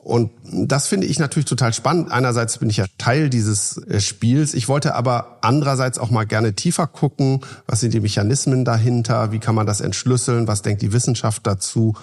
Und 0.08 0.32
das 0.50 0.88
finde 0.88 1.06
ich 1.06 1.20
natürlich 1.20 1.50
total 1.50 1.74
spannend. 1.74 2.14
Einerseits 2.14 2.60
bin 2.60 2.70
ich 2.70 2.78
ja 2.78 2.86
Teil 2.98 3.30
dieses 3.30 3.78
äh, 3.90 4.00
Spiels. 4.00 4.54
Ich 4.54 4.70
wollte 4.70 4.96
aber 4.96 5.40
andererseits 5.42 6.00
auch 6.00 6.12
mal 6.12 6.24
gerne 6.24 6.54
tiefer 6.54 6.88
gucken. 6.88 7.42
Was 7.66 7.82
sind 7.82 7.94
die 7.94 8.00
Mechanismen 8.00 8.64
dahinter? 8.64 9.34
Wie 9.34 9.40
kann 9.40 9.54
man 9.54 9.68
das 9.68 9.82
entschlüsseln? 9.82 10.48
Was 10.48 10.62
denkt 10.62 10.82
die 10.82 10.94
Wissenschaft 10.94 11.46
dazu? 11.46 11.94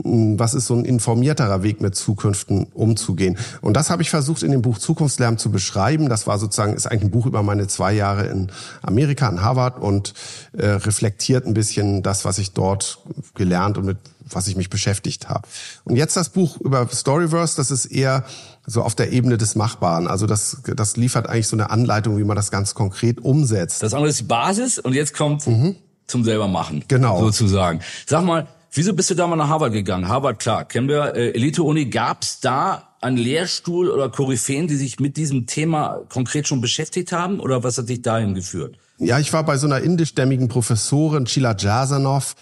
Hm, 0.00 0.38
was 0.38 0.54
ist 0.54 0.66
so 0.66 0.76
ein 0.76 0.84
informierterer 0.84 1.64
Weg 1.64 1.80
mit 1.80 1.96
Zukünften 1.96 2.68
umzugehen? 2.74 3.36
Und 3.60 3.74
das 3.74 3.90
habe 3.90 4.02
ich 4.02 4.10
versucht 4.10 4.44
in 4.44 4.52
dem 4.52 4.62
Buch 4.62 4.78
Zukunftslärm 4.78 5.36
zu 5.36 5.50
beschreiben. 5.50 6.08
Das 6.08 6.28
war 6.28 6.38
sozusagen, 6.38 6.74
ist 6.74 6.86
eigentlich 6.86 7.06
ein 7.06 7.10
Buch 7.10 7.26
über 7.26 7.42
meine 7.42 7.66
zwei 7.66 7.92
Jahre 7.92 8.28
in 8.28 8.52
Amerika, 8.82 9.28
in 9.28 9.42
Harvard 9.42 9.82
und 9.82 10.14
äh, 10.52 10.64
reflektiert 10.64 11.44
ein 11.44 11.54
bisschen 11.54 12.04
das, 12.04 12.24
was 12.24 12.38
ich 12.38 12.52
dort 12.52 13.00
gelernt 13.34 13.78
und 13.78 13.84
mit 13.84 13.98
was 14.30 14.48
ich 14.48 14.56
mich 14.56 14.70
beschäftigt 14.70 15.28
habe. 15.28 15.46
Und 15.84 15.96
jetzt 15.96 16.16
das 16.16 16.30
Buch 16.30 16.60
über 16.60 16.88
Storyverse, 16.88 17.56
das 17.56 17.70
ist 17.70 17.86
eher 17.86 18.24
so 18.66 18.82
auf 18.82 18.94
der 18.94 19.12
Ebene 19.12 19.38
des 19.38 19.54
Machbaren. 19.54 20.06
Also 20.06 20.26
das, 20.26 20.58
das 20.76 20.96
liefert 20.96 21.28
eigentlich 21.28 21.48
so 21.48 21.56
eine 21.56 21.70
Anleitung, 21.70 22.18
wie 22.18 22.24
man 22.24 22.36
das 22.36 22.50
ganz 22.50 22.74
konkret 22.74 23.20
umsetzt. 23.20 23.82
Das 23.82 23.94
andere 23.94 24.10
ist 24.10 24.20
die 24.20 24.24
Basis 24.24 24.78
und 24.78 24.92
jetzt 24.92 25.14
kommt 25.14 25.46
mhm. 25.46 25.76
zum 26.06 26.24
selber 26.24 26.48
machen. 26.48 26.84
Genau. 26.88 27.20
Sozusagen. 27.20 27.80
Sag 28.06 28.24
mal, 28.24 28.46
wieso 28.72 28.94
bist 28.94 29.10
du 29.10 29.14
da 29.14 29.26
mal 29.26 29.36
nach 29.36 29.48
Harvard 29.48 29.72
gegangen? 29.72 30.08
Harvard, 30.08 30.38
klar, 30.38 30.64
kennen 30.64 30.88
wir. 30.88 31.14
Äh, 31.14 31.30
Elite-Uni, 31.30 31.86
gab's 31.86 32.40
da 32.40 32.88
einen 33.00 33.16
Lehrstuhl 33.16 33.90
oder 33.90 34.08
Koryphäen, 34.08 34.66
die 34.66 34.76
sich 34.76 35.00
mit 35.00 35.16
diesem 35.16 35.46
Thema 35.46 36.00
konkret 36.08 36.48
schon 36.48 36.60
beschäftigt 36.60 37.12
haben? 37.12 37.40
Oder 37.40 37.62
was 37.62 37.78
hat 37.78 37.88
dich 37.88 38.02
dahin 38.02 38.34
geführt? 38.34 38.76
Ja, 38.98 39.18
ich 39.18 39.32
war 39.32 39.44
bei 39.44 39.56
so 39.56 39.66
einer 39.66 39.80
indischstämmigen 39.80 40.48
Professorin, 40.48 41.26
Sheila 41.26 41.54
Jasanov, 41.56 42.34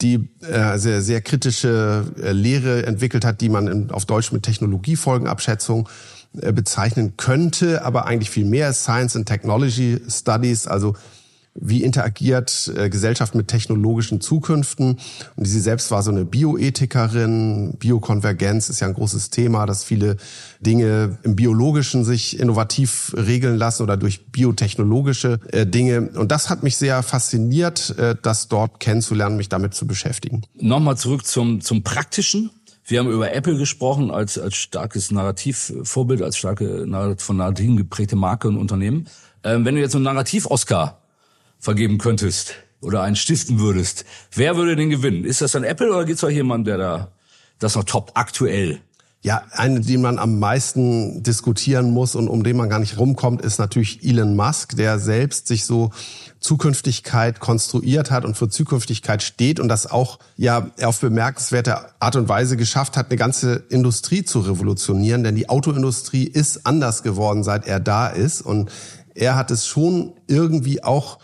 die 0.00 0.28
äh, 0.42 0.78
sehr, 0.78 1.00
sehr 1.00 1.20
kritische 1.20 2.04
äh, 2.22 2.32
Lehre 2.32 2.84
entwickelt 2.86 3.24
hat, 3.24 3.40
die 3.40 3.48
man 3.48 3.66
in, 3.66 3.90
auf 3.90 4.04
Deutsch 4.04 4.32
mit 4.32 4.42
Technologiefolgenabschätzung 4.42 5.88
äh, 6.40 6.52
bezeichnen 6.52 7.14
könnte, 7.16 7.82
aber 7.84 8.06
eigentlich 8.06 8.30
viel 8.30 8.44
mehr 8.44 8.72
Science 8.72 9.16
and 9.16 9.26
Technology 9.26 10.00
Studies, 10.08 10.66
also 10.66 10.94
wie 11.58 11.82
interagiert 11.82 12.72
äh, 12.76 12.88
Gesellschaft 12.88 13.34
mit 13.34 13.48
technologischen 13.48 14.20
Zukünften. 14.20 14.98
Und 15.36 15.44
sie 15.44 15.60
selbst 15.60 15.90
war 15.90 16.02
so 16.02 16.10
eine 16.10 16.24
Bioethikerin. 16.24 17.74
Biokonvergenz 17.78 18.68
ist 18.68 18.80
ja 18.80 18.86
ein 18.86 18.94
großes 18.94 19.30
Thema, 19.30 19.66
dass 19.66 19.84
viele 19.84 20.16
Dinge 20.60 21.18
im 21.22 21.36
Biologischen 21.36 22.04
sich 22.04 22.38
innovativ 22.38 23.14
regeln 23.16 23.56
lassen 23.56 23.82
oder 23.82 23.96
durch 23.96 24.26
biotechnologische 24.26 25.40
äh, 25.52 25.66
Dinge. 25.66 26.10
Und 26.14 26.32
das 26.32 26.50
hat 26.50 26.62
mich 26.62 26.76
sehr 26.76 27.02
fasziniert, 27.02 27.96
äh, 27.98 28.16
das 28.20 28.48
dort 28.48 28.80
kennenzulernen, 28.80 29.36
mich 29.36 29.48
damit 29.48 29.74
zu 29.74 29.86
beschäftigen. 29.86 30.42
Nochmal 30.54 30.96
zurück 30.96 31.26
zum, 31.26 31.60
zum 31.60 31.82
Praktischen. 31.82 32.50
Wir 32.88 33.00
haben 33.00 33.10
über 33.10 33.34
Apple 33.34 33.56
gesprochen 33.56 34.12
als, 34.12 34.38
als 34.38 34.54
starkes 34.54 35.10
Narrativvorbild, 35.10 36.22
als 36.22 36.36
starke 36.36 36.86
von 37.18 37.36
Narrativen 37.36 37.76
geprägte 37.76 38.14
Marke 38.14 38.46
und 38.46 38.56
Unternehmen. 38.56 39.08
Ähm, 39.42 39.64
wenn 39.64 39.74
du 39.74 39.80
jetzt 39.80 39.92
so 39.92 39.98
einen 39.98 40.04
Narrativ-Oscar 40.04 41.00
vergeben 41.66 41.98
könntest 41.98 42.54
oder 42.80 43.02
einen 43.02 43.16
stiften 43.16 43.58
würdest, 43.58 44.04
wer 44.32 44.56
würde 44.56 44.76
den 44.76 44.88
gewinnen? 44.88 45.24
Ist 45.24 45.42
das 45.42 45.52
dann 45.52 45.64
Apple 45.64 45.92
oder 45.92 46.04
gibt 46.04 46.18
es 46.18 46.24
auch 46.24 46.30
jemanden, 46.30 46.64
der 46.64 46.78
da 46.78 47.12
das 47.58 47.74
noch 47.74 47.84
top 47.84 48.12
aktuell 48.14 48.80
ja, 49.26 49.42
eine, 49.50 49.80
die 49.80 49.96
man 49.96 50.20
am 50.20 50.38
meisten 50.38 51.20
diskutieren 51.24 51.90
muss 51.90 52.14
und 52.14 52.28
um 52.28 52.44
den 52.44 52.56
man 52.56 52.68
gar 52.68 52.78
nicht 52.78 52.96
rumkommt, 52.96 53.42
ist 53.42 53.58
natürlich 53.58 54.04
Elon 54.04 54.36
Musk, 54.36 54.76
der 54.76 55.00
selbst 55.00 55.48
sich 55.48 55.64
so 55.64 55.90
Zukünftigkeit 56.38 57.40
konstruiert 57.40 58.12
hat 58.12 58.24
und 58.24 58.36
für 58.36 58.48
Zukünftigkeit 58.48 59.24
steht 59.24 59.58
und 59.58 59.66
das 59.66 59.90
auch 59.90 60.20
ja 60.36 60.70
auf 60.80 61.00
bemerkenswerte 61.00 62.00
Art 62.00 62.14
und 62.14 62.28
Weise 62.28 62.56
geschafft 62.56 62.96
hat, 62.96 63.06
eine 63.10 63.16
ganze 63.16 63.64
Industrie 63.68 64.22
zu 64.22 64.38
revolutionieren. 64.38 65.24
Denn 65.24 65.34
die 65.34 65.48
Autoindustrie 65.48 66.24
ist 66.24 66.64
anders 66.64 67.02
geworden, 67.02 67.42
seit 67.42 67.66
er 67.66 67.80
da 67.80 68.06
ist 68.06 68.42
und 68.42 68.70
er 69.16 69.34
hat 69.34 69.50
es 69.50 69.66
schon 69.66 70.12
irgendwie 70.28 70.84
auch 70.84 71.18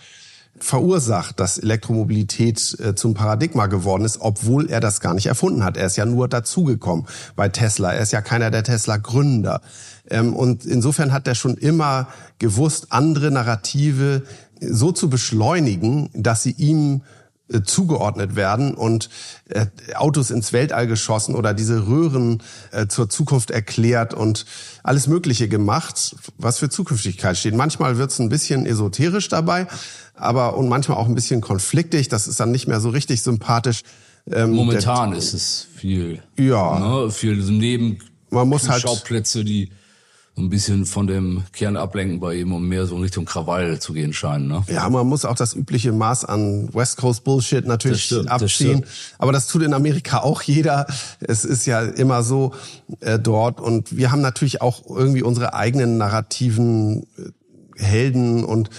verursacht, 0.62 1.40
dass 1.40 1.58
Elektromobilität 1.58 2.76
äh, 2.80 2.94
zum 2.94 3.14
Paradigma 3.14 3.66
geworden 3.66 4.04
ist, 4.04 4.20
obwohl 4.20 4.70
er 4.70 4.80
das 4.80 5.00
gar 5.00 5.14
nicht 5.14 5.26
erfunden 5.26 5.64
hat. 5.64 5.76
Er 5.76 5.86
ist 5.86 5.96
ja 5.96 6.04
nur 6.04 6.28
dazugekommen 6.28 7.06
bei 7.36 7.48
Tesla. 7.48 7.92
Er 7.92 8.02
ist 8.02 8.12
ja 8.12 8.20
keiner 8.20 8.50
der 8.50 8.62
Tesla-Gründer. 8.62 9.60
Ähm, 10.08 10.34
und 10.34 10.64
insofern 10.64 11.12
hat 11.12 11.26
er 11.26 11.34
schon 11.34 11.56
immer 11.56 12.08
gewusst, 12.38 12.86
andere 12.90 13.30
Narrative 13.30 14.22
so 14.60 14.92
zu 14.92 15.10
beschleunigen, 15.10 16.10
dass 16.14 16.44
sie 16.44 16.52
ihm 16.52 17.02
äh, 17.52 17.62
zugeordnet 17.62 18.36
werden 18.36 18.74
und 18.74 19.10
äh, 19.48 19.66
Autos 19.94 20.30
ins 20.30 20.52
Weltall 20.52 20.86
geschossen 20.86 21.34
oder 21.34 21.54
diese 21.54 21.86
Röhren 21.86 22.42
äh, 22.70 22.86
zur 22.86 23.08
Zukunft 23.08 23.50
erklärt 23.50 24.14
und 24.14 24.46
alles 24.82 25.06
Mögliche 25.06 25.48
gemacht, 25.48 26.16
was 26.38 26.58
für 26.58 26.68
Zukünftigkeit 26.68 27.36
steht. 27.36 27.54
Manchmal 27.54 27.98
wird 27.98 28.10
es 28.10 28.18
ein 28.18 28.28
bisschen 28.28 28.66
esoterisch 28.66 29.28
dabei, 29.28 29.66
aber 30.14 30.56
und 30.56 30.68
manchmal 30.68 30.98
auch 30.98 31.06
ein 31.06 31.14
bisschen 31.14 31.40
konfliktig. 31.40 32.08
Das 32.08 32.26
ist 32.26 32.40
dann 32.40 32.50
nicht 32.50 32.66
mehr 32.66 32.80
so 32.80 32.90
richtig 32.90 33.22
sympathisch. 33.22 33.82
Ähm, 34.30 34.52
Momentan 34.52 35.10
der, 35.10 35.18
ist 35.18 35.34
es 35.34 35.66
viel. 35.74 36.22
Ja. 36.38 36.78
Ne, 36.78 37.10
viel 37.10 37.36
neben 37.36 37.98
man 38.32 38.48
muss 38.48 38.68
halt 38.68 38.82
Schauplätze, 38.82 39.44
die 39.44 39.70
ein 40.36 40.48
bisschen 40.48 40.86
von 40.86 41.06
dem 41.06 41.42
Kern 41.52 41.76
ablenken 41.76 42.18
bei 42.18 42.34
ihm, 42.36 42.52
um 42.52 42.66
mehr 42.66 42.86
so 42.86 42.96
in 42.96 43.02
Richtung 43.02 43.26
Krawall 43.26 43.80
zu 43.80 43.92
gehen 43.92 44.14
scheinen. 44.14 44.48
Ne? 44.48 44.64
Ja, 44.68 44.88
man 44.88 45.06
muss 45.06 45.26
auch 45.26 45.34
das 45.34 45.54
übliche 45.54 45.92
Maß 45.92 46.24
an 46.24 46.72
West 46.72 46.96
Coast 46.96 47.22
Bullshit 47.24 47.66
natürlich 47.66 48.08
das 48.08 48.18
stimmt, 48.18 48.30
abziehen. 48.30 48.80
Das 48.80 48.90
Aber 49.18 49.32
das 49.32 49.46
tut 49.46 49.62
in 49.62 49.74
Amerika 49.74 50.20
auch 50.20 50.40
jeder. 50.42 50.86
Es 51.20 51.44
ist 51.44 51.66
ja 51.66 51.82
immer 51.82 52.22
so 52.22 52.54
äh, 53.00 53.18
dort. 53.18 53.60
Und 53.60 53.94
wir 53.94 54.10
haben 54.10 54.22
natürlich 54.22 54.62
auch 54.62 54.88
irgendwie 54.88 55.22
unsere 55.22 55.52
eigenen 55.52 55.98
narrativen 55.98 57.02
äh, 57.18 57.30
Helden 57.76 58.44
und 58.44 58.70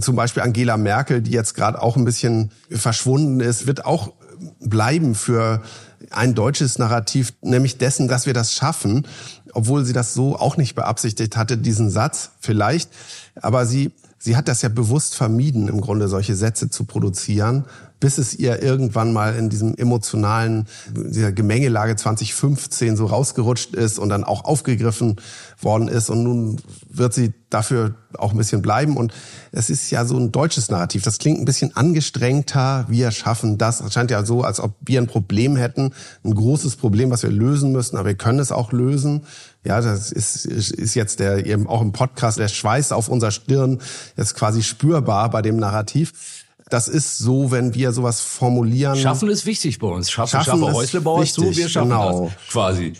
zum 0.00 0.16
Beispiel 0.16 0.42
Angela 0.42 0.76
Merkel, 0.76 1.22
die 1.22 1.30
jetzt 1.30 1.54
gerade 1.54 1.80
auch 1.80 1.96
ein 1.96 2.04
bisschen 2.04 2.50
verschwunden 2.70 3.40
ist, 3.40 3.66
wird 3.66 3.84
auch 3.84 4.12
bleiben 4.60 5.14
für 5.14 5.62
ein 6.10 6.34
deutsches 6.34 6.78
Narrativ, 6.78 7.32
nämlich 7.42 7.78
dessen, 7.78 8.08
dass 8.08 8.26
wir 8.26 8.34
das 8.34 8.54
schaffen, 8.54 9.06
obwohl 9.52 9.84
sie 9.84 9.92
das 9.92 10.14
so 10.14 10.36
auch 10.36 10.56
nicht 10.56 10.74
beabsichtigt 10.74 11.36
hatte, 11.36 11.58
diesen 11.58 11.90
Satz 11.90 12.30
vielleicht. 12.40 12.90
Aber 13.36 13.66
sie, 13.66 13.92
sie 14.18 14.36
hat 14.36 14.48
das 14.48 14.62
ja 14.62 14.68
bewusst 14.68 15.14
vermieden, 15.14 15.68
im 15.68 15.80
Grunde 15.80 16.08
solche 16.08 16.34
Sätze 16.34 16.70
zu 16.70 16.84
produzieren, 16.84 17.64
bis 18.00 18.16
es 18.16 18.34
ihr 18.34 18.62
irgendwann 18.62 19.12
mal 19.12 19.36
in 19.36 19.50
diesem 19.50 19.74
emotionalen, 19.76 20.66
dieser 20.88 21.32
Gemengelage 21.32 21.96
2015 21.96 22.96
so 22.96 23.06
rausgerutscht 23.06 23.74
ist 23.74 23.98
und 23.98 24.08
dann 24.08 24.24
auch 24.24 24.44
aufgegriffen 24.44 25.16
worden 25.60 25.88
ist. 25.88 26.08
Und 26.08 26.24
nun 26.24 26.56
wird 26.88 27.12
sie 27.12 27.32
dafür 27.50 27.94
auch 28.16 28.32
ein 28.32 28.38
bisschen 28.38 28.62
bleiben. 28.62 28.96
Und 28.96 29.12
es 29.52 29.68
ist 29.68 29.90
ja 29.90 30.04
so 30.04 30.16
ein 30.16 30.32
deutsches 30.32 30.70
Narrativ. 30.70 31.02
Das 31.02 31.18
klingt 31.18 31.40
ein 31.40 31.44
bisschen 31.44 31.76
angestrengter. 31.76 32.86
Wir 32.88 33.10
schaffen 33.10 33.58
das. 33.58 33.80
Es 33.80 33.92
scheint 33.92 34.10
ja 34.10 34.24
so, 34.24 34.42
als 34.42 34.60
ob 34.60 34.72
wir 34.80 35.00
ein 35.00 35.06
Problem 35.06 35.56
hätten, 35.56 35.92
ein 36.24 36.34
großes 36.34 36.76
Problem, 36.76 37.10
was 37.10 37.22
wir 37.22 37.30
lösen 37.30 37.72
müssen. 37.72 37.96
Aber 37.96 38.06
wir 38.06 38.14
können 38.14 38.38
es 38.38 38.50
auch 38.50 38.72
lösen. 38.72 39.22
Ja, 39.62 39.80
das 39.80 40.10
ist, 40.10 40.46
ist 40.46 40.94
jetzt 40.94 41.20
der 41.20 41.44
eben 41.44 41.66
auch 41.66 41.82
im 41.82 41.92
Podcast 41.92 42.38
der 42.38 42.48
Schweiß 42.48 42.92
auf 42.92 43.08
unserer 43.08 43.30
Stirn 43.30 43.78
ist 44.16 44.34
quasi 44.34 44.62
spürbar 44.62 45.28
bei 45.28 45.42
dem 45.42 45.58
Narrativ. 45.58 46.39
Das 46.70 46.88
ist 46.88 47.18
so, 47.18 47.50
wenn 47.50 47.74
wir 47.74 47.92
sowas 47.92 48.20
formulieren. 48.20 48.96
Schaffen 48.96 49.28
ist 49.28 49.44
wichtig 49.44 49.78
bei 49.78 49.88
uns. 49.88 50.10
Schaffen, 50.10 50.42
Schaffen 50.42 50.60
schaffe 50.60 50.72
Häuslebauer 50.72 51.24
zu, 51.26 51.42
wir 51.42 51.68
schaffen 51.68 51.90
genau. 51.90 52.26
das 52.26 52.52
quasi. 52.52 52.92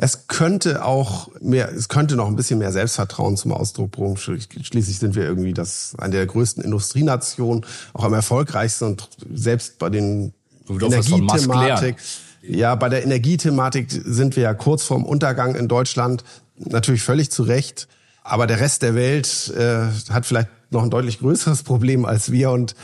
Es 0.00 0.28
könnte 0.28 0.84
auch 0.84 1.28
mehr, 1.40 1.72
es 1.72 1.88
könnte 1.88 2.14
noch 2.14 2.28
ein 2.28 2.36
bisschen 2.36 2.60
mehr 2.60 2.70
Selbstvertrauen 2.70 3.36
zum 3.36 3.52
Ausdruck 3.52 3.90
bringen. 3.90 4.16
Schließlich 4.16 4.96
sind 4.96 5.16
wir 5.16 5.24
irgendwie 5.24 5.52
das, 5.52 5.96
eine 5.98 6.12
der 6.12 6.26
größten 6.26 6.62
Industrienationen, 6.62 7.66
auch 7.94 8.04
am 8.04 8.14
erfolgreichsten 8.14 8.84
und 8.84 9.08
selbst 9.34 9.80
bei 9.80 9.90
den 9.90 10.32
Energiethematik. 10.70 11.96
Ja, 12.42 12.76
bei 12.76 12.88
der 12.88 13.02
Energiethematik 13.02 13.90
sind 13.90 14.36
wir 14.36 14.44
ja 14.44 14.54
kurz 14.54 14.84
vorm 14.84 15.04
Untergang 15.04 15.56
in 15.56 15.66
Deutschland. 15.66 16.22
Natürlich 16.56 17.02
völlig 17.02 17.32
zu 17.32 17.42
Recht. 17.42 17.88
Aber 18.22 18.46
der 18.46 18.60
Rest 18.60 18.82
der 18.82 18.94
Welt 18.94 19.52
äh, 19.56 19.86
hat 20.12 20.26
vielleicht 20.26 20.48
noch 20.70 20.82
ein 20.82 20.90
deutlich 20.90 21.18
größeres 21.18 21.62
Problem 21.62 22.04
als 22.04 22.32
wir. 22.32 22.50
Und 22.50 22.74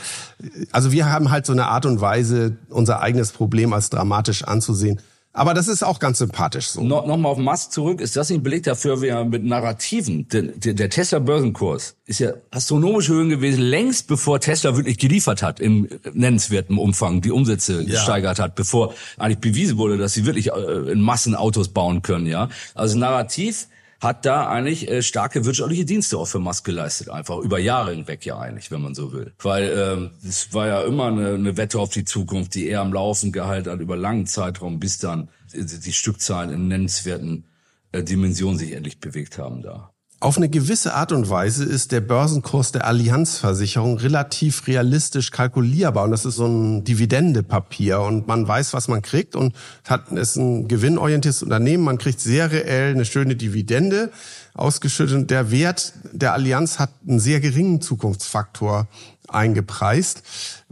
also 0.71 0.91
wir 0.91 1.11
haben 1.11 1.31
halt 1.31 1.45
so 1.45 1.53
eine 1.53 1.67
Art 1.67 1.85
und 1.85 2.01
Weise, 2.01 2.57
unser 2.69 3.01
eigenes 3.01 3.31
Problem 3.31 3.73
als 3.73 3.89
dramatisch 3.89 4.43
anzusehen. 4.43 4.99
Aber 5.35 5.53
das 5.53 5.67
ist 5.67 5.83
auch 5.83 5.99
ganz 5.99 6.19
sympathisch 6.19 6.67
so. 6.69 6.81
No, 6.81 7.05
Nochmal 7.05 7.33
auf 7.33 7.37
Musk 7.37 7.73
zurück. 7.73 7.99
Ist 7.99 8.15
das 8.15 8.29
nicht 8.29 8.39
ein 8.39 8.43
Beleg 8.43 8.63
dafür, 8.63 9.01
wie 9.01 9.07
er 9.07 9.25
mit 9.25 9.43
Narrativen, 9.43 10.29
der, 10.29 10.43
der, 10.43 10.73
der 10.73 10.89
Tesla-Börsenkurs 10.89 11.97
ist 12.05 12.19
ja 12.19 12.33
astronomisch 12.51 13.09
Höhen 13.09 13.27
gewesen, 13.27 13.61
längst 13.61 14.07
bevor 14.07 14.39
Tesla 14.39 14.77
wirklich 14.77 14.97
geliefert 14.97 15.43
hat 15.43 15.59
im 15.59 15.89
nennenswerten 16.13 16.77
Umfang, 16.77 17.19
die 17.19 17.31
Umsätze 17.31 17.81
ja. 17.81 17.95
gesteigert 17.95 18.39
hat, 18.39 18.55
bevor 18.55 18.93
eigentlich 19.17 19.39
bewiesen 19.39 19.77
wurde, 19.77 19.97
dass 19.97 20.13
sie 20.13 20.25
wirklich 20.25 20.53
äh, 20.53 20.91
in 20.91 21.01
Massen 21.01 21.35
Autos 21.35 21.67
bauen 21.67 22.01
können. 22.01 22.27
Ja, 22.27 22.47
Also 22.73 22.97
Narrativ 22.97 23.67
hat 24.01 24.25
da 24.25 24.47
eigentlich 24.47 24.89
äh, 24.89 25.01
starke 25.01 25.45
wirtschaftliche 25.45 25.85
Dienste 25.85 26.17
auch 26.17 26.25
für 26.25 26.39
Musk 26.39 26.65
geleistet, 26.65 27.09
einfach 27.09 27.39
über 27.39 27.59
Jahre 27.59 27.91
hinweg 27.91 28.25
ja 28.25 28.37
eigentlich, 28.37 28.71
wenn 28.71 28.81
man 28.81 28.95
so 28.95 29.13
will. 29.13 29.33
Weil 29.41 29.73
ähm, 29.77 30.11
es 30.27 30.53
war 30.53 30.67
ja 30.67 30.81
immer 30.81 31.07
eine, 31.07 31.35
eine 31.35 31.57
Wette 31.57 31.79
auf 31.79 31.89
die 31.89 32.05
Zukunft, 32.05 32.55
die 32.55 32.67
er 32.67 32.81
am 32.81 32.93
Laufen 32.93 33.31
gehalten 33.31 33.71
hat 33.71 33.79
über 33.79 33.95
langen 33.95 34.27
Zeitraum, 34.27 34.79
bis 34.79 34.97
dann 34.97 35.29
die, 35.53 35.65
die 35.65 35.93
Stückzahlen 35.93 36.51
in 36.51 36.67
nennenswerten 36.67 37.45
äh, 37.91 38.03
Dimensionen 38.03 38.57
sich 38.57 38.73
endlich 38.73 38.99
bewegt 38.99 39.37
haben 39.37 39.61
da. 39.61 39.94
Auf 40.25 40.37
eine 40.37 40.49
gewisse 40.49 40.95
Art 40.95 41.11
und 41.11 41.29
Weise 41.29 41.65
ist 41.65 41.91
der 41.91 42.01
Börsenkurs 42.01 42.71
der 42.71 42.87
Allianzversicherung 42.87 43.99
relativ 43.99 44.65
realistisch 44.65 45.29
kalkulierbar. 45.29 46.05
Und 46.05 46.09
das 46.09 46.25
ist 46.25 46.37
so 46.37 46.47
ein 46.47 46.83
Dividendepapier. 46.83 47.99
Und 47.99 48.25
man 48.25 48.47
weiß, 48.47 48.73
was 48.73 48.87
man 48.87 49.03
kriegt 49.03 49.35
und 49.35 49.55
hat 49.87 50.11
ist 50.13 50.35
ein 50.37 50.67
gewinnorientiertes 50.67 51.43
Unternehmen, 51.43 51.83
man 51.83 51.99
kriegt 51.99 52.19
sehr 52.19 52.51
reell 52.51 52.95
eine 52.95 53.05
schöne 53.05 53.35
Dividende 53.35 54.11
ausgeschüttet. 54.55 55.15
Und 55.15 55.29
der 55.29 55.51
Wert 55.51 55.93
der 56.11 56.33
Allianz 56.33 56.79
hat 56.79 56.89
einen 57.07 57.19
sehr 57.19 57.39
geringen 57.39 57.79
Zukunftsfaktor 57.79 58.87
eingepreist, 59.27 60.23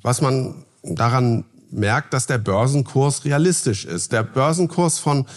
was 0.02 0.20
man 0.22 0.66
daran 0.82 1.44
merkt, 1.70 2.16
dass 2.16 2.26
der 2.26 2.40
Börsenkurs 2.40 3.24
realistisch 3.24 3.86
ist. 3.86 4.14
Der 4.14 4.24
Börsenkurs 4.24 4.98
von 4.98 5.28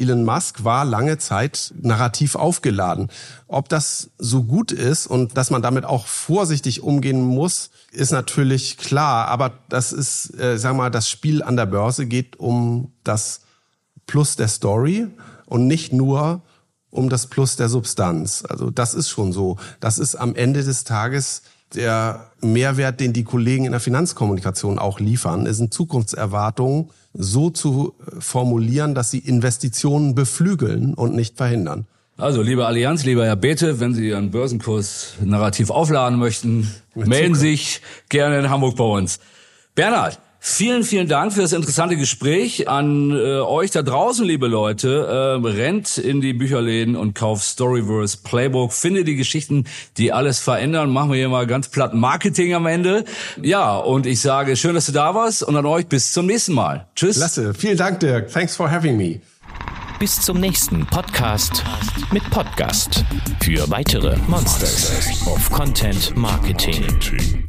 Elon 0.00 0.24
Musk 0.24 0.64
war 0.64 0.84
lange 0.84 1.18
Zeit 1.18 1.74
narrativ 1.80 2.34
aufgeladen. 2.34 3.08
Ob 3.46 3.68
das 3.68 4.10
so 4.18 4.44
gut 4.44 4.72
ist 4.72 5.06
und 5.06 5.36
dass 5.36 5.50
man 5.50 5.62
damit 5.62 5.84
auch 5.84 6.06
vorsichtig 6.06 6.82
umgehen 6.82 7.22
muss, 7.22 7.70
ist 7.92 8.10
natürlich 8.10 8.78
klar. 8.78 9.28
Aber 9.28 9.52
das 9.68 9.92
ist, 9.92 10.38
äh, 10.38 10.58
sag 10.58 10.76
mal, 10.76 10.90
das 10.90 11.08
Spiel 11.08 11.42
an 11.42 11.56
der 11.56 11.66
Börse 11.66 12.06
geht 12.06 12.40
um 12.40 12.92
das 13.04 13.42
Plus 14.06 14.36
der 14.36 14.48
Story 14.48 15.06
und 15.46 15.66
nicht 15.66 15.92
nur 15.92 16.42
um 16.90 17.08
das 17.08 17.26
Plus 17.26 17.56
der 17.56 17.68
Substanz. 17.68 18.44
Also 18.48 18.70
das 18.70 18.94
ist 18.94 19.08
schon 19.10 19.32
so. 19.32 19.58
Das 19.80 19.98
ist 19.98 20.16
am 20.16 20.34
Ende 20.34 20.64
des 20.64 20.84
Tages 20.84 21.42
der 21.74 22.30
Mehrwert, 22.40 23.00
den 23.00 23.12
die 23.12 23.24
Kollegen 23.24 23.64
in 23.64 23.72
der 23.72 23.80
Finanzkommunikation 23.80 24.78
auch 24.78 24.98
liefern, 24.98 25.46
ist 25.46 25.58
sind 25.58 25.72
Zukunftserwartungen 25.72 26.90
so 27.12 27.50
zu 27.50 27.94
formulieren, 28.18 28.94
dass 28.94 29.10
sie 29.10 29.18
Investitionen 29.18 30.14
beflügeln 30.14 30.94
und 30.94 31.14
nicht 31.14 31.36
verhindern. 31.36 31.86
Also, 32.16 32.42
liebe 32.42 32.66
Allianz, 32.66 33.04
lieber 33.04 33.24
Herr 33.24 33.36
Bethe, 33.36 33.80
wenn 33.80 33.94
Sie 33.94 34.06
Ihren 34.06 34.30
Börsenkurs 34.30 35.14
narrativ 35.24 35.70
aufladen 35.70 36.18
möchten, 36.18 36.70
melden 36.94 37.34
Sie 37.34 37.52
sich 37.52 37.80
gerne 38.10 38.38
in 38.38 38.50
Hamburg 38.50 38.76
bei 38.76 38.84
uns. 38.84 39.20
Bernhard, 39.74 40.18
Vielen, 40.42 40.84
vielen 40.84 41.06
Dank 41.06 41.34
für 41.34 41.42
das 41.42 41.52
interessante 41.52 41.98
Gespräch 41.98 42.66
an 42.66 43.10
äh, 43.10 43.40
euch 43.40 43.72
da 43.72 43.82
draußen, 43.82 44.24
liebe 44.24 44.46
Leute. 44.46 45.38
Äh, 45.44 45.46
rennt 45.46 45.98
in 45.98 46.22
die 46.22 46.32
Bücherläden 46.32 46.96
und 46.96 47.14
kauft 47.14 47.44
Storyverse 47.44 48.18
Playbook. 48.24 48.72
Finde 48.72 49.04
die 49.04 49.16
Geschichten, 49.16 49.66
die 49.98 50.14
alles 50.14 50.38
verändern. 50.38 50.90
Machen 50.90 51.10
wir 51.10 51.18
hier 51.18 51.28
mal 51.28 51.46
ganz 51.46 51.68
platt 51.68 51.92
Marketing 51.92 52.54
am 52.54 52.64
Ende. 52.64 53.04
Ja, 53.42 53.76
und 53.76 54.06
ich 54.06 54.22
sage, 54.22 54.56
schön, 54.56 54.74
dass 54.74 54.86
du 54.86 54.92
da 54.92 55.14
warst 55.14 55.42
und 55.42 55.54
an 55.56 55.66
euch 55.66 55.86
bis 55.86 56.12
zum 56.12 56.24
nächsten 56.24 56.54
Mal. 56.54 56.88
Tschüss. 56.96 57.16
Klasse. 57.16 57.52
Vielen 57.52 57.76
Dank, 57.76 58.00
Dirk. 58.00 58.32
Thanks 58.32 58.56
for 58.56 58.70
having 58.70 58.96
me. 58.96 59.20
Bis 59.98 60.18
zum 60.18 60.40
nächsten 60.40 60.86
Podcast 60.86 61.62
mit 62.12 62.28
Podcast 62.30 63.04
für 63.42 63.70
weitere 63.70 64.16
Monsters 64.26 65.26
of 65.26 65.50
Content 65.50 66.16
Marketing. 66.16 66.82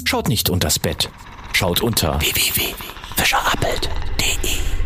Schaut 0.04 0.28
nicht 0.28 0.50
unters 0.50 0.78
Bett. 0.78 1.10
Schaut 1.54 1.82
unter 1.82 2.20
www.fischerappelt.de 2.20 4.81